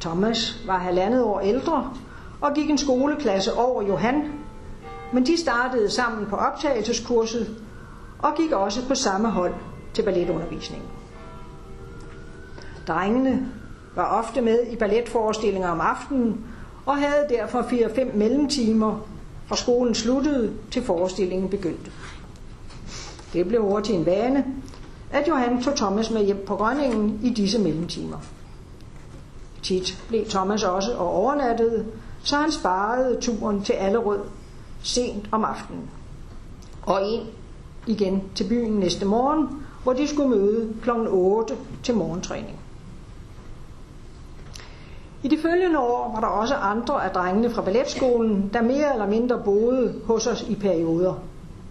Thomas 0.00 0.62
var 0.66 0.78
halvandet 0.78 1.22
år 1.22 1.40
ældre 1.40 1.92
og 2.40 2.54
gik 2.54 2.70
en 2.70 2.78
skoleklasse 2.78 3.54
over 3.54 3.82
Johan, 3.82 4.32
men 5.12 5.26
de 5.26 5.40
startede 5.40 5.90
sammen 5.90 6.26
på 6.26 6.36
optagelseskurset 6.36 7.56
og 8.18 8.34
gik 8.36 8.52
også 8.52 8.88
på 8.88 8.94
samme 8.94 9.30
hold 9.30 9.54
til 9.94 10.02
balletundervisningen. 10.02 10.88
Drengene 12.86 13.48
var 13.96 14.18
ofte 14.18 14.40
med 14.40 14.58
i 14.70 14.76
balletforestillinger 14.76 15.68
om 15.68 15.80
aftenen 15.80 16.44
og 16.86 16.96
havde 16.96 17.26
derfor 17.28 17.62
4-5 17.62 18.16
mellemtimer 18.16 19.00
fra 19.46 19.56
skolen 19.56 19.94
sluttede 19.94 20.52
til 20.70 20.82
forestillingen 20.82 21.48
begyndte. 21.48 21.90
Det 23.32 23.48
blev 23.48 23.64
over 23.64 23.80
til 23.80 23.94
en 23.94 24.06
vane, 24.06 24.44
at 25.12 25.28
Johan 25.28 25.62
tog 25.62 25.76
Thomas 25.76 26.10
med 26.10 26.24
hjem 26.24 26.44
på 26.46 26.56
Grønningen 26.56 27.20
i 27.22 27.30
disse 27.30 27.58
mellemtimer. 27.58 28.16
Tit 29.62 30.04
blev 30.08 30.24
Thomas 30.24 30.62
også 30.62 30.92
og 30.92 31.12
overnattede, 31.12 31.86
så 32.22 32.36
han 32.36 32.52
sparede 32.52 33.20
turen 33.20 33.62
til 33.62 33.72
Allerød 33.72 34.20
sent 34.82 35.28
om 35.32 35.44
aftenen. 35.44 35.90
Og 36.82 37.08
ind 37.08 37.22
igen 37.86 38.22
til 38.34 38.44
byen 38.48 38.72
næste 38.72 39.04
morgen, 39.04 39.48
hvor 39.82 39.92
de 39.92 40.08
skulle 40.08 40.28
møde 40.28 40.74
kl. 40.82 40.90
8 40.90 41.56
til 41.82 41.94
morgentræning. 41.94 42.60
I 45.26 45.28
de 45.28 45.38
følgende 45.42 45.78
år 45.78 46.12
var 46.14 46.20
der 46.20 46.26
også 46.26 46.54
andre 46.54 47.04
af 47.04 47.10
drengene 47.10 47.50
fra 47.50 47.62
balletskolen, 47.62 48.50
der 48.52 48.62
mere 48.62 48.92
eller 48.92 49.06
mindre 49.06 49.42
boede 49.44 49.94
hos 50.04 50.26
os 50.26 50.42
i 50.48 50.54
perioder. 50.54 51.14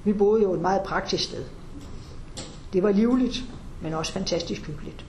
Vi 0.03 0.13
boede 0.13 0.43
jo 0.43 0.53
et 0.53 0.61
meget 0.61 0.81
praktisk 0.81 1.23
sted. 1.23 1.43
Det 2.73 2.83
var 2.83 2.91
livligt, 2.91 3.43
men 3.81 3.93
også 3.93 4.13
fantastisk 4.13 4.67
hyggeligt. 4.67 5.05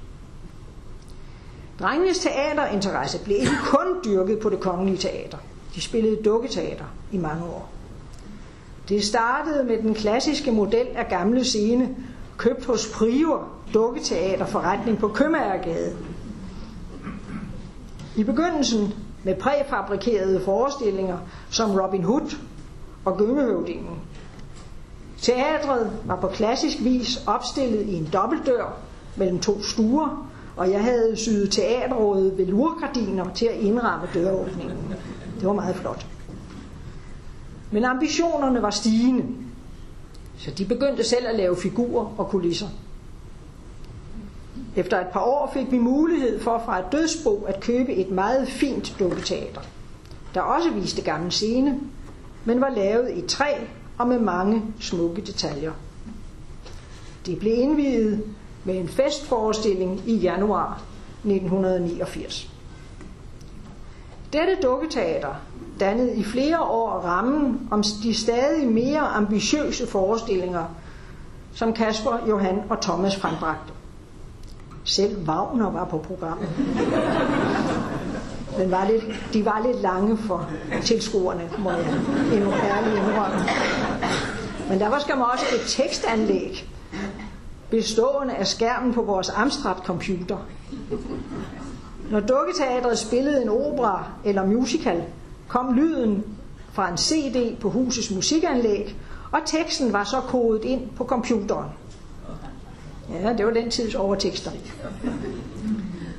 Drengenes 1.80 2.18
teaterinteresse 2.18 3.24
blev 3.24 3.36
ikke 3.36 3.56
kun 3.64 3.86
dyrket 4.04 4.38
på 4.38 4.50
det 4.50 4.60
kongelige 4.60 4.96
teater. 4.96 5.38
De 5.74 5.80
spillede 5.80 6.22
dukketeater 6.22 6.84
i 7.12 7.18
mange 7.18 7.44
år. 7.44 7.70
Det 8.88 9.04
startede 9.04 9.64
med 9.64 9.78
den 9.78 9.94
klassiske 9.94 10.52
model 10.52 10.86
af 10.94 11.08
gamle 11.08 11.44
scene, 11.44 11.96
købt 12.36 12.64
hos 12.64 12.92
Prior 12.94 13.48
dukketeaterforretning 13.74 14.98
på 14.98 15.08
Købmagergade. 15.08 15.96
I 18.16 18.24
begyndelsen 18.24 18.94
med 19.24 19.34
præfabrikerede 19.34 20.40
forestillinger 20.40 21.18
som 21.50 21.70
Robin 21.70 22.04
Hood 22.04 22.36
og 23.04 23.18
Gyngehøvdingen. 23.18 24.00
Teatret 25.20 25.90
var 26.04 26.16
på 26.20 26.26
klassisk 26.28 26.76
vis 26.80 27.22
opstillet 27.26 27.86
i 27.86 27.94
en 27.94 28.08
dobbeltdør 28.12 28.76
mellem 29.16 29.38
to 29.38 29.62
stuer, 29.62 30.28
og 30.56 30.70
jeg 30.70 30.84
havde 30.84 31.16
syet 31.16 31.50
teaterrådet 31.50 32.38
velurgardiner 32.38 33.34
til 33.34 33.46
at 33.46 33.60
indramme 33.60 34.06
døråbningen. 34.14 34.94
Det 35.38 35.46
var 35.46 35.52
meget 35.52 35.76
flot. 35.76 36.06
Men 37.70 37.84
ambitionerne 37.84 38.62
var 38.62 38.70
stigende, 38.70 39.24
så 40.38 40.50
de 40.50 40.64
begyndte 40.64 41.04
selv 41.04 41.26
at 41.28 41.36
lave 41.36 41.56
figurer 41.56 42.14
og 42.18 42.28
kulisser. 42.28 42.66
Efter 44.76 45.00
et 45.00 45.06
par 45.06 45.20
år 45.20 45.50
fik 45.54 45.70
vi 45.70 45.78
mulighed 45.78 46.40
for 46.40 46.62
fra 46.64 46.78
et 46.78 46.92
dødsbo 46.92 47.44
at 47.48 47.60
købe 47.60 47.94
et 47.94 48.10
meget 48.10 48.48
fint 48.48 48.96
dukketeater, 48.98 49.60
der 50.34 50.40
også 50.40 50.70
viste 50.70 51.02
gammel 51.02 51.32
scene, 51.32 51.80
men 52.44 52.60
var 52.60 52.68
lavet 52.68 53.10
i 53.14 53.26
træ 53.26 53.54
og 53.98 54.08
med 54.08 54.18
mange 54.18 54.62
smukke 54.80 55.22
detaljer. 55.22 55.72
Det 57.26 57.38
blev 57.38 57.52
indviet 57.54 58.24
med 58.64 58.78
en 58.78 58.88
festforestilling 58.88 60.02
i 60.06 60.16
januar 60.16 60.82
1989. 61.24 62.50
Dette 64.32 64.56
dukketeater 64.62 65.34
dannede 65.80 66.14
i 66.14 66.24
flere 66.24 66.60
år 66.60 66.90
rammen 66.90 67.68
om 67.70 67.82
de 68.02 68.14
stadig 68.14 68.68
mere 68.68 69.00
ambitiøse 69.00 69.86
forestillinger, 69.86 70.64
som 71.54 71.72
Kasper, 71.72 72.26
Johan 72.28 72.62
og 72.68 72.80
Thomas 72.80 73.16
frembragte. 73.16 73.72
Selv 74.86 75.28
Wagner 75.28 75.70
var 75.70 75.84
på 75.84 75.98
programmet. 75.98 76.48
Men 78.58 78.70
var 78.70 78.88
lidt, 78.90 79.04
de 79.32 79.44
var 79.44 79.62
lidt 79.66 79.82
lange 79.82 80.18
for 80.18 80.50
tilskuerne, 80.82 81.50
må 81.58 81.70
jeg 81.70 81.94
endnu 82.32 82.52
ærligt 82.52 82.96
indrømme. 82.96 83.38
Men 84.68 84.80
der 84.80 84.88
var 84.88 84.98
skam 84.98 85.20
også 85.20 85.44
et 85.54 85.60
tekstanlæg, 85.66 86.68
bestående 87.70 88.34
af 88.34 88.46
skærmen 88.46 88.94
på 88.94 89.02
vores 89.02 89.28
Amstrad-computer. 89.30 90.36
Når 92.10 92.20
dukketeatret 92.20 92.98
spillede 92.98 93.42
en 93.42 93.48
opera 93.48 94.04
eller 94.24 94.46
musical, 94.46 95.02
kom 95.48 95.74
lyden 95.74 96.24
fra 96.72 96.90
en 96.90 96.96
CD 96.96 97.56
på 97.60 97.70
husets 97.70 98.10
musikanlæg, 98.10 98.96
og 99.32 99.38
teksten 99.46 99.92
var 99.92 100.04
så 100.04 100.20
kodet 100.20 100.64
ind 100.64 100.80
på 100.96 101.04
computeren. 101.04 101.70
Ja, 103.10 103.32
det 103.32 103.46
var 103.46 103.52
den 103.52 103.70
tids 103.70 103.94
overtekster. 103.94 104.50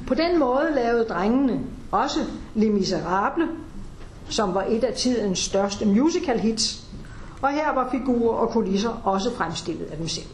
På 0.08 0.14
den 0.14 0.40
måde 0.40 0.72
lavede 0.76 1.04
drengene 1.04 1.60
også 1.92 2.20
Les 2.56 2.72
Miserable, 2.72 3.48
som 4.30 4.54
var 4.54 4.66
et 4.70 4.84
af 4.84 4.94
tidens 4.94 5.40
største 5.40 5.86
musical 5.86 6.40
hits, 6.40 6.84
og 7.42 7.50
her 7.50 7.74
var 7.74 7.90
figurer 7.92 8.36
og 8.36 8.50
kulisser 8.50 9.02
også 9.04 9.36
fremstillet 9.36 9.86
af 9.86 9.98
dem 9.98 10.08
selv. 10.08 10.28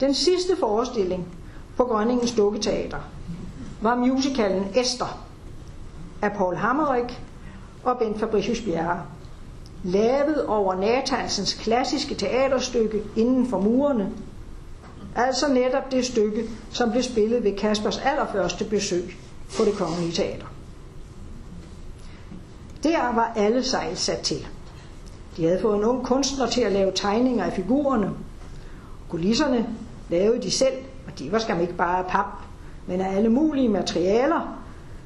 Den 0.00 0.14
sidste 0.14 0.56
forestilling 0.60 1.26
på 1.76 1.84
Grønningens 1.84 2.32
Dukketeater 2.32 2.98
var 3.80 3.94
musicalen 3.94 4.66
Esther 4.74 5.18
af 6.22 6.32
Paul 6.32 6.56
Hammerik 6.56 7.20
og 7.84 7.98
Bent 7.98 8.20
Fabricius 8.20 8.60
Bjerre, 8.60 9.02
lavet 9.84 10.46
over 10.46 10.74
Nathansens 10.74 11.54
klassiske 11.54 12.14
teaterstykke 12.14 13.02
Inden 13.16 13.46
for 13.46 13.60
murene, 13.60 14.12
altså 15.16 15.48
netop 15.48 15.92
det 15.92 16.06
stykke, 16.06 16.44
som 16.70 16.90
blev 16.90 17.02
spillet 17.02 17.44
ved 17.44 17.56
Kaspers 17.56 17.98
allerførste 17.98 18.64
besøg 18.64 19.16
på 19.56 19.64
det 19.64 19.74
kongelige 19.74 20.12
teater. 20.12 20.46
Der 22.82 23.14
var 23.14 23.32
alle 23.36 23.64
sejl 23.64 23.96
sat 23.96 24.18
til. 24.18 24.46
De 25.36 25.44
havde 25.44 25.60
fået 25.60 25.76
en 25.76 25.84
ung 25.84 26.04
kunstner 26.06 26.46
til 26.46 26.60
at 26.60 26.72
lave 26.72 26.92
tegninger 26.94 27.44
af 27.44 27.52
figurerne. 27.52 28.10
Kulisserne 29.08 29.66
lavede 30.10 30.42
de 30.42 30.50
selv, 30.50 30.74
og 31.06 31.18
de 31.18 31.32
var 31.32 31.38
skam 31.38 31.60
ikke 31.60 31.74
bare 31.74 31.98
af 31.98 32.06
pap, 32.06 32.26
men 32.86 33.00
af 33.00 33.16
alle 33.16 33.28
mulige 33.28 33.68
materialer, 33.68 34.58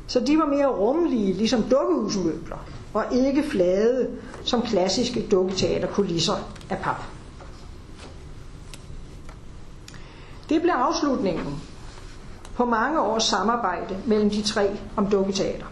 så 0.06 0.20
de 0.20 0.38
var 0.38 0.46
mere 0.46 0.66
rummelige, 0.66 1.32
ligesom 1.32 1.62
dukkehusmøbler, 1.62 2.56
og 2.94 3.04
ikke 3.12 3.42
flade 3.42 4.08
som 4.44 4.62
klassiske 4.62 5.26
dukketeaterkulisser 5.30 6.50
af 6.70 6.78
pap. 6.78 7.02
Det 10.50 10.62
blev 10.62 10.72
afslutningen 10.72 11.62
på 12.54 12.64
mange 12.64 13.00
års 13.00 13.22
samarbejde 13.24 13.96
mellem 14.06 14.30
de 14.30 14.42
tre 14.42 14.76
om 14.96 15.06
dukketeater. 15.06 15.66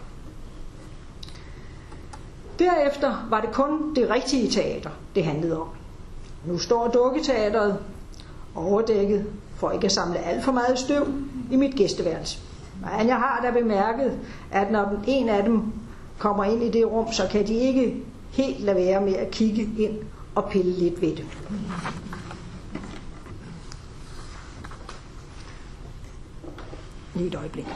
Derefter 2.59 3.27
var 3.29 3.41
det 3.41 3.51
kun 3.53 3.95
det 3.95 4.09
rigtige 4.09 4.49
teater, 4.51 4.89
det 5.15 5.23
handlede 5.23 5.61
om. 5.61 5.67
Nu 6.45 6.57
står 6.57 6.87
dukketeateret 6.87 7.77
overdækket 8.55 9.25
for 9.55 9.71
ikke 9.71 9.85
at 9.85 9.91
samle 9.91 10.19
alt 10.19 10.43
for 10.43 10.51
meget 10.51 10.79
støv 10.79 11.07
i 11.51 11.55
mit 11.55 11.75
gæsteværelse. 11.75 12.39
Men 12.97 13.07
jeg 13.07 13.15
har 13.15 13.41
da 13.43 13.51
bemærket, 13.59 14.19
at 14.51 14.71
når 14.71 15.03
en 15.07 15.29
af 15.29 15.43
dem 15.43 15.73
kommer 16.19 16.43
ind 16.43 16.63
i 16.63 16.69
det 16.69 16.85
rum, 16.85 17.11
så 17.11 17.27
kan 17.31 17.47
de 17.47 17.53
ikke 17.53 18.03
helt 18.31 18.59
lade 18.59 18.77
være 18.77 19.01
med 19.01 19.13
at 19.13 19.31
kigge 19.31 19.69
ind 19.77 19.97
og 20.35 20.49
pille 20.49 20.71
lidt 20.71 21.01
ved 21.01 21.15
det. 21.15 21.25
Lige 27.19 27.27
et 27.27 27.35
øjeblik. 27.35 27.67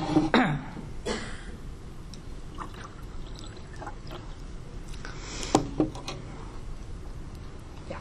Ja. 7.90 7.96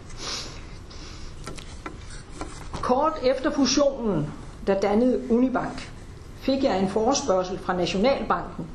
Kort 2.82 3.12
efter 3.22 3.50
fusionen, 3.50 4.32
der 4.66 4.80
dannede 4.80 5.30
Unibank, 5.30 5.92
fik 6.36 6.64
jeg 6.64 6.80
en 6.82 6.88
forespørgsel 6.88 7.58
fra 7.58 7.76
Nationalbanken, 7.76 8.66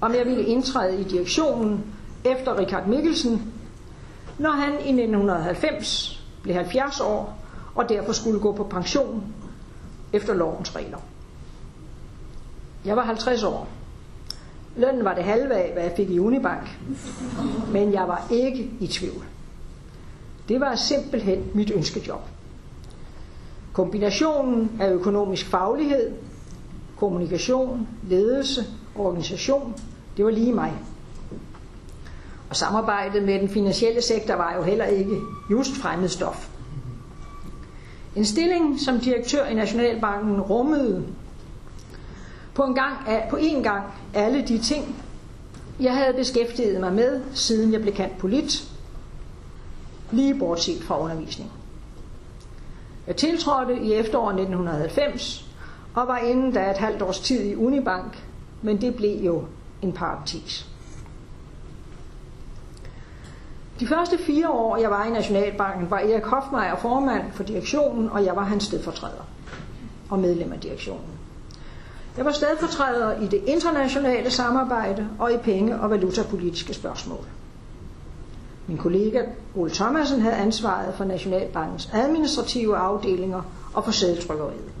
om 0.00 0.14
jeg 0.14 0.26
ville 0.26 0.44
indtræde 0.44 1.00
i 1.00 1.04
direktionen 1.04 1.84
efter 2.24 2.58
Richard 2.58 2.86
Mikkelsen, 2.86 3.52
når 4.38 4.50
han 4.50 4.72
i 4.72 5.02
1990 5.02 6.24
blev 6.42 6.54
70 6.54 7.00
år 7.00 7.38
og 7.74 7.88
derfor 7.88 8.12
skulle 8.12 8.40
gå 8.40 8.52
på 8.52 8.64
pension 8.64 9.24
efter 10.12 10.34
lovens 10.34 10.76
regler. 10.76 10.98
Jeg 12.84 12.96
var 12.96 13.02
50 13.02 13.42
år. 13.42 13.68
Lønnen 14.76 15.04
var 15.04 15.14
det 15.14 15.24
halve 15.24 15.54
af, 15.54 15.72
hvad 15.72 15.82
jeg 15.82 15.92
fik 15.96 16.10
i 16.10 16.18
Unibank. 16.18 16.78
Men 17.72 17.92
jeg 17.92 18.08
var 18.08 18.26
ikke 18.30 18.70
i 18.80 18.86
tvivl. 18.86 19.24
Det 20.48 20.60
var 20.60 20.74
simpelthen 20.74 21.44
mit 21.54 21.70
ønskejob. 21.74 22.20
Kombinationen 23.72 24.70
af 24.80 24.90
økonomisk 24.90 25.46
faglighed, 25.46 26.10
kommunikation, 26.96 27.88
ledelse, 28.08 28.64
organisation, 28.96 29.74
det 30.16 30.24
var 30.24 30.30
lige 30.30 30.52
mig. 30.52 30.72
Og 32.50 32.56
samarbejdet 32.56 33.22
med 33.22 33.40
den 33.40 33.48
finansielle 33.48 34.02
sektor 34.02 34.34
var 34.34 34.54
jo 34.56 34.62
heller 34.62 34.84
ikke 34.84 35.16
just 35.50 35.76
fremmed 35.76 36.08
stof. 36.08 36.48
En 38.16 38.24
stilling 38.24 38.80
som 38.80 38.98
direktør 38.98 39.44
i 39.46 39.54
Nationalbanken 39.54 40.40
rummede 40.40 41.04
på 42.54 42.62
en, 42.62 42.74
gang, 42.74 42.96
på 43.30 43.36
en 43.36 43.62
gang 43.62 43.84
alle 44.14 44.42
de 44.42 44.58
ting, 44.58 45.02
jeg 45.80 45.96
havde 45.96 46.14
beskæftiget 46.14 46.80
mig 46.80 46.92
med, 46.92 47.20
siden 47.34 47.72
jeg 47.72 47.80
blev 47.82 47.94
kendt 47.94 48.18
polit, 48.18 48.68
lige 50.10 50.38
bortset 50.38 50.82
fra 50.82 51.00
undervisning. 51.00 51.52
Jeg 53.06 53.16
tiltrådte 53.16 53.76
i 53.76 53.92
efteråret 53.92 54.34
1990 54.34 55.48
og 55.94 56.08
var 56.08 56.18
inden 56.18 56.52
da 56.52 56.70
et 56.70 56.78
halvt 56.78 57.02
års 57.02 57.20
tid 57.20 57.44
i 57.44 57.54
Unibank, 57.54 58.24
men 58.62 58.80
det 58.80 58.94
blev 58.94 59.24
jo 59.24 59.44
en 59.82 59.92
parentes. 59.92 60.68
De 63.80 63.86
første 63.86 64.18
fire 64.18 64.50
år, 64.50 64.76
jeg 64.76 64.90
var 64.90 65.04
i 65.04 65.10
Nationalbanken, 65.10 65.90
var 65.90 65.98
Erik 65.98 66.24
Hofmeier 66.24 66.76
formand 66.76 67.32
for 67.32 67.42
direktionen, 67.42 68.10
og 68.10 68.24
jeg 68.24 68.36
var 68.36 68.44
hans 68.44 68.64
stedfortræder 68.64 69.26
og 70.10 70.18
medlem 70.18 70.52
af 70.52 70.60
direktionen. 70.60 71.21
Jeg 72.16 72.24
var 72.24 72.32
stedfortræder 72.32 73.20
i 73.20 73.26
det 73.26 73.42
internationale 73.46 74.30
samarbejde 74.30 75.08
og 75.18 75.32
i 75.32 75.36
penge- 75.36 75.80
og 75.80 75.90
valutapolitiske 75.90 76.74
spørgsmål. 76.74 77.24
Min 78.66 78.78
kollega 78.78 79.22
Ole 79.56 79.70
Thomasen 79.70 80.20
havde 80.20 80.34
ansvaret 80.34 80.94
for 80.94 81.04
Nationalbankens 81.04 81.90
administrative 81.92 82.76
afdelinger 82.76 83.42
og 83.74 83.84
for 83.84 83.90
sædetrykkeriet. 83.92 84.72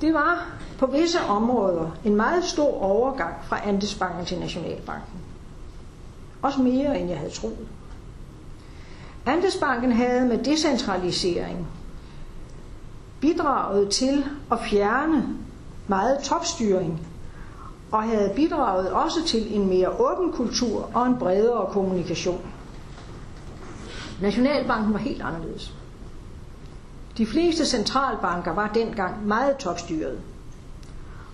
Det 0.00 0.14
var 0.14 0.46
på 0.78 0.86
visse 0.86 1.20
områder 1.20 1.90
en 2.04 2.14
meget 2.16 2.44
stor 2.44 2.82
overgang 2.82 3.34
fra 3.44 3.68
Andesbanken 3.68 4.24
til 4.26 4.38
Nationalbanken. 4.38 5.18
Også 6.42 6.60
mere, 6.62 6.98
end 7.00 7.08
jeg 7.08 7.18
havde 7.18 7.30
troet. 7.30 7.66
Andesbanken 9.26 9.92
havde 9.92 10.26
med 10.28 10.44
decentralisering 10.44 11.66
bidraget 13.22 13.90
til 13.90 14.24
at 14.52 14.58
fjerne 14.60 15.36
meget 15.88 16.18
topstyring 16.18 17.06
og 17.92 18.02
havde 18.02 18.32
bidraget 18.36 18.90
også 18.90 19.18
til 19.26 19.56
en 19.56 19.68
mere 19.68 19.88
åben 19.88 20.32
kultur 20.32 20.90
og 20.94 21.06
en 21.06 21.16
bredere 21.18 21.66
kommunikation. 21.72 22.40
Nationalbanken 24.22 24.92
var 24.92 24.98
helt 24.98 25.22
anderledes. 25.22 25.74
De 27.18 27.26
fleste 27.26 27.66
centralbanker 27.66 28.54
var 28.54 28.70
dengang 28.74 29.26
meget 29.26 29.56
topstyret, 29.56 30.20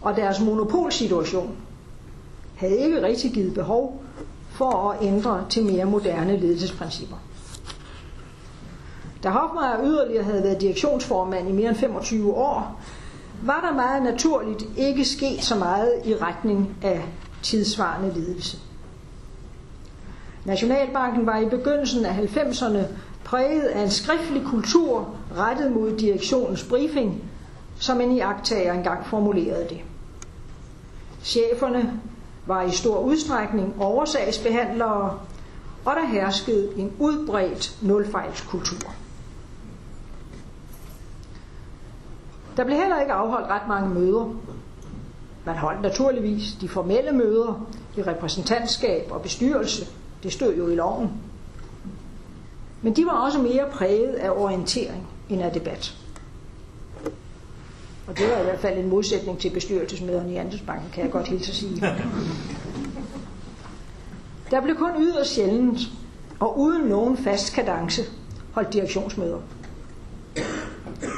og 0.01 0.17
deres 0.17 0.41
monopolsituation 0.41 1.57
havde 2.57 2.79
ikke 2.79 3.03
rigtig 3.03 3.33
givet 3.33 3.55
behov 3.55 4.03
for 4.51 4.91
at 4.91 5.03
ændre 5.03 5.45
til 5.51 5.65
mere 5.65 5.85
moderne 5.85 6.37
ledelsesprincipper. 6.37 7.17
Da 9.23 9.29
Hofmeier 9.29 9.85
yderligere 9.85 10.25
havde 10.25 10.43
været 10.43 10.61
direktionsformand 10.61 11.49
i 11.49 11.53
mere 11.53 11.69
end 11.69 11.77
25 11.77 12.35
år, 12.35 12.81
var 13.43 13.61
der 13.61 13.75
meget 13.75 14.03
naturligt 14.03 14.65
ikke 14.77 15.05
sket 15.05 15.45
så 15.45 15.55
meget 15.55 15.93
i 16.05 16.15
retning 16.15 16.77
af 16.83 17.05
tidsvarende 17.43 18.15
ledelse. 18.15 18.59
Nationalbanken 20.45 21.27
var 21.27 21.39
i 21.39 21.49
begyndelsen 21.49 22.05
af 22.05 22.13
90'erne 22.13 22.83
præget 23.25 23.63
af 23.63 23.83
en 23.83 23.91
skriftlig 23.91 24.43
kultur 24.47 25.15
rettet 25.37 25.73
mod 25.73 25.97
direktionens 25.97 26.65
briefing, 26.65 27.25
som 27.79 28.01
en 28.01 28.13
iagtager 28.13 28.73
engang 28.73 29.07
formulerede 29.07 29.67
det. 29.69 29.81
Cheferne 31.23 32.01
var 32.47 32.63
i 32.63 32.71
stor 32.71 32.99
udstrækning 32.99 33.75
oversagsbehandlere, 33.81 35.19
og 35.85 35.97
der 35.97 36.07
herskede 36.07 36.73
en 36.77 36.93
udbredt 36.99 37.77
nulfejlskultur. 37.83 38.93
Der 42.59 42.65
blev 42.65 42.77
heller 42.77 43.01
ikke 43.01 43.13
afholdt 43.13 43.49
ret 43.49 43.69
mange 43.69 43.95
møder. 43.95 44.35
Man 45.45 45.57
holdt 45.57 45.83
naturligvis 45.83 46.53
de 46.61 46.69
formelle 46.69 47.13
møder 47.13 47.69
i 47.97 48.03
repræsentantskab 48.03 49.09
og 49.11 49.23
bestyrelse. 49.23 49.87
Det 50.23 50.33
stod 50.33 50.55
jo 50.55 50.69
i 50.69 50.75
loven. 50.75 51.11
Men 52.83 52.97
de 52.97 53.07
var 53.07 53.13
også 53.13 53.39
mere 53.39 53.65
præget 53.73 54.15
af 54.15 54.31
orientering 54.31 55.09
end 55.29 55.43
af 55.43 55.53
debat. 55.53 55.97
Og 58.07 58.19
det 58.19 58.31
var 58.31 58.41
i 58.41 58.45
hvert 58.45 58.61
fald 58.61 58.79
en 58.79 58.89
modsætning 58.89 59.39
til 59.39 59.51
bestyrelsesmøderne 59.51 60.33
i 60.33 60.37
Andelsbanken, 60.37 60.91
kan 60.93 61.05
jeg 61.05 61.13
godt 61.13 61.29
hilse 61.29 61.51
at 61.51 61.57
sige. 61.57 61.81
Der 64.51 64.61
blev 64.61 64.77
kun 64.77 65.03
yderst 65.03 65.35
sjældent 65.35 65.79
og 66.41 66.59
uden 66.59 66.83
nogen 66.83 67.17
fast 67.17 67.53
kadence 67.55 68.03
holdt 68.53 68.73
direktionsmøder. 68.73 69.39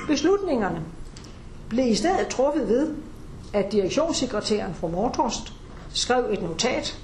Beslutningerne 0.09 0.82
blev 1.71 1.87
i 1.87 1.95
stedet 1.95 2.29
truffet 2.29 2.68
ved, 2.68 2.91
at 3.53 3.73
direktionssekretæren 3.73 4.75
fra 4.75 4.89
Mortorst 4.89 5.53
skrev 5.95 6.25
et 6.33 6.43
notat, 6.43 6.99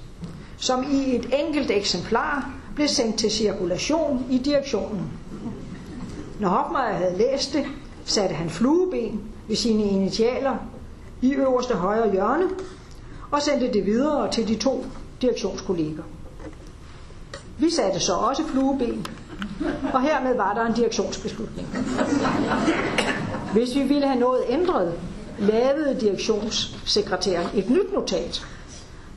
som 0.57 0.85
i 0.91 1.15
et 1.15 1.29
enkelt 1.39 1.71
eksemplar 1.71 2.51
blev 2.75 2.87
sendt 2.87 3.15
til 3.19 3.31
cirkulation 3.31 4.25
i 4.29 4.37
direktionen. 4.37 5.11
Når 6.39 6.49
Hofmeier 6.49 6.93
havde 6.93 7.17
læst 7.17 7.53
det, 7.53 7.65
satte 8.05 8.35
han 8.35 8.49
flueben 8.49 9.21
ved 9.47 9.55
sine 9.55 9.83
initialer 9.83 10.55
i 11.21 11.33
øverste 11.33 11.73
højre 11.73 12.11
hjørne 12.11 12.43
og 13.31 13.41
sendte 13.41 13.73
det 13.73 13.85
videre 13.85 14.31
til 14.31 14.47
de 14.47 14.55
to 14.55 14.85
direktionskolleger. 15.21 16.03
Vi 17.57 17.69
satte 17.69 17.99
så 17.99 18.13
også 18.13 18.43
flueben, 18.47 19.05
og 19.93 20.01
hermed 20.01 20.35
var 20.35 20.53
der 20.53 20.65
en 20.65 20.73
direktionsbeslutning. 20.73 21.67
Hvis 23.57 23.75
vi 23.75 23.83
ville 23.83 24.07
have 24.07 24.19
noget 24.19 24.41
ændret, 24.49 24.93
lavede 25.39 25.97
direktionssekretæren 26.01 27.47
et 27.55 27.69
nyt 27.69 27.93
notat, 27.93 28.47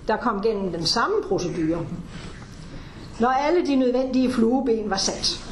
der 0.09 0.17
kom 0.17 0.43
gennem 0.43 0.73
den 0.73 0.87
samme 0.87 1.17
procedure. 1.29 1.87
Når 3.21 3.29
alle 3.29 3.67
de 3.67 3.77
nødvendige 3.77 4.33
flueben 4.33 4.91
var 4.91 4.97
sat, 4.97 5.45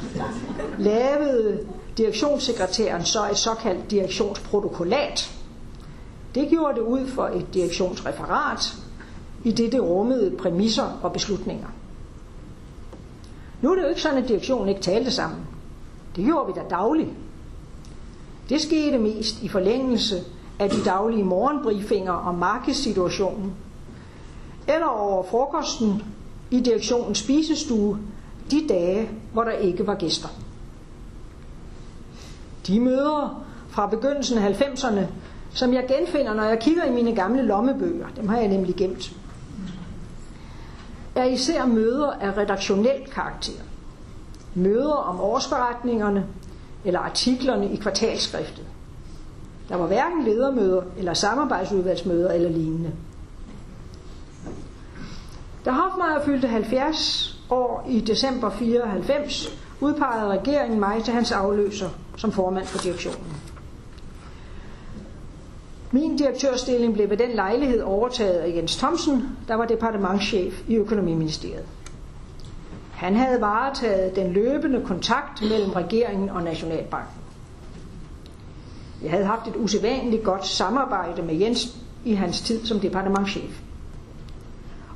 lavede 0.79 1.59
direktionssekretæren 1.97 3.05
så 3.05 3.31
et 3.31 3.39
såkaldt 3.39 3.91
direktionsprotokollat. 3.91 5.31
Det 6.35 6.49
gjorde 6.49 6.75
det 6.75 6.81
ud 6.83 7.07
for 7.07 7.27
et 7.27 7.55
direktionsreferat, 7.55 8.77
i 9.45 9.53
det 9.53 9.73
det 9.73 9.83
rummede 9.83 10.37
præmisser 10.37 10.99
og 11.03 11.13
beslutninger. 11.13 11.69
Nu 13.63 13.71
er 13.71 13.75
det 13.75 13.83
jo 13.83 13.89
ikke 13.89 14.03
sådan, 14.03 14.23
at 14.23 14.29
direktionen 14.29 14.69
ikke 14.69 14.81
talte 14.81 15.11
sammen. 15.11 15.41
Det 16.17 16.25
gjorde 16.25 16.47
vi 16.47 16.53
da 16.61 16.67
dagligt. 16.71 17.09
Det 18.49 18.61
skete 18.61 18.99
mest 18.99 19.43
i 19.43 19.49
forlængelse 19.49 20.17
af 20.59 20.71
de 20.71 20.85
daglige 20.85 21.25
morgenbriefinger 21.25 22.13
om 22.13 22.35
markedssituationen, 22.35 23.53
eller 24.69 24.87
over 24.87 25.23
frokosten 25.23 26.03
i 26.51 26.61
direktionens 26.61 27.19
spisestue 27.19 27.99
de 28.51 28.65
dage, 28.69 29.11
hvor 29.33 29.45
der 29.45 29.53
ikke 29.53 29.87
var 29.87 29.95
gæster. 29.95 30.29
De 32.67 32.81
møder 32.81 33.45
fra 33.69 33.87
begyndelsen 33.87 34.39
af 34.39 34.63
90'erne, 34.63 35.01
som 35.51 35.75
jeg 35.75 35.85
genfinder, 35.89 36.35
når 36.35 36.43
jeg 36.43 36.59
kigger 36.59 36.85
i 36.85 36.93
mine 36.93 37.15
gamle 37.15 37.43
lommebøger, 37.43 38.07
dem 38.17 38.29
har 38.29 38.39
jeg 38.39 38.49
nemlig 38.49 38.75
gemt, 38.75 39.13
er 41.15 41.25
især 41.25 41.67
møder 41.67 42.11
af 42.11 42.37
redaktionel 42.37 43.07
karakter. 43.13 43.63
Møder 44.55 44.93
om 44.93 45.21
årsberetningerne 45.21 46.27
eller 46.85 47.01
artiklerne 47.01 47.73
i 47.73 47.77
kvartalskriftet. 47.77 48.65
Der 49.69 49.77
var 49.77 49.87
hverken 49.87 50.25
ledermøder 50.25 50.83
eller 50.99 51.15
samarbejdsudvalgsmøder 51.15 52.33
eller 52.33 52.51
lignende. 52.51 52.93
Da 55.65 55.71
Hofmeier 55.71 56.25
fyldte 56.25 56.49
70 56.49 57.41
år 57.51 57.87
i 57.89 58.01
december 58.01 58.51
94, 58.51 59.59
udpegede 59.81 60.27
regeringen 60.29 60.81
mig 60.81 61.05
til 61.05 61.15
hans 61.15 61.33
afløser 61.33 61.89
som 62.17 62.33
formand 62.33 62.67
for 62.67 62.79
direktionen. 62.79 63.27
Min 65.93 66.17
direktørstilling 66.17 66.95
blev 66.95 67.11
ved 67.11 67.17
den 67.17 67.31
lejlighed 67.31 67.83
overtaget 67.83 68.39
af 68.39 68.57
Jens 68.57 68.77
Thomsen, 68.77 69.29
der 69.49 69.55
var 69.55 69.65
departementschef 69.65 70.63
i 70.69 70.77
Økonomiministeriet. 70.77 71.65
Han 72.99 73.17
havde 73.17 73.41
varetaget 73.41 74.17
den 74.17 74.33
løbende 74.33 74.83
kontakt 74.87 75.43
mellem 75.43 75.71
regeringen 75.71 76.31
og 76.31 76.43
Nationalbanken. 76.43 77.23
Jeg 79.03 79.11
havde 79.11 79.25
haft 79.25 79.49
et 79.49 79.57
usædvanligt 79.57 80.23
godt 80.25 80.47
samarbejde 80.47 81.23
med 81.23 81.35
Jens 81.35 81.77
i 82.05 82.15
hans 82.15 82.41
tid 82.41 82.67
som 82.67 82.81
departementschef. 82.81 83.61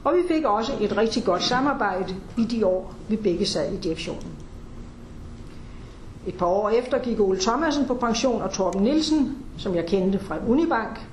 Og 0.05 0.15
vi 0.15 0.35
fik 0.35 0.45
også 0.45 0.73
et 0.81 0.97
rigtig 0.97 1.25
godt 1.25 1.43
samarbejde 1.43 2.15
i 2.39 2.45
de 2.45 2.67
år, 2.67 2.95
vi 3.09 3.17
begge 3.17 3.47
sad 3.47 3.73
i 3.73 3.77
direktionen. 3.77 4.33
Et 6.27 6.35
par 6.35 6.47
år 6.47 6.71
efter 6.71 6.99
gik 6.99 7.21
Ole 7.21 7.41
Thomasen 7.41 7.87
på 7.87 7.95
pension, 7.95 8.43
og 8.43 8.53
Torben 8.53 8.83
Nielsen, 8.83 9.39
som 9.59 9.75
jeg 9.75 9.87
kendte 9.87 10.19
fra 10.19 10.37
Unibank, 10.49 11.07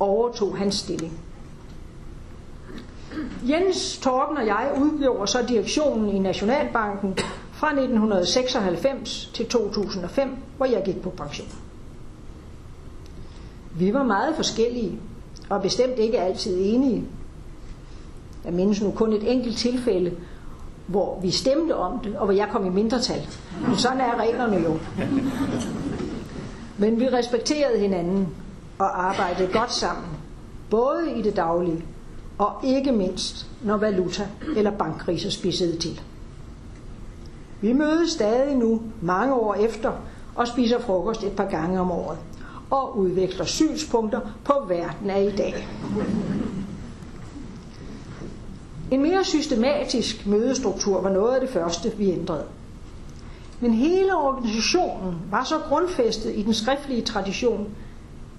overtog 0.00 0.58
hans 0.58 0.74
stilling. 0.74 1.20
Jens, 3.48 3.98
Torben 3.98 4.36
og 4.36 4.46
jeg 4.46 4.72
udgjorde 4.80 5.26
så 5.26 5.44
direktionen 5.48 6.08
i 6.08 6.18
Nationalbanken 6.18 7.18
fra 7.52 7.66
1996 7.66 9.30
til 9.34 9.46
2005, 9.46 10.36
hvor 10.56 10.66
jeg 10.66 10.82
gik 10.84 11.02
på 11.02 11.10
pension. 11.10 11.48
Vi 13.74 13.94
var 13.94 14.02
meget 14.02 14.36
forskellige, 14.36 14.98
og 15.48 15.62
bestemt 15.62 15.98
ikke 15.98 16.20
altid 16.20 16.58
enige. 16.60 17.04
Jeg 18.44 18.52
mindes 18.52 18.82
nu 18.82 18.90
kun 18.90 19.12
et 19.12 19.32
enkelt 19.32 19.56
tilfælde, 19.56 20.12
hvor 20.86 21.20
vi 21.20 21.30
stemte 21.30 21.76
om 21.76 21.98
det, 21.98 22.16
og 22.16 22.24
hvor 22.24 22.34
jeg 22.34 22.48
kom 22.52 22.66
i 22.66 22.68
mindretal. 22.68 23.26
Men 23.66 23.76
sådan 23.76 24.00
er 24.00 24.16
reglerne 24.20 24.56
jo. 24.56 24.78
Men 26.78 27.00
vi 27.00 27.08
respekterede 27.08 27.78
hinanden 27.78 28.28
og 28.78 29.04
arbejdede 29.04 29.52
godt 29.52 29.72
sammen, 29.72 30.06
både 30.70 31.12
i 31.16 31.22
det 31.22 31.36
daglige 31.36 31.84
og 32.38 32.52
ikke 32.64 32.92
mindst, 32.92 33.46
når 33.62 33.76
valuta 33.76 34.28
eller 34.56 34.70
bankkriser 34.70 35.30
spidsede 35.30 35.76
til. 35.76 36.00
Vi 37.60 37.72
mødes 37.72 38.10
stadig 38.10 38.56
nu, 38.56 38.82
mange 39.00 39.34
år 39.34 39.54
efter, 39.54 39.92
og 40.34 40.48
spiser 40.48 40.78
frokost 40.78 41.24
et 41.24 41.32
par 41.32 41.48
gange 41.48 41.80
om 41.80 41.90
året 41.90 42.18
og 42.72 42.98
udveksler 42.98 43.44
synspunkter 43.44 44.20
på 44.44 44.52
verden 44.68 45.10
af 45.10 45.22
i 45.22 45.36
dag. 45.36 45.68
En 48.90 49.02
mere 49.02 49.24
systematisk 49.24 50.26
mødestruktur 50.26 51.00
var 51.00 51.10
noget 51.10 51.34
af 51.34 51.40
det 51.40 51.50
første, 51.50 51.92
vi 51.96 52.12
ændrede. 52.12 52.44
Men 53.60 53.74
hele 53.74 54.16
organisationen 54.16 55.14
var 55.30 55.44
så 55.44 55.58
grundfæstet 55.68 56.32
i 56.36 56.42
den 56.42 56.54
skriftlige 56.54 57.02
tradition, 57.02 57.68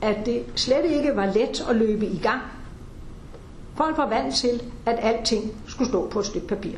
at 0.01 0.25
det 0.25 0.43
slet 0.55 0.85
ikke 0.85 1.15
var 1.15 1.25
let 1.25 1.65
at 1.69 1.75
løbe 1.75 2.05
i 2.05 2.17
gang. 2.17 2.41
Folk 3.75 3.97
var 3.97 4.09
vant 4.09 4.35
til, 4.35 4.61
at 4.85 4.99
alting 5.01 5.51
skulle 5.67 5.89
stå 5.89 6.09
på 6.09 6.19
et 6.19 6.25
stykke 6.25 6.47
papir. 6.47 6.77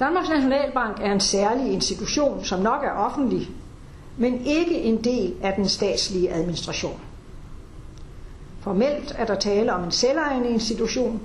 Danmarks 0.00 0.28
Nationalbank 0.28 0.96
er 1.00 1.12
en 1.12 1.20
særlig 1.20 1.72
institution, 1.72 2.44
som 2.44 2.60
nok 2.60 2.84
er 2.84 2.90
offentlig, 2.90 3.50
men 4.16 4.46
ikke 4.46 4.80
en 4.80 5.04
del 5.04 5.34
af 5.42 5.52
den 5.54 5.68
statslige 5.68 6.32
administration. 6.32 7.00
Formelt 8.60 9.14
er 9.18 9.24
der 9.24 9.34
tale 9.34 9.72
om 9.72 9.84
en 9.84 9.90
selvejende 9.90 10.48
institution, 10.50 11.20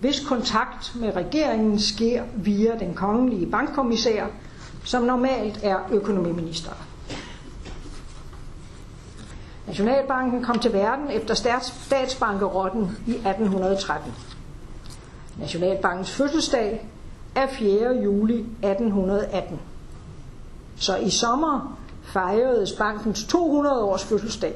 hvis 0.00 0.20
kontakt 0.20 0.96
med 1.00 1.16
regeringen 1.16 1.78
sker 1.78 2.22
via 2.34 2.78
den 2.78 2.94
kongelige 2.94 3.46
bankkommissær, 3.46 4.26
som 4.84 5.02
normalt 5.02 5.60
er 5.62 5.78
økonomiminister. 5.92 6.70
Nationalbanken 9.66 10.42
kom 10.42 10.58
til 10.58 10.72
verden 10.72 11.10
efter 11.10 11.34
statsbankerotten 11.70 12.98
i 13.06 13.10
1813. 13.10 14.12
Nationalbankens 15.38 16.10
fødselsdag 16.10 16.86
er 17.34 17.46
4. 17.46 17.94
juli 18.04 18.34
1818. 18.34 19.60
Så 20.76 20.96
i 20.96 21.10
sommer 21.10 21.78
fejredes 22.02 22.72
bankens 22.72 23.24
200 23.24 23.84
års 23.84 24.04
fødselsdag 24.04 24.54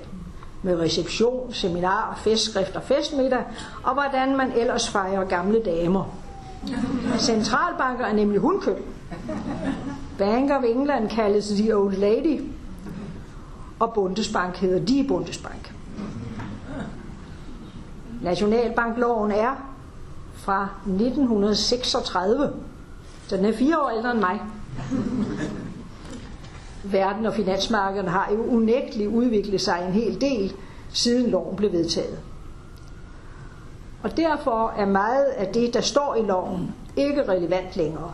med 0.62 0.80
reception, 0.80 1.52
seminar, 1.52 2.20
festskrift 2.24 2.76
og 2.76 2.82
festmiddag, 2.82 3.44
og 3.82 3.94
hvordan 3.94 4.36
man 4.36 4.52
ellers 4.52 4.88
fejrer 4.88 5.24
gamle 5.24 5.62
damer. 5.64 6.04
Centralbanker 7.18 8.04
er 8.04 8.12
nemlig 8.12 8.40
hundkøb. 8.40 8.84
Bank 10.18 10.50
of 10.50 10.64
England 10.64 11.09
kaldes 11.09 11.48
The 11.48 11.76
Old 11.76 11.96
Lady, 11.96 12.40
og 13.81 13.93
Bundesbank 13.95 14.57
hedder 14.57 14.87
Die 14.87 15.09
Bundesbank. 15.09 15.74
Nationalbankloven 18.22 19.31
er 19.31 19.55
fra 20.35 20.68
1936, 20.87 22.53
så 23.26 23.37
den 23.37 23.45
er 23.45 23.53
fire 23.53 23.79
år 23.79 23.91
ældre 23.91 24.11
end 24.11 24.20
mig. 24.20 24.41
Verden 26.85 27.26
og 27.26 27.35
finansmarkederne 27.35 28.09
har 28.09 28.33
jo 28.33 28.45
unægteligt 28.45 29.11
udviklet 29.11 29.61
sig 29.61 29.85
en 29.87 29.93
hel 29.93 30.20
del, 30.20 30.53
siden 30.93 31.31
loven 31.31 31.57
blev 31.57 31.72
vedtaget. 31.72 32.18
Og 34.03 34.16
derfor 34.16 34.74
er 34.76 34.87
meget 34.87 35.24
af 35.24 35.53
det, 35.53 35.74
der 35.74 35.81
står 35.81 36.14
i 36.14 36.22
loven, 36.22 36.74
ikke 36.97 37.29
relevant 37.29 37.76
længere. 37.76 38.12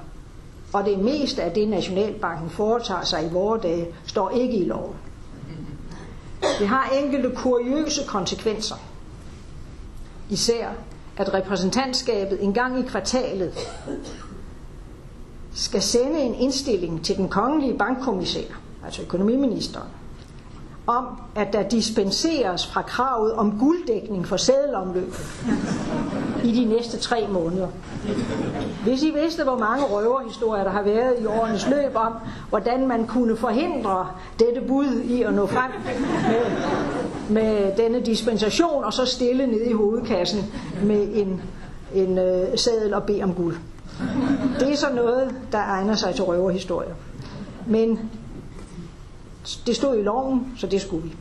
Og 0.72 0.84
det 0.84 0.98
meste 0.98 1.42
af 1.42 1.52
det, 1.52 1.68
Nationalbanken 1.68 2.50
foretager 2.50 3.04
sig 3.04 3.26
i 3.26 3.32
vore 3.32 3.60
dage, 3.60 3.86
står 4.06 4.30
ikke 4.30 4.56
i 4.56 4.64
loven. 4.64 4.94
Det 6.58 6.68
har 6.68 6.88
enkelte 6.88 7.36
kuriøse 7.36 8.00
konsekvenser. 8.06 8.76
Især 10.30 10.68
at 11.16 11.34
repræsentantskabet 11.34 12.42
en 12.44 12.54
gang 12.54 12.78
i 12.78 12.82
kvartalet 12.82 13.52
skal 15.54 15.82
sende 15.82 16.20
en 16.20 16.34
indstilling 16.34 17.04
til 17.04 17.16
den 17.16 17.28
kongelige 17.28 17.78
bankkommissær, 17.78 18.44
altså 18.84 19.02
økonomiministeren, 19.02 19.88
om, 20.86 21.06
at 21.34 21.52
der 21.52 21.62
dispenseres 21.68 22.66
fra 22.66 22.82
kravet 22.82 23.32
om 23.32 23.58
gulddækning 23.58 24.28
for 24.28 24.36
sædelomløb 24.36 25.14
i 26.44 26.52
de 26.52 26.64
næste 26.64 26.98
tre 26.98 27.26
måneder. 27.32 27.68
Hvis 28.84 29.02
I 29.02 29.10
vidste, 29.10 29.44
hvor 29.44 29.58
mange 29.58 29.84
røverhistorier 29.84 30.64
der 30.64 30.70
har 30.70 30.82
været 30.82 31.14
i 31.20 31.26
årenes 31.26 31.68
løb 31.68 31.96
om, 31.96 32.12
hvordan 32.48 32.86
man 32.86 33.06
kunne 33.06 33.36
forhindre 33.36 34.08
dette 34.38 34.60
bud 34.68 35.00
i 35.04 35.22
at 35.22 35.34
nå 35.34 35.46
frem 35.46 35.70
med, 36.28 37.42
med 37.42 37.76
denne 37.76 38.00
dispensation, 38.00 38.84
og 38.84 38.92
så 38.92 39.06
stille 39.06 39.46
nede 39.46 39.66
i 39.66 39.72
hovedkassen 39.72 40.52
med 40.84 41.08
en, 41.14 41.42
en 41.94 42.18
øh, 42.18 42.58
sædel 42.58 42.94
og 42.94 43.02
bede 43.02 43.22
om 43.22 43.34
guld. 43.34 43.56
Det 44.60 44.72
er 44.72 44.76
så 44.76 44.86
noget, 44.94 45.34
der 45.52 45.58
egner 45.58 45.94
sig 45.94 46.14
til 46.14 46.24
røverhistorier. 46.24 46.94
Men 47.66 48.10
det 49.66 49.76
stod 49.76 49.98
i 49.98 50.02
loven, 50.02 50.52
så 50.56 50.66
det 50.66 50.80
skulle 50.80 51.02
vi. 51.02 51.16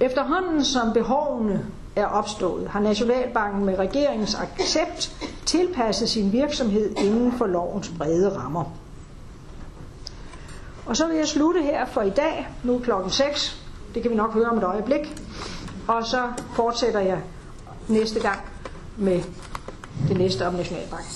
Efterhånden 0.00 0.64
som 0.64 0.92
behovene 0.92 1.66
er 1.96 2.06
opstået, 2.06 2.68
har 2.68 2.80
Nationalbanken 2.80 3.64
med 3.64 3.78
regeringens 3.78 4.34
accept 4.34 5.12
tilpasset 5.46 6.08
sin 6.08 6.32
virksomhed 6.32 6.94
inden 6.96 7.32
for 7.32 7.46
lovens 7.46 7.92
brede 7.98 8.36
rammer. 8.36 8.64
Og 10.86 10.96
så 10.96 11.06
vil 11.06 11.16
jeg 11.16 11.28
slutte 11.28 11.62
her 11.62 11.86
for 11.86 12.02
i 12.02 12.10
dag, 12.10 12.48
nu 12.64 12.78
klokken 12.78 13.10
6. 13.10 13.62
Det 13.94 14.02
kan 14.02 14.10
vi 14.10 14.16
nok 14.16 14.32
høre 14.32 14.50
om 14.50 14.58
et 14.58 14.64
øjeblik. 14.64 15.22
Og 15.88 16.04
så 16.06 16.32
fortsætter 16.54 17.00
jeg 17.00 17.18
næste 17.88 18.20
gang 18.20 18.40
med 18.96 19.22
det 20.08 20.18
næste 20.18 20.46
om 20.46 20.54
Nationalbanken. 20.54 21.12